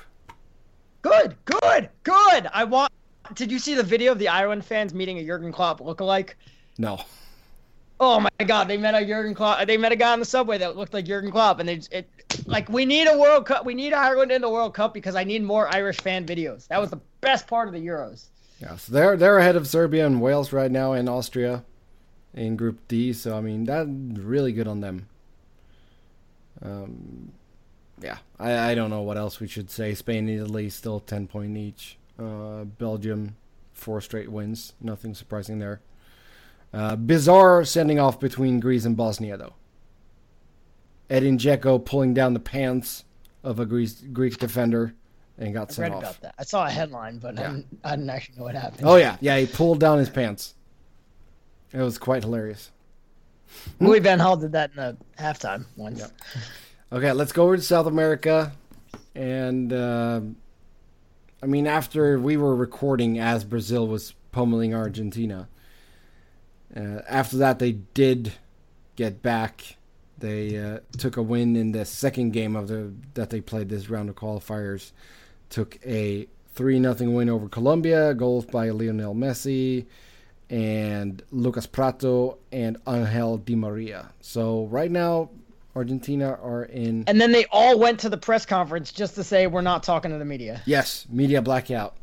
Good, 1.02 1.36
good, 1.44 1.88
good. 2.02 2.48
I 2.52 2.64
want. 2.64 2.92
Did 3.34 3.50
you 3.50 3.58
see 3.58 3.74
the 3.74 3.82
video 3.82 4.12
of 4.12 4.18
the 4.18 4.28
Ireland 4.28 4.64
fans 4.64 4.94
meeting 4.94 5.18
a 5.18 5.24
Jurgen 5.24 5.52
Klopp 5.52 5.80
lookalike? 5.80 6.34
No, 6.78 7.00
Oh 7.98 8.20
my 8.20 8.44
God, 8.44 8.68
they 8.68 8.76
met 8.76 8.94
a 8.94 9.06
Jurgen 9.06 9.34
Klopp. 9.34 9.66
They 9.66 9.78
met 9.78 9.90
a 9.90 9.96
guy 9.96 10.12
on 10.12 10.18
the 10.18 10.26
subway 10.26 10.58
that 10.58 10.76
looked 10.76 10.92
like 10.92 11.06
Jurgen 11.06 11.30
Klopp, 11.30 11.60
and 11.60 11.68
they 11.68 11.80
it 11.90 12.10
like 12.46 12.68
we 12.68 12.84
need 12.84 13.06
a 13.06 13.18
World 13.18 13.46
Cup. 13.46 13.64
We 13.64 13.74
need 13.74 13.94
Ireland 13.94 14.30
in 14.30 14.42
the 14.42 14.50
World 14.50 14.74
Cup 14.74 14.92
because 14.92 15.14
I 15.14 15.24
need 15.24 15.42
more 15.42 15.72
Irish 15.74 15.96
fan 15.98 16.26
videos. 16.26 16.68
That 16.68 16.80
was 16.80 16.90
the 16.90 17.00
best 17.22 17.46
part 17.46 17.68
of 17.68 17.74
the 17.74 17.80
Euros. 17.80 18.26
Yeah, 18.60 18.76
so 18.76 18.92
they're 18.92 19.16
they're 19.16 19.38
ahead 19.38 19.56
of 19.56 19.66
Serbia 19.66 20.06
and 20.06 20.20
Wales 20.20 20.52
right 20.52 20.70
now, 20.70 20.92
and 20.92 21.08
Austria 21.08 21.64
in 22.34 22.56
Group 22.56 22.86
D. 22.88 23.12
So 23.12 23.36
I 23.36 23.40
mean, 23.40 23.64
that's 23.64 23.88
really 23.88 24.52
good 24.52 24.66
on 24.68 24.80
them. 24.80 25.08
Um, 26.62 27.32
yeah, 28.00 28.18
I, 28.38 28.70
I 28.70 28.74
don't 28.74 28.90
know 28.90 29.02
what 29.02 29.18
else 29.18 29.40
we 29.40 29.46
should 29.46 29.70
say. 29.70 29.94
Spain, 29.94 30.28
Italy 30.28 30.70
still 30.70 31.00
ten 31.00 31.26
point 31.26 31.56
each. 31.56 31.98
Uh, 32.18 32.64
Belgium, 32.64 33.36
four 33.72 34.00
straight 34.00 34.30
wins. 34.30 34.72
Nothing 34.80 35.14
surprising 35.14 35.58
there. 35.58 35.80
Uh, 36.72 36.96
bizarre 36.96 37.64
sending 37.64 37.98
off 37.98 38.18
between 38.18 38.60
Greece 38.60 38.84
and 38.84 38.96
Bosnia, 38.96 39.36
though. 39.36 39.54
Edin 41.08 41.38
Dzeko 41.38 41.84
pulling 41.84 42.14
down 42.14 42.34
the 42.34 42.40
pants 42.40 43.04
of 43.44 43.60
a 43.60 43.66
Greece, 43.66 44.02
Greek 44.12 44.38
defender 44.38 44.94
and 45.38 45.52
got 45.54 45.70
I 45.70 45.74
sent 45.74 45.92
read 45.92 45.96
off. 45.96 46.02
about 46.02 46.20
that. 46.22 46.34
I 46.38 46.44
saw 46.44 46.66
a 46.66 46.70
headline, 46.70 47.18
but 47.18 47.38
I, 47.38 47.42
Yeah. 47.42 47.48
didn't, 47.50 47.78
I 47.84 47.90
didn't 47.90 48.10
actually 48.10 48.38
know 48.38 48.44
what 48.44 48.54
happened. 48.54 48.86
Oh 48.86 48.96
yeah, 48.96 49.16
yeah. 49.20 49.38
He 49.38 49.46
pulled 49.46 49.80
down 49.80 49.98
his 49.98 50.10
pants. 50.10 50.54
It 51.72 51.80
was 51.80 51.98
quite 51.98 52.22
hilarious. 52.22 52.70
Louis 53.80 54.00
Van 54.00 54.18
Gaal 54.18 54.40
did 54.40 54.52
that 54.52 54.70
in 54.70 54.76
the 54.76 54.96
halftime 55.18 55.66
once. 55.76 56.00
Yep. 56.00 56.10
Okay, 56.92 57.12
let's 57.12 57.32
go 57.32 57.44
over 57.44 57.56
to 57.56 57.62
South 57.62 57.86
America, 57.86 58.52
and 59.14 59.72
uh, 59.72 60.20
I 61.42 61.46
mean, 61.46 61.66
after 61.66 62.18
we 62.18 62.36
were 62.36 62.54
recording 62.54 63.18
as 63.18 63.44
Brazil 63.44 63.86
was 63.88 64.14
pummeling 64.32 64.74
Argentina, 64.74 65.48
uh, 66.76 67.00
after 67.08 67.36
that 67.38 67.58
they 67.58 67.72
did 67.72 68.32
get 68.96 69.22
back. 69.22 69.76
They 70.18 70.56
uh, 70.56 70.78
took 70.96 71.18
a 71.18 71.22
win 71.22 71.56
in 71.56 71.72
the 71.72 71.84
second 71.84 72.30
game 72.32 72.56
of 72.56 72.68
the 72.68 72.90
that 73.12 73.28
they 73.28 73.42
played 73.42 73.68
this 73.68 73.90
round 73.90 74.08
of 74.08 74.14
qualifiers. 74.14 74.92
Took 75.50 75.78
a 75.84 76.26
three 76.54 76.78
nothing 76.78 77.14
win 77.14 77.28
over 77.28 77.48
Colombia. 77.48 78.14
Goals 78.14 78.46
by 78.46 78.70
Lionel 78.70 79.14
Messi 79.14 79.86
and 80.48 81.22
Lucas 81.30 81.66
Pratto 81.66 82.38
and 82.52 82.76
Angel 82.86 83.38
Di 83.38 83.54
Maria. 83.54 84.12
So 84.20 84.66
right 84.66 84.90
now, 84.90 85.30
Argentina 85.74 86.38
are 86.42 86.64
in. 86.64 87.04
And 87.06 87.20
then 87.20 87.32
they 87.32 87.44
all 87.50 87.78
went 87.78 88.00
to 88.00 88.08
the 88.08 88.16
press 88.16 88.46
conference 88.46 88.92
just 88.92 89.14
to 89.16 89.24
say 89.24 89.46
we're 89.46 89.60
not 89.60 89.82
talking 89.82 90.10
to 90.10 90.18
the 90.18 90.24
media. 90.24 90.62
Yes, 90.64 91.06
media 91.10 91.42
blackout. 91.42 91.96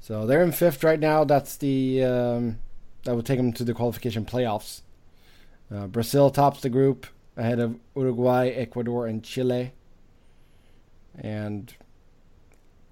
So 0.00 0.26
they're 0.26 0.42
in 0.42 0.52
fifth 0.52 0.82
right 0.84 1.00
now. 1.00 1.24
That's 1.24 1.56
the 1.56 2.04
um, 2.04 2.58
that 3.04 3.14
would 3.14 3.26
take 3.26 3.38
them 3.38 3.52
to 3.54 3.64
the 3.64 3.74
qualification 3.74 4.24
playoffs. 4.24 4.82
Uh, 5.74 5.86
Brazil 5.86 6.30
tops 6.30 6.60
the 6.60 6.68
group 6.68 7.06
ahead 7.36 7.60
of 7.60 7.78
Uruguay, 7.94 8.48
Ecuador, 8.48 9.06
and 9.06 9.22
Chile. 9.22 9.72
And 11.18 11.74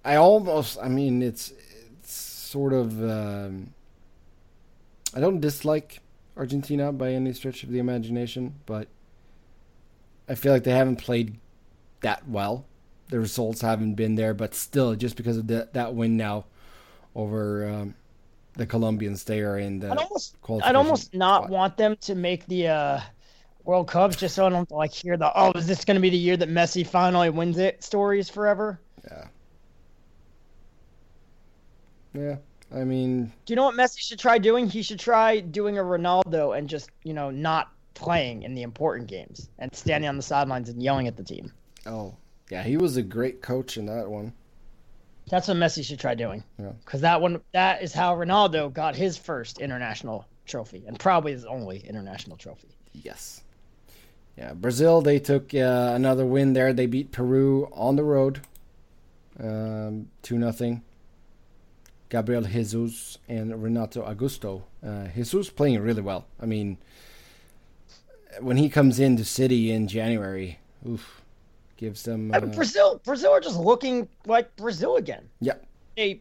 I 0.09 0.17
almost, 0.17 0.79
I 0.81 0.89
mean, 0.89 1.23
it's 1.23 1.53
it's 2.01 2.13
sort 2.13 2.73
of. 2.73 2.99
Um, 3.03 3.75
I 5.15 5.21
don't 5.21 5.41
dislike 5.41 6.01
Argentina 6.35 6.93
by 6.93 7.13
any 7.13 7.35
stretch 7.35 7.63
of 7.63 7.71
the 7.71 7.79
imagination, 7.79 8.55
but 8.65 8.89
I 10.27 10.35
feel 10.35 10.53
like 10.53 10.65
they 10.65 10.71
haven't 10.71 10.97
played 10.97 11.39
that 12.01 12.27
well. 12.27 12.65
The 13.11 13.21
results 13.21 13.61
haven't 13.61 13.95
been 13.97 14.15
there, 14.15 14.33
but 14.33 14.55
still, 14.55 14.95
just 14.95 15.17
because 15.17 15.37
of 15.37 15.47
the, 15.47 15.69
that 15.75 15.95
win 15.95 16.17
now 16.17 16.47
over 17.15 17.69
um, 17.69 17.95
the 18.55 18.65
Colombians, 18.65 19.25
they 19.25 19.41
are 19.43 19.59
in 19.59 19.81
the. 19.81 19.91
I'd 19.91 19.99
almost, 19.99 20.37
I'd 20.63 20.75
almost 20.75 21.15
not 21.15 21.43
spot. 21.43 21.51
want 21.51 21.77
them 21.77 21.97
to 22.03 22.15
make 22.15 22.47
the 22.47 22.69
uh, 22.69 23.01
World 23.65 23.89
Cup 23.89 24.17
just 24.17 24.35
so 24.35 24.47
I 24.47 24.49
don't 24.49 24.71
like 24.71 24.95
hear 24.95 25.19
the 25.19 25.31
oh 25.35 25.53
is 25.53 25.67
this 25.67 25.85
going 25.85 25.97
to 25.97 26.01
be 26.01 26.09
the 26.09 26.17
year 26.17 26.39
that 26.39 26.49
Messi 26.49 26.87
finally 26.87 27.29
wins 27.29 27.59
it 27.59 27.85
stories 27.85 28.31
forever. 28.31 28.81
Yeah. 29.05 29.27
Yeah. 32.15 32.37
I 32.75 32.85
mean, 32.85 33.33
Do 33.47 33.53
you 33.53 33.57
know 33.57 33.65
what 33.65 33.77
Messi 33.77 34.01
should 34.01 34.19
try 34.19 34.37
doing? 34.39 34.69
He 34.69 34.83
should 34.83 35.01
try 35.01 35.41
doing 35.41 35.79
a 35.79 35.83
Ronaldo 35.83 36.57
and 36.57 36.69
just 36.69 36.91
you 37.03 37.15
know 37.15 37.31
not 37.31 37.73
playing 37.95 38.43
in 38.43 38.55
the 38.55 38.63
important 38.63 39.09
games 39.09 39.49
and 39.59 39.75
standing 39.75 40.09
on 40.09 40.17
the 40.17 40.23
sidelines 40.23 40.69
and 40.69 40.83
yelling 40.83 41.09
at 41.09 41.17
the 41.17 41.25
team. 41.25 41.53
oh, 41.87 42.15
yeah, 42.51 42.63
he 42.63 42.77
was 42.77 42.97
a 42.97 43.03
great 43.03 43.43
coach 43.43 43.77
in 43.77 43.87
that 43.87 44.09
one. 44.09 44.33
That's 45.31 45.49
what 45.49 45.57
Messi 45.59 45.85
should 45.85 45.99
try 46.01 46.15
doing. 46.15 46.43
Yeah. 46.59 46.73
Because 46.83 47.03
that 47.03 47.21
one, 47.21 47.43
that 47.53 47.83
is 47.83 47.93
how 47.93 48.17
Ronaldo 48.17 48.73
got 48.73 48.97
his 48.97 49.19
first 49.19 49.59
international 49.59 50.25
trophy, 50.47 50.85
and 50.87 50.99
probably 50.99 51.33
his 51.33 51.45
only 51.45 51.79
international 51.81 52.37
trophy. 52.39 52.69
Yes. 52.93 53.43
Yeah, 54.39 54.55
Brazil, 54.55 55.03
they 55.03 55.19
took 55.19 55.55
uh, 55.55 55.93
another 55.95 56.25
win 56.25 56.53
there. 56.55 56.73
They 56.73 56.87
beat 56.87 57.13
Peru 57.13 57.69
on 57.73 57.97
the 57.97 58.05
road, 58.05 58.41
um, 59.39 60.09
2 60.23 60.39
nothing. 60.39 60.83
Gabriel 62.09 62.43
Jesus 62.43 63.19
and 63.29 63.63
Renato 63.63 64.03
Augusto. 64.03 64.63
Uh, 64.85 65.09
Jesus 65.15 65.51
playing 65.51 65.81
really 65.81 66.03
well. 66.03 66.27
I 66.41 66.47
mean, 66.47 66.79
when 68.41 68.57
he 68.57 68.69
comes 68.69 68.99
into 68.99 69.25
City 69.25 69.71
in 69.71 69.89
January, 69.89 70.59
oof, 70.89 71.23
gives 71.77 72.03
them. 72.03 72.33
Uh, 72.33 72.41
Brazil, 72.41 73.01
Brazil 73.05 73.33
are 73.33 73.41
just 73.41 73.59
looking 73.59 74.09
like 74.27 74.55
Brazil 74.57 74.97
again. 74.97 75.29
yeah, 75.41 75.55
They, 75.97 76.21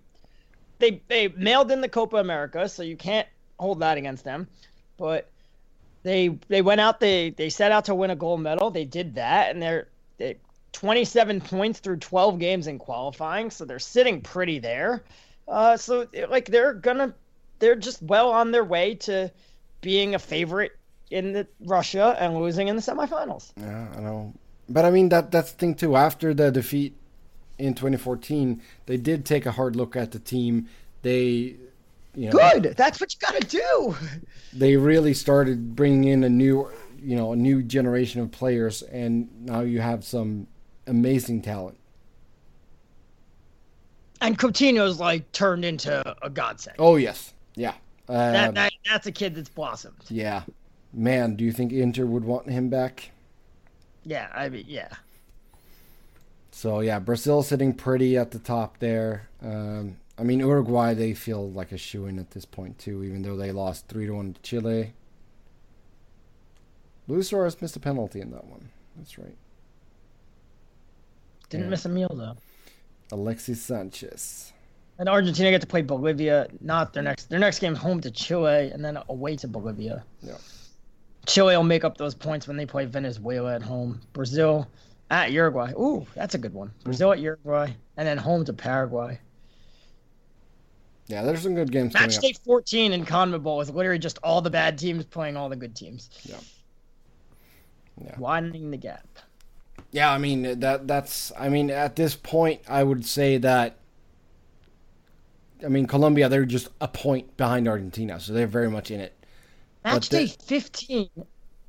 they, 0.80 1.02
they 1.08 1.30
mailed 1.30 1.72
in 1.72 1.82
the 1.82 1.90
Copa 1.90 2.18
America, 2.18 2.68
so 2.68 2.84
you 2.84 2.98
can't 2.98 3.28
hold 3.60 3.80
that 3.80 3.98
against 3.98 4.24
them. 4.24 4.48
But 4.98 5.30
they, 6.04 6.38
they 6.48 6.62
went 6.62 6.82
out. 6.82 7.00
They, 7.00 7.30
they 7.32 7.50
set 7.50 7.72
out 7.72 7.86
to 7.86 7.96
win 7.96 8.12
a 8.12 8.16
gold 8.16 8.42
medal. 8.42 8.72
They 8.72 8.86
did 8.86 9.16
that, 9.16 9.52
and 9.52 9.62
they're 9.62 9.88
they, 10.18 10.38
27 10.74 11.42
points 11.42 11.80
through 11.80 11.98
12 11.98 12.40
games 12.40 12.68
in 12.68 12.78
qualifying, 12.78 13.50
so 13.50 13.66
they're 13.66 13.80
sitting 13.80 14.22
pretty 14.22 14.60
there. 14.60 15.04
Uh, 15.48 15.78
so 15.78 16.08
like 16.30 16.46
they're 16.46 16.74
gonna, 16.74 17.14
they're 17.60 17.76
just 17.76 18.02
well 18.02 18.32
on 18.32 18.52
their 18.52 18.64
way 18.64 18.96
to 18.96 19.32
being 19.82 20.16
a 20.16 20.20
favorite 20.20 20.78
in 21.10 21.32
the 21.32 21.48
Russia 21.62 22.16
and 22.20 22.38
losing 22.38 22.68
in 22.68 22.76
the 22.76 22.82
semifinals. 22.82 23.52
Yeah, 23.58 23.88
I 23.96 24.02
know. 24.02 24.34
But 24.70 24.86
I 24.86 24.92
mean 24.92 25.10
that 25.10 25.32
that's 25.32 25.52
the 25.52 25.58
thing 25.58 25.76
too. 25.76 25.96
After 25.96 26.34
the 26.34 26.52
defeat 26.52 26.96
in 27.58 27.74
2014, 27.74 28.62
they 28.86 28.98
did 28.98 29.26
take 29.26 29.46
a 29.46 29.52
hard 29.52 29.76
look 29.76 29.96
at 29.96 30.12
the 30.12 30.20
team. 30.20 30.68
They, 31.02 31.56
you 32.16 32.30
know, 32.30 32.32
Good. 32.32 32.76
That's 32.76 33.00
what 33.00 33.14
you 33.14 33.20
gotta 33.20 33.48
do. 33.48 33.96
they 34.54 34.76
really 34.76 35.14
started 35.14 35.76
bringing 35.76 36.06
in 36.06 36.24
a 36.24 36.30
new, 36.30 36.70
you 37.02 37.16
know, 37.16 37.32
a 37.32 37.36
new 37.36 37.64
generation 37.64 38.22
of 38.22 38.32
players, 38.32 38.82
and 38.82 39.30
now 39.46 39.62
you 39.62 39.80
have 39.80 40.04
some 40.04 40.48
amazing 40.86 41.42
talent. 41.42 41.78
And 44.22 44.38
Coutinho's 44.38 45.00
like 45.00 45.32
turned 45.32 45.64
into 45.66 46.04
a 46.22 46.30
godsend. 46.30 46.76
Oh 46.80 46.96
yes, 46.96 47.34
yeah, 47.56 47.74
uh, 48.10 48.32
that, 48.32 48.54
that 48.56 48.74
that's 48.90 49.08
a 49.08 49.12
kid 49.12 49.36
that's 49.36 49.50
blossomed. 49.50 49.96
yeah. 50.10 50.44
Man, 50.94 51.36
do 51.36 51.44
you 51.44 51.52
think 51.52 51.72
Inter 51.74 52.06
would 52.06 52.24
want 52.24 52.50
him 52.50 52.70
back? 52.70 53.12
Yeah, 54.04 54.30
I 54.34 54.50
mean, 54.50 54.66
yeah. 54.68 54.88
So 56.52 56.80
yeah, 56.80 56.98
Brazil 57.00 57.44
sitting 57.44 57.74
pretty 57.74 58.18
at 58.18 58.32
the 58.32 58.40
top 58.40 58.80
there. 58.80 59.28
Um, 59.44 59.98
I 60.18 60.24
mean 60.24 60.40
Uruguay, 60.40 60.94
they 60.96 61.14
feel 61.14 61.52
like 61.52 61.72
a 61.72 61.78
shoo 61.78 62.06
in 62.08 62.18
at 62.18 62.32
this 62.32 62.46
point 62.46 62.80
too, 62.80 63.04
even 63.04 63.22
though 63.22 63.36
they 63.36 63.52
lost 63.52 63.88
three 63.88 64.08
to 64.08 64.14
one 64.14 64.34
to 64.34 64.42
Chile. 64.42 64.94
Luis 67.08 67.30
Suarez 67.30 67.62
missed 67.62 67.76
a 67.76 67.80
penalty 67.80 68.20
in 68.22 68.32
that 68.32 68.46
one. 68.46 68.70
That's 68.96 69.18
right. 69.20 69.36
Didn't 71.50 71.66
Yeah. 71.66 71.70
miss 71.70 71.86
a 71.86 71.90
meal 71.90 72.12
though. 72.14 72.36
Alexis 73.12 73.62
Sanchez. 73.62 74.54
And 75.00 75.08
Argentina 75.08 75.52
get 75.52 75.62
to 75.62 75.68
play 75.68 75.82
Bolivia. 75.82 76.48
Not 76.60 76.94
their 76.94 77.04
next. 77.04 77.30
Their 77.30 77.40
next 77.40 77.60
game 77.60 77.76
home 77.76 78.02
to 78.02 78.12
Chile, 78.12 78.72
and 78.74 78.84
then 78.84 78.98
away 79.10 79.36
to 79.38 79.48
Bolivia. 79.48 80.04
Yeah. 80.22 80.38
Chile 81.28 81.56
will 81.56 81.64
make 81.64 81.84
up 81.84 81.98
those 81.98 82.16
points 82.16 82.48
when 82.48 82.58
they 82.58 82.66
play 82.66 82.86
Venezuela 82.86 83.54
at 83.54 83.62
home. 83.62 84.02
Brazil 84.14 84.68
at 85.12 85.32
Uruguay. 85.32 85.72
Ooh, 85.74 86.06
that's 86.16 86.36
a 86.36 86.38
good 86.38 86.54
one. 86.54 86.70
Hmm. 86.70 86.84
Brazil 86.86 87.12
at 87.12 87.20
Uruguay, 87.20 87.72
and 87.98 88.08
then 88.08 88.18
home 88.18 88.44
to 88.46 88.54
Paraguay. 88.54 89.20
Yeah, 91.08 91.24
there's 91.24 91.42
some 91.42 91.56
good 91.56 91.72
games 91.72 91.94
coming 91.94 92.08
Match 92.10 92.18
up. 92.18 92.24
day 92.24 92.34
14 92.44 92.92
in 92.92 93.06
CONMEBOL 93.06 93.62
is 93.62 93.70
literally 93.70 94.00
just 94.00 94.20
all 94.24 94.42
the 94.42 94.50
bad 94.50 94.78
teams 94.78 95.06
playing 95.06 95.38
all 95.38 95.48
the 95.48 95.56
good 95.56 95.74
teams. 95.74 96.10
Yeah. 96.24 96.36
Yeah. 98.04 98.20
Widening 98.20 98.72
the 98.72 98.78
gap. 98.78 99.08
Yeah, 99.92 100.12
I 100.12 100.18
mean 100.18 100.60
that 100.60 100.88
that's 100.88 101.32
I 101.38 101.50
mean 101.50 101.70
at 101.72 101.96
this 101.96 102.16
point 102.16 102.62
I 102.68 102.84
would 102.84 103.06
say 103.06 103.38
that 103.40 103.78
I 105.64 105.68
mean 105.70 105.88
Colombia 105.88 106.30
they're 106.30 106.46
just 106.46 106.70
a 106.82 106.88
point 106.88 107.36
behind 107.38 107.68
Argentina, 107.68 108.20
so 108.20 108.34
they're 108.34 108.48
very 108.48 108.70
much 108.70 108.92
in 108.92 109.00
it. 109.00 109.14
Match 109.84 110.10
day 110.10 110.28
15 110.28 111.10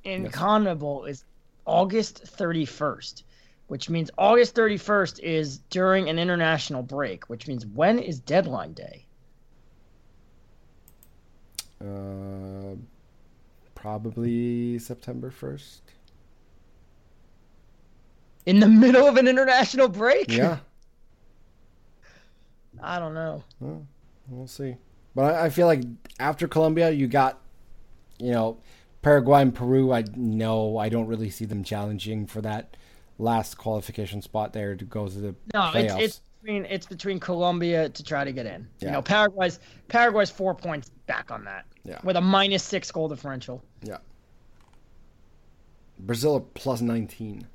in 0.04 0.24
Yes. 0.24 0.32
CONMEBOL 0.32 1.08
is 1.08 1.24
August 1.64 2.24
31st, 2.24 3.22
which 3.68 3.88
means 3.90 4.10
August 4.18 4.54
31st 4.54 5.20
is 5.20 5.58
during 5.70 6.08
an 6.08 6.18
international 6.18 6.82
break, 6.82 7.28
which 7.30 7.46
means 7.48 7.64
when 7.66 7.98
is 7.98 8.20
deadline 8.20 8.72
day? 8.74 9.06
Uh, 11.80 12.74
probably 13.74 14.78
September 14.78 15.30
1st. 15.30 15.80
In 18.48 18.60
the 18.60 18.66
middle 18.66 19.06
of 19.06 19.18
an 19.18 19.28
international 19.28 19.88
break? 19.88 20.32
Yeah, 20.34 20.58
I 22.82 22.98
don't 22.98 23.12
know. 23.12 23.44
well, 23.60 23.86
we'll 24.28 24.46
see. 24.46 24.76
But 25.14 25.34
I, 25.34 25.44
I 25.46 25.50
feel 25.50 25.66
like 25.66 25.82
after 26.18 26.48
Colombia, 26.48 26.90
you 26.90 27.08
got, 27.08 27.40
you 28.18 28.32
know, 28.32 28.56
Paraguay 29.02 29.42
and 29.42 29.54
Peru. 29.54 29.92
I 29.92 30.04
no, 30.16 30.78
I 30.78 30.88
don't 30.88 31.06
really 31.06 31.28
see 31.28 31.44
them 31.44 31.62
challenging 31.62 32.26
for 32.26 32.40
that 32.40 32.76
last 33.18 33.58
qualification 33.58 34.22
spot 34.22 34.54
there 34.54 34.74
to 34.76 34.84
go 34.84 35.08
to 35.08 35.18
the 35.18 35.34
No, 35.52 35.70
it's, 35.74 35.92
playoffs. 35.92 36.00
it's 36.00 36.20
between 36.40 36.64
it's 36.66 36.86
between 36.86 37.20
Colombia 37.20 37.90
to 37.90 38.02
try 38.02 38.24
to 38.24 38.32
get 38.32 38.46
in. 38.46 38.66
You 38.80 38.90
know, 38.90 39.02
Paraguay's 39.02 39.60
Paraguay's 39.88 40.30
four 40.30 40.54
points 40.54 40.90
back 41.06 41.30
on 41.30 41.44
that. 41.44 41.66
Yeah. 41.84 42.00
With 42.02 42.16
a 42.16 42.20
minus 42.22 42.62
six 42.62 42.90
goal 42.90 43.08
differential. 43.08 43.62
Yeah. 43.82 43.98
Brazil 45.98 46.40
plus 46.54 46.80
19. 46.80 47.46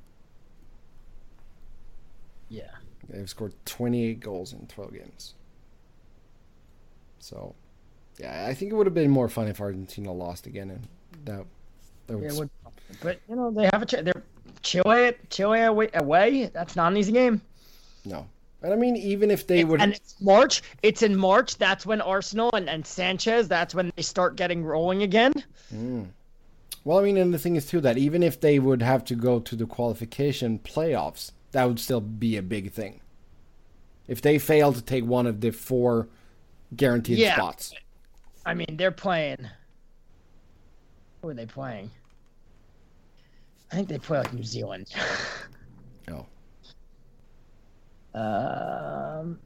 Yeah. 2.50 2.62
They've 3.14 3.30
scored 3.30 3.54
28 3.64 4.18
goals 4.20 4.52
in 4.52 4.66
12 4.66 4.92
games. 4.92 5.34
So, 7.20 7.54
yeah, 8.18 8.46
I 8.48 8.54
think 8.54 8.72
it 8.72 8.74
would 8.74 8.86
have 8.86 8.94
been 8.94 9.10
more 9.10 9.28
fun 9.28 9.46
if 9.46 9.60
Argentina 9.60 10.12
lost 10.12 10.46
again, 10.46 10.70
and 10.70 10.88
that 11.24 11.46
That 12.06 12.18
would 12.18 12.32
It 12.32 12.34
would, 12.34 12.50
but 13.00 13.20
you 13.28 13.36
know 13.36 13.50
they 13.50 13.64
have 13.72 13.82
a 13.82 13.86
ch- 13.86 14.02
they're 14.02 14.24
Chile 14.62 15.14
Chile 15.30 15.60
away, 15.60 15.88
away. 15.94 16.46
That's 16.52 16.76
not 16.76 16.92
an 16.92 16.98
easy 16.98 17.12
game. 17.12 17.40
no. 18.04 18.26
And 18.62 18.72
I 18.72 18.76
mean, 18.76 18.96
even 18.96 19.30
if 19.30 19.46
they 19.46 19.62
would, 19.62 19.80
And 19.82 19.92
it's 19.92 20.18
March. 20.22 20.62
It's 20.82 21.02
in 21.02 21.14
March. 21.14 21.58
That's 21.58 21.84
when 21.84 22.00
Arsenal 22.00 22.50
and, 22.54 22.68
and 22.68 22.86
Sanchez. 22.86 23.46
That's 23.46 23.74
when 23.74 23.92
they 23.94 24.02
start 24.02 24.36
getting 24.36 24.64
rolling 24.64 25.02
again. 25.02 25.34
Hmm. 25.68 26.04
well, 26.82 26.98
I 26.98 27.02
mean, 27.02 27.18
and 27.18 27.32
the 27.32 27.38
thing 27.38 27.56
is 27.56 27.66
too 27.66 27.82
that 27.82 27.98
even 27.98 28.22
if 28.22 28.40
they 28.40 28.58
would 28.58 28.80
have 28.80 29.04
to 29.06 29.14
go 29.14 29.38
to 29.38 29.54
the 29.54 29.66
qualification 29.66 30.58
playoffs, 30.58 31.32
that 31.52 31.68
would 31.68 31.78
still 31.78 32.00
be 32.00 32.38
a 32.38 32.42
big 32.42 32.72
thing. 32.72 33.00
If 34.06 34.20
they 34.20 34.38
fail 34.38 34.72
to 34.72 34.82
take 34.82 35.04
one 35.04 35.26
of 35.26 35.40
the 35.40 35.50
four 35.50 36.08
guaranteed 36.76 37.18
Yeah. 37.18 37.36
spots, 37.36 37.74
I 38.44 38.54
mean, 38.54 38.76
they're 38.76 38.90
playing. 38.90 39.48
Who 41.22 41.30
are 41.30 41.34
they 41.34 41.46
playing? 41.46 41.90
I 43.72 43.76
think 43.76 43.88
they 43.88 43.98
play 43.98 44.18
like 44.18 44.32
New 44.32 44.44
Zealand. 44.44 44.86
oh, 46.10 46.26
Um, 48.18 49.40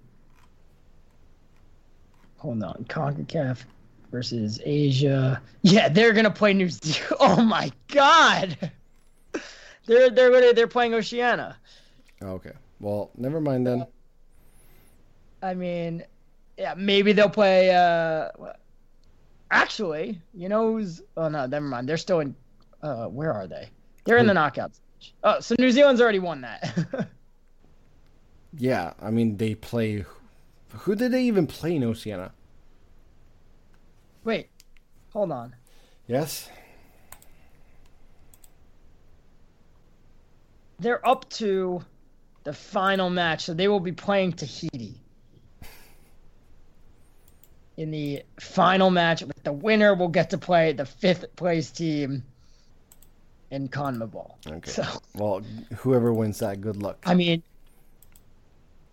hold 2.37 2.63
on, 2.63 2.85
Concacaf 2.89 3.65
versus 4.11 4.61
Asia. 4.65 5.41
Yeah, 5.63 5.89
they're 5.89 6.13
gonna 6.13 6.31
play 6.31 6.53
New 6.53 6.69
Zealand. 6.69 7.07
Oh 7.21 7.43
my 7.43 7.71
God, 7.89 8.57
they're 9.87 10.11
they're 10.11 10.53
they're 10.53 10.67
playing 10.69 10.95
Oceania. 10.95 11.57
okay. 12.21 12.53
Well, 12.81 13.11
never 13.17 13.41
mind 13.41 13.67
then. 13.67 13.87
I 15.43 15.55
mean, 15.55 16.05
yeah, 16.57 16.75
maybe 16.77 17.13
they'll 17.13 17.29
play. 17.29 17.75
Uh, 17.75 18.29
actually, 19.51 20.21
you 20.35 20.49
know 20.49 20.73
who's? 20.73 21.03
Oh 21.17 21.29
no, 21.29 21.47
never 21.47 21.67
mind. 21.67 21.89
They're 21.89 21.97
still 21.97 22.21
in. 22.21 22.35
Uh, 22.83 23.07
where 23.07 23.33
are 23.33 23.47
they? 23.47 23.69
They're 24.05 24.19
in 24.19 24.27
the 24.27 24.35
knockouts. 24.35 24.81
Oh, 25.23 25.41
so 25.41 25.55
New 25.59 25.71
Zealand's 25.71 26.01
already 26.01 26.19
won 26.19 26.41
that. 26.43 27.09
Yeah, 28.57 28.95
I 29.01 29.11
mean, 29.11 29.37
they 29.37 29.55
play. 29.55 30.05
Who 30.71 30.95
did 30.95 31.13
they 31.13 31.25
even 31.25 31.47
play 31.47 31.77
in 31.77 31.85
Oceania? 31.85 32.33
Wait, 34.25 34.49
hold 35.13 35.31
on. 35.33 35.55
Yes. 36.07 36.49
They're 40.81 41.07
up 41.07 41.29
to 41.31 41.85
the 42.45 42.53
final 42.53 43.11
match, 43.11 43.45
so 43.45 43.55
they 43.55 43.69
will 43.69 43.81
be 43.81 43.93
playing 43.93 44.33
Tahiti 44.33 45.01
in 47.79 47.93
the 47.93 48.23
final 48.41 48.91
match. 48.91 49.23
With 49.23 49.43
the 49.45 49.53
winner, 49.53 49.95
will 49.95 50.09
get 50.09 50.31
to 50.31 50.39
play 50.39 50.73
the 50.73 50.85
fifth 50.85 51.35
place 51.37 51.71
team 51.71 52.25
in 53.51 53.69
CONMEBOL. 53.69 54.35
Okay. 54.47 54.71
So, 54.71 54.85
Well, 55.15 55.43
whoever 55.77 56.13
wins 56.13 56.41
that, 56.41 56.61
good 56.61 56.83
luck. 56.83 56.99
I 57.07 57.15
mean, 57.15 57.43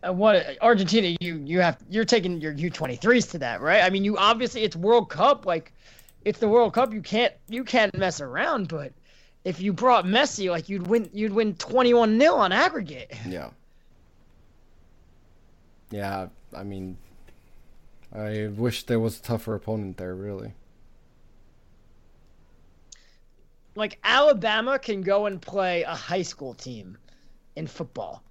uh, 0.07 0.13
what 0.13 0.57
Argentina? 0.61 1.17
You 1.19 1.41
you 1.43 1.59
have 1.61 1.77
you're 1.89 2.05
taking 2.05 2.39
your 2.39 2.53
U23s 2.53 3.31
to 3.31 3.39
that, 3.39 3.59
right? 3.59 3.81
I 3.81 3.89
mean, 3.89 4.05
you 4.05 4.17
obviously 4.17 4.61
it's 4.61 4.75
World 4.75 5.09
Cup, 5.09 5.45
like 5.47 5.73
it's 6.23 6.39
the 6.39 6.47
World 6.47 6.73
Cup. 6.73 6.93
You 6.93 7.01
can't 7.01 7.33
you 7.49 7.65
can't 7.65 7.93
mess 7.97 8.21
around, 8.21 8.69
but. 8.69 8.93
If 9.43 9.61
you 9.61 9.73
brought 9.73 10.05
Messi, 10.05 10.49
like 10.49 10.69
you'd 10.69 10.87
win, 10.87 11.07
you'd 11.13 11.31
win 11.31 11.53
twenty-one 11.53 12.19
0 12.19 12.33
on 12.33 12.51
aggregate. 12.51 13.13
Yeah. 13.27 13.51
Yeah, 15.91 16.29
I 16.51 16.63
mean, 16.63 16.97
I 18.15 18.47
wish 18.47 18.83
there 18.83 18.99
was 18.99 19.19
a 19.19 19.21
tougher 19.21 19.55
opponent 19.55 19.97
there, 19.97 20.15
really. 20.15 20.53
like 23.75 23.99
Alabama 24.03 24.79
can 24.79 25.01
go 25.01 25.25
and 25.25 25.41
play 25.41 25.83
a 25.83 25.93
high 25.93 26.21
school 26.21 26.53
team 26.53 26.97
in 27.55 27.67
football, 27.67 28.23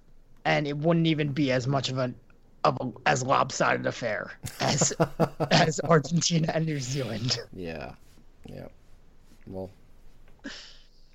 and 0.43 0.67
it 0.67 0.77
wouldn't 0.77 1.07
even 1.07 1.31
be 1.31 1.51
as 1.51 1.67
much 1.67 1.89
of 1.89 1.97
a 1.97 2.13
of 2.63 2.77
a, 2.81 2.91
as 3.07 3.21
lopsided 3.23 3.85
affair 3.85 4.31
as 4.59 4.91
as 5.51 5.79
Argentina 5.81 6.51
and 6.53 6.65
New 6.65 6.79
Zealand. 6.79 7.37
Yeah. 7.53 7.93
Yeah. 8.47 8.67
Well, 9.47 9.69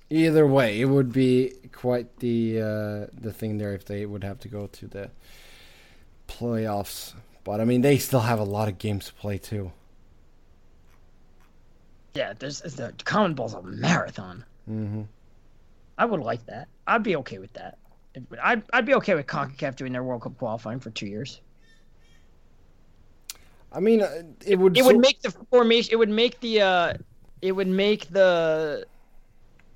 either 0.09 0.47
way, 0.47 0.79
it 0.79 0.85
would 0.85 1.11
be 1.11 1.53
quite 1.73 2.17
the 2.17 2.61
uh, 2.61 3.07
the 3.13 3.33
thing 3.33 3.57
there 3.57 3.73
if 3.73 3.85
they 3.85 4.05
would 4.05 4.23
have 4.23 4.39
to 4.39 4.47
go 4.47 4.67
to 4.67 4.87
the 4.87 5.11
playoffs. 6.27 7.13
But 7.43 7.59
I 7.59 7.65
mean, 7.65 7.81
they 7.81 7.97
still 7.97 8.19
have 8.21 8.39
a 8.39 8.43
lot 8.43 8.67
of 8.67 8.77
games 8.77 9.05
to 9.07 9.13
play 9.13 9.37
too. 9.37 9.71
Yeah, 12.13 12.33
there's 12.37 12.61
the 12.61 12.93
CONMEBOL's 13.05 13.53
a 13.53 13.61
marathon. 13.61 14.43
hmm 14.65 15.03
I 15.97 16.05
would 16.05 16.19
like 16.21 16.45
that. 16.47 16.67
I'd 16.87 17.03
be 17.03 17.15
okay 17.17 17.37
with 17.37 17.53
that. 17.53 17.77
I'd 18.41 18.63
I'd 18.73 18.85
be 18.85 18.95
okay 18.95 19.15
with 19.15 19.27
Concacaf 19.27 19.75
doing 19.75 19.93
their 19.93 20.03
World 20.03 20.21
Cup 20.23 20.37
qualifying 20.37 20.79
for 20.79 20.89
two 20.89 21.05
years. 21.07 21.39
I 23.71 23.79
mean, 23.79 24.01
uh, 24.01 24.23
it 24.45 24.57
would. 24.57 24.77
It 24.77 24.81
so- 24.81 24.87
would 24.87 24.99
make 24.99 25.21
the 25.21 25.31
formation. 25.49 25.93
It 25.93 25.97
would 25.97 26.09
make 26.09 26.39
the. 26.41 26.61
Uh, 26.61 26.93
it 27.41 27.53
would 27.53 27.67
make 27.67 28.07
the. 28.09 28.85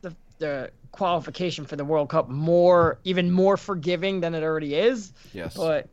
The 0.01 0.15
the 0.39 0.71
qualification 0.91 1.65
for 1.65 1.75
the 1.75 1.85
World 1.85 2.09
Cup 2.09 2.27
more 2.29 2.99
even 3.03 3.31
more 3.31 3.55
forgiving 3.57 4.19
than 4.19 4.33
it 4.35 4.43
already 4.43 4.75
is. 4.75 5.13
Yes. 5.33 5.55
But 5.55 5.87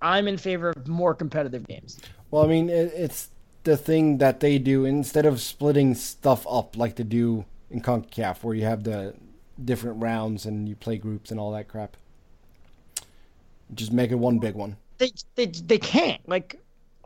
I'm 0.00 0.28
in 0.28 0.36
favor 0.36 0.70
of 0.70 0.88
more 0.88 1.14
competitive 1.14 1.66
games. 1.66 1.98
Well, 2.30 2.44
I 2.44 2.46
mean, 2.46 2.68
it, 2.68 2.92
it's 2.94 3.28
the 3.64 3.76
thing 3.76 4.18
that 4.18 4.40
they 4.40 4.58
do 4.58 4.84
instead 4.84 5.26
of 5.26 5.40
splitting 5.40 5.94
stuff 5.94 6.46
up 6.48 6.76
like 6.76 6.96
they 6.96 7.04
do 7.04 7.44
in 7.70 7.80
CONCACAF, 7.80 8.42
where 8.42 8.54
you 8.54 8.64
have 8.64 8.84
the 8.84 9.14
different 9.64 10.00
rounds 10.00 10.46
and 10.46 10.68
you 10.68 10.76
play 10.76 10.96
groups 10.96 11.30
and 11.30 11.40
all 11.40 11.52
that 11.52 11.68
crap. 11.68 11.96
Just 13.74 13.92
make 13.92 14.10
it 14.10 14.16
one 14.16 14.38
big 14.38 14.54
one. 14.54 14.76
They 14.98 15.12
they 15.34 15.46
they 15.46 15.78
can't 15.78 16.26
like 16.28 16.58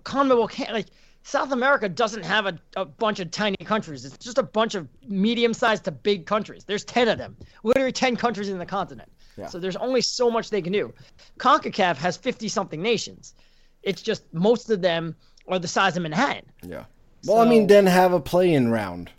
CONMEBOL 0.04 0.50
can't 0.50 0.72
like 0.72 0.86
South 1.24 1.52
America 1.52 1.88
doesn't 1.88 2.24
have 2.24 2.46
a, 2.46 2.58
a 2.76 2.84
bunch 2.84 3.20
of 3.20 3.30
tiny 3.30 3.56
countries. 3.56 4.04
It's 4.04 4.18
just 4.18 4.38
a 4.38 4.42
bunch 4.42 4.74
of 4.74 4.88
medium-sized 5.06 5.84
to 5.84 5.92
big 5.92 6.26
countries. 6.26 6.64
There's 6.64 6.84
10 6.84 7.08
of 7.08 7.18
them. 7.18 7.36
Literally 7.62 7.92
10 7.92 8.16
countries 8.16 8.48
in 8.48 8.58
the 8.58 8.66
continent. 8.66 9.10
Yeah. 9.36 9.46
So 9.46 9.58
there's 9.58 9.76
only 9.76 10.00
so 10.00 10.30
much 10.30 10.50
they 10.50 10.62
can 10.62 10.72
do. 10.72 10.92
CONCACAF 11.38 11.96
has 11.96 12.16
50 12.16 12.48
something 12.48 12.82
nations. 12.82 13.34
It's 13.82 14.02
just 14.02 14.22
most 14.32 14.70
of 14.70 14.82
them 14.82 15.16
are 15.48 15.58
the 15.58 15.68
size 15.68 15.96
of 15.96 16.02
Manhattan. 16.02 16.44
Yeah. 16.62 16.84
Well, 17.26 17.38
I 17.38 17.48
mean, 17.48 17.66
then 17.66 17.86
have 17.86 18.12
a 18.12 18.20
play-in 18.20 18.70
round. 18.70 19.10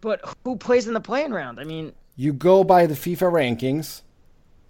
But 0.00 0.20
who 0.44 0.56
plays 0.56 0.86
in 0.86 0.94
the 0.94 1.00
playing 1.00 1.32
round? 1.32 1.60
I 1.60 1.64
mean, 1.64 1.92
You 2.16 2.32
go 2.32 2.64
by 2.64 2.86
the 2.86 2.94
FIFA 2.94 3.32
rankings 3.32 4.02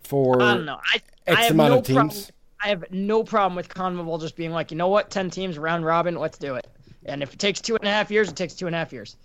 for 0.02 0.40
I 0.40 0.55
don't 0.55 0.64
know. 0.64 0.80
I, 0.92 1.00
X 1.26 1.38
I 1.38 1.42
have 1.42 1.50
amount 1.52 1.72
no 1.72 1.78
of 1.78 1.84
problem. 1.86 2.24
I 2.62 2.68
have 2.68 2.84
no 2.90 3.24
problem 3.24 3.57
with 3.57 3.68
CONMEBOL 3.68 4.20
just 4.20 4.36
being 4.36 4.50
like, 4.50 4.70
you 4.70 4.76
know 4.76 4.88
what, 4.88 5.11
ten 5.11 5.30
teams, 5.30 5.59
round 5.59 5.84
robin, 5.84 6.14
let's 6.14 6.38
do 6.38 6.55
it. 6.55 6.66
And 7.05 7.22
if 7.22 7.32
it 7.32 7.38
takes 7.38 7.61
two 7.61 7.76
and 7.76 7.84
a 7.84 7.90
half 7.90 8.11
years, 8.11 8.28
it 8.28 8.36
takes 8.36 8.55
two 8.55 8.66
and 8.66 8.74
a 8.74 8.78
half 8.78 8.92
years. 8.92 9.16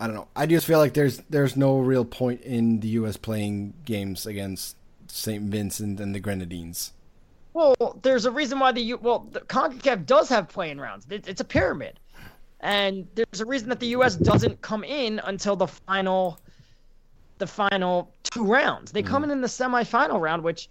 I 0.00 0.06
don't 0.06 0.16
know. 0.16 0.28
I 0.34 0.46
just 0.46 0.66
feel 0.66 0.78
like 0.78 0.94
there's 0.94 1.18
there's 1.28 1.56
no 1.56 1.78
real 1.78 2.06
point 2.06 2.40
in 2.40 2.80
the 2.80 2.88
U.S. 2.88 3.18
playing 3.18 3.74
games 3.84 4.24
against 4.24 4.76
St. 5.08 5.44
Vincent 5.44 6.00
and 6.00 6.14
the 6.14 6.20
Grenadines. 6.20 6.92
Well, 7.52 7.98
there's 8.00 8.24
a 8.24 8.30
reason 8.30 8.58
why 8.58 8.72
the 8.72 8.80
U. 8.80 8.96
Well, 8.96 9.28
the 9.30 9.40
Concacaf 9.40 10.06
does 10.06 10.30
have 10.30 10.48
playing 10.48 10.78
rounds. 10.78 11.06
It, 11.10 11.28
it's 11.28 11.42
a 11.42 11.44
pyramid, 11.44 12.00
and 12.60 13.06
there's 13.14 13.42
a 13.42 13.44
reason 13.44 13.68
that 13.68 13.78
the 13.78 13.88
U.S. 13.88 14.16
doesn't 14.16 14.62
come 14.62 14.84
in 14.84 15.18
until 15.24 15.54
the 15.54 15.66
final, 15.66 16.38
the 17.36 17.46
final 17.46 18.10
two 18.22 18.44
rounds. 18.44 18.92
They 18.92 19.02
come 19.02 19.22
mm-hmm. 19.22 19.32
in 19.32 19.38
in 19.38 19.40
the 19.42 19.48
semifinal 19.48 20.18
round, 20.18 20.42
which 20.42 20.70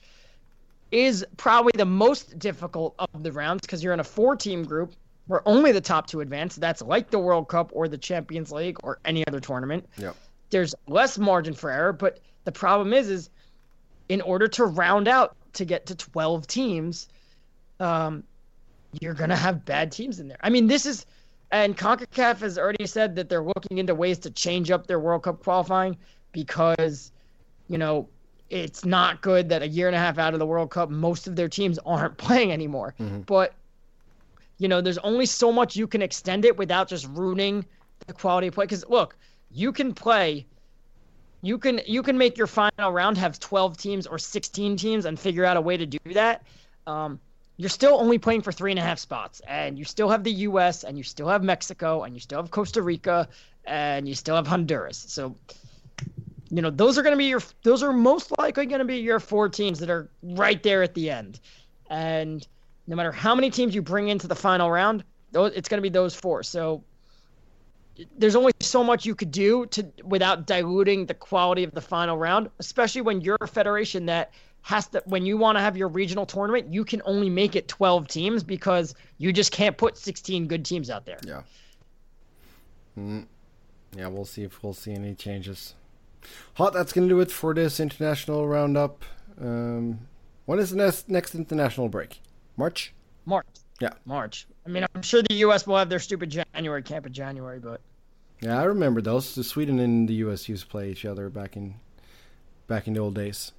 is 0.91 1.23
probably 1.37 1.73
the 1.75 1.85
most 1.85 2.39
difficult 2.39 2.95
of 2.97 3.21
the 3.21 3.31
rounds 3.31 3.61
because 3.61 3.83
you're 3.83 3.93
in 3.93 3.99
a 3.99 4.03
four-team 4.03 4.63
group 4.63 4.95
where 5.29 5.47
only 5.47 5.71
the 5.71 5.79
top 5.79 6.07
two 6.07 6.21
advance. 6.21 6.55
That's 6.55 6.81
like 6.81 7.11
the 7.11 7.19
World 7.19 7.49
Cup 7.49 7.69
or 7.75 7.87
the 7.87 7.99
Champions 7.99 8.51
League 8.51 8.77
or 8.81 8.97
any 9.05 9.25
other 9.27 9.39
tournament. 9.39 9.87
Yep. 9.97 10.15
There's 10.49 10.73
less 10.87 11.19
margin 11.19 11.53
for 11.53 11.69
error, 11.69 11.93
but 11.93 12.19
the 12.45 12.51
problem 12.51 12.93
is, 12.93 13.11
is 13.11 13.29
in 14.09 14.21
order 14.21 14.47
to 14.47 14.65
round 14.65 15.07
out 15.07 15.35
to 15.53 15.65
get 15.65 15.85
to 15.85 15.95
12 15.95 16.47
teams, 16.47 17.09
um, 17.79 18.23
you're 19.01 19.13
gonna 19.13 19.35
have 19.35 19.63
bad 19.65 19.91
teams 19.91 20.19
in 20.19 20.27
there. 20.27 20.39
I 20.41 20.49
mean, 20.49 20.65
this 20.65 20.87
is, 20.87 21.05
and 21.51 21.77
Concacaf 21.77 22.39
has 22.39 22.57
already 22.57 22.87
said 22.87 23.15
that 23.17 23.29
they're 23.29 23.43
looking 23.43 23.77
into 23.77 23.93
ways 23.93 24.17
to 24.19 24.31
change 24.31 24.71
up 24.71 24.87
their 24.87 24.99
World 24.99 25.21
Cup 25.21 25.43
qualifying 25.43 25.95
because, 26.31 27.11
you 27.67 27.77
know, 27.77 28.09
it's 28.49 28.83
not 28.83 29.21
good 29.21 29.49
that 29.49 29.61
a 29.61 29.67
year 29.67 29.85
and 29.85 29.95
a 29.95 29.99
half 29.99 30.17
out 30.17 30.33
of 30.33 30.39
the 30.39 30.47
World 30.47 30.71
Cup, 30.71 30.89
most 30.89 31.27
of 31.27 31.35
their 31.35 31.47
teams 31.47 31.77
aren't 31.85 32.17
playing 32.25 32.51
anymore. 32.51 32.95
But, 33.27 33.53
you 34.59 34.67
know, 34.67 34.81
there's 34.81 34.99
only 34.99 35.25
so 35.25 35.51
much 35.51 35.75
you 35.75 35.87
can 35.87 36.01
extend 36.01 36.45
it 36.45 36.57
without 36.57 36.87
just 36.87 37.07
ruining 37.07 37.65
the 38.05 38.13
quality 38.13 38.47
of 38.47 38.53
play. 38.53 38.65
Because 38.65 38.85
look, 38.87 39.15
you 39.51 39.71
can 39.71 39.93
play 39.93 40.45
you 41.41 41.57
can 41.57 41.81
you 41.87 42.03
can 42.03 42.17
make 42.17 42.37
your 42.37 42.47
final 42.47 42.91
round 42.91 43.17
have 43.17 43.39
12 43.39 43.77
teams 43.77 44.05
or 44.05 44.19
16 44.19 44.75
teams 44.75 45.05
and 45.05 45.17
figure 45.17 45.45
out 45.45 45.55
a 45.55 45.61
way 45.61 45.77
to 45.77 45.85
do 45.85 45.97
that 46.13 46.43
um, 46.85 47.19
you're 47.59 47.69
still 47.69 47.99
only 47.99 48.17
playing 48.17 48.41
for 48.41 48.53
three 48.53 48.71
and 48.71 48.79
a 48.79 48.81
half 48.81 48.99
spots, 48.99 49.41
and 49.45 49.77
you 49.77 49.83
still 49.83 50.07
have 50.07 50.23
the 50.23 50.31
U.S. 50.31 50.85
and 50.85 50.97
you 50.97 51.03
still 51.03 51.27
have 51.27 51.43
Mexico 51.43 52.03
and 52.03 52.13
you 52.15 52.21
still 52.21 52.41
have 52.41 52.49
Costa 52.51 52.81
Rica 52.81 53.27
and 53.65 54.07
you 54.07 54.15
still 54.15 54.37
have 54.37 54.47
Honduras. 54.47 55.03
So, 55.09 55.35
you 56.49 56.61
know, 56.61 56.69
those 56.69 56.97
are 56.97 57.03
going 57.03 57.11
to 57.11 57.17
be 57.17 57.25
your 57.25 57.41
those 57.63 57.83
are 57.83 57.91
most 57.91 58.31
likely 58.39 58.65
going 58.65 58.79
to 58.79 58.85
be 58.85 58.99
your 58.99 59.19
four 59.19 59.49
teams 59.49 59.79
that 59.79 59.89
are 59.89 60.09
right 60.23 60.63
there 60.63 60.83
at 60.83 60.93
the 60.93 61.09
end, 61.09 61.41
and 61.89 62.47
no 62.89 62.95
matter 62.95 63.11
how 63.11 63.35
many 63.35 63.51
teams 63.51 63.75
you 63.75 63.83
bring 63.83 64.09
into 64.09 64.27
the 64.27 64.35
final 64.35 64.69
round, 64.71 65.03
it's 65.31 65.69
going 65.69 65.77
to 65.77 65.81
be 65.81 65.89
those 65.89 66.15
four. 66.15 66.41
So 66.41 66.83
there's 68.17 68.35
only 68.35 68.51
so 68.59 68.83
much 68.83 69.05
you 69.05 69.13
could 69.13 69.31
do 69.31 69.67
to 69.67 69.85
without 70.03 70.47
diluting 70.47 71.05
the 71.05 71.13
quality 71.13 71.63
of 71.63 71.71
the 71.71 71.81
final 71.81 72.17
round, 72.17 72.49
especially 72.57 73.01
when 73.01 73.21
you're 73.21 73.37
a 73.41 73.47
federation 73.47 74.07
that 74.07 74.33
has 74.63 74.87
to 74.87 75.03
when 75.05 75.23
you 75.23 75.37
want 75.37 75.55
to 75.55 75.61
have 75.61 75.77
your 75.77 75.87
regional 75.87 76.25
tournament, 76.25 76.73
you 76.73 76.83
can 76.83 77.03
only 77.05 77.29
make 77.29 77.55
it 77.55 77.67
12 77.67 78.07
teams 78.07 78.43
because 78.43 78.95
you 79.19 79.31
just 79.31 79.51
can't 79.51 79.77
put 79.77 79.95
16 79.95 80.47
good 80.47 80.65
teams 80.65 80.89
out 80.89 81.05
there. 81.05 81.19
Yeah. 81.25 81.43
Mm. 82.97 83.27
Yeah, 83.95 84.07
we'll 84.07 84.25
see 84.25 84.41
if 84.41 84.63
we'll 84.63 84.73
see 84.73 84.93
any 84.93 85.13
changes. 85.13 85.75
Hot, 86.55 86.73
that's 86.73 86.91
going 86.91 87.07
to 87.07 87.13
do 87.13 87.21
it 87.21 87.31
for 87.31 87.53
this 87.53 87.79
international 87.79 88.47
roundup. 88.47 89.05
Um, 89.39 89.99
when 90.45 90.57
is 90.57 90.71
the 90.71 90.77
next, 90.77 91.07
next 91.07 91.35
international 91.35 91.87
break? 91.87 92.19
March? 92.59 92.93
March. 93.25 93.47
Yeah. 93.79 93.93
March. 94.05 94.45
I 94.65 94.69
mean, 94.69 94.85
I'm 94.93 95.01
sure 95.01 95.23
the 95.23 95.33
U.S. 95.35 95.65
will 95.65 95.77
have 95.77 95.89
their 95.89 95.99
stupid 95.99 96.29
January 96.29 96.83
camp 96.83 97.05
in 97.07 97.13
January, 97.13 97.57
but. 97.59 97.79
Yeah, 98.41 98.59
I 98.59 98.63
remember 98.65 99.01
those. 99.01 99.33
The 99.33 99.43
Sweden 99.43 99.79
and 99.79 100.07
the 100.07 100.13
U.S. 100.25 100.47
used 100.49 100.63
to 100.63 100.69
play 100.69 100.91
each 100.91 101.05
other 101.05 101.29
back 101.29 101.55
in 101.55 101.75
back 102.67 102.87
in 102.87 102.93
the 102.93 102.99
old 102.99 103.15
days, 103.15 103.53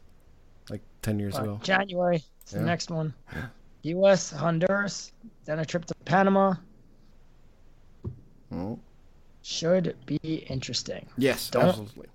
like 0.68 0.82
ten 1.02 1.18
years 1.18 1.34
Well, 1.34 1.42
ago. 1.44 1.60
January. 1.62 2.22
It's 2.42 2.52
Yeah. 2.52 2.58
the 2.60 2.64
next 2.66 2.90
one. 2.90 3.12
Yeah. 3.32 3.46
U.S., 3.82 4.30
Honduras, 4.30 5.12
then 5.46 5.58
a 5.58 5.64
trip 5.64 5.86
to 5.86 5.94
Panama. 6.04 6.54
Oh. 8.52 8.78
Should 9.42 9.96
be 10.04 10.16
interesting. 10.48 11.06
Yes, 11.16 11.48
Don't- 11.48 11.64
absolutely. 11.68 12.08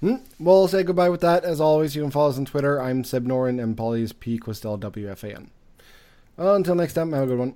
Hmm? 0.00 0.14
We'll 0.40 0.66
say 0.68 0.82
goodbye 0.82 1.08
with 1.10 1.20
that. 1.22 1.44
As 1.44 1.60
always, 1.60 1.94
you 1.96 2.02
can 2.02 2.10
follow 2.10 2.30
us 2.30 2.38
on 2.38 2.44
Twitter. 2.44 2.80
I'm 2.80 3.02
Seb 3.04 3.24
Norin 3.26 3.62
and 3.62 3.76
Pauly's 3.76 4.12
P 4.12 4.38
Questel 4.38 4.78
WFAN. 4.78 5.48
Until 6.38 6.76
next 6.76 6.92
time, 6.92 7.12
have 7.12 7.24
a 7.24 7.26
good 7.26 7.38
one. 7.38 7.54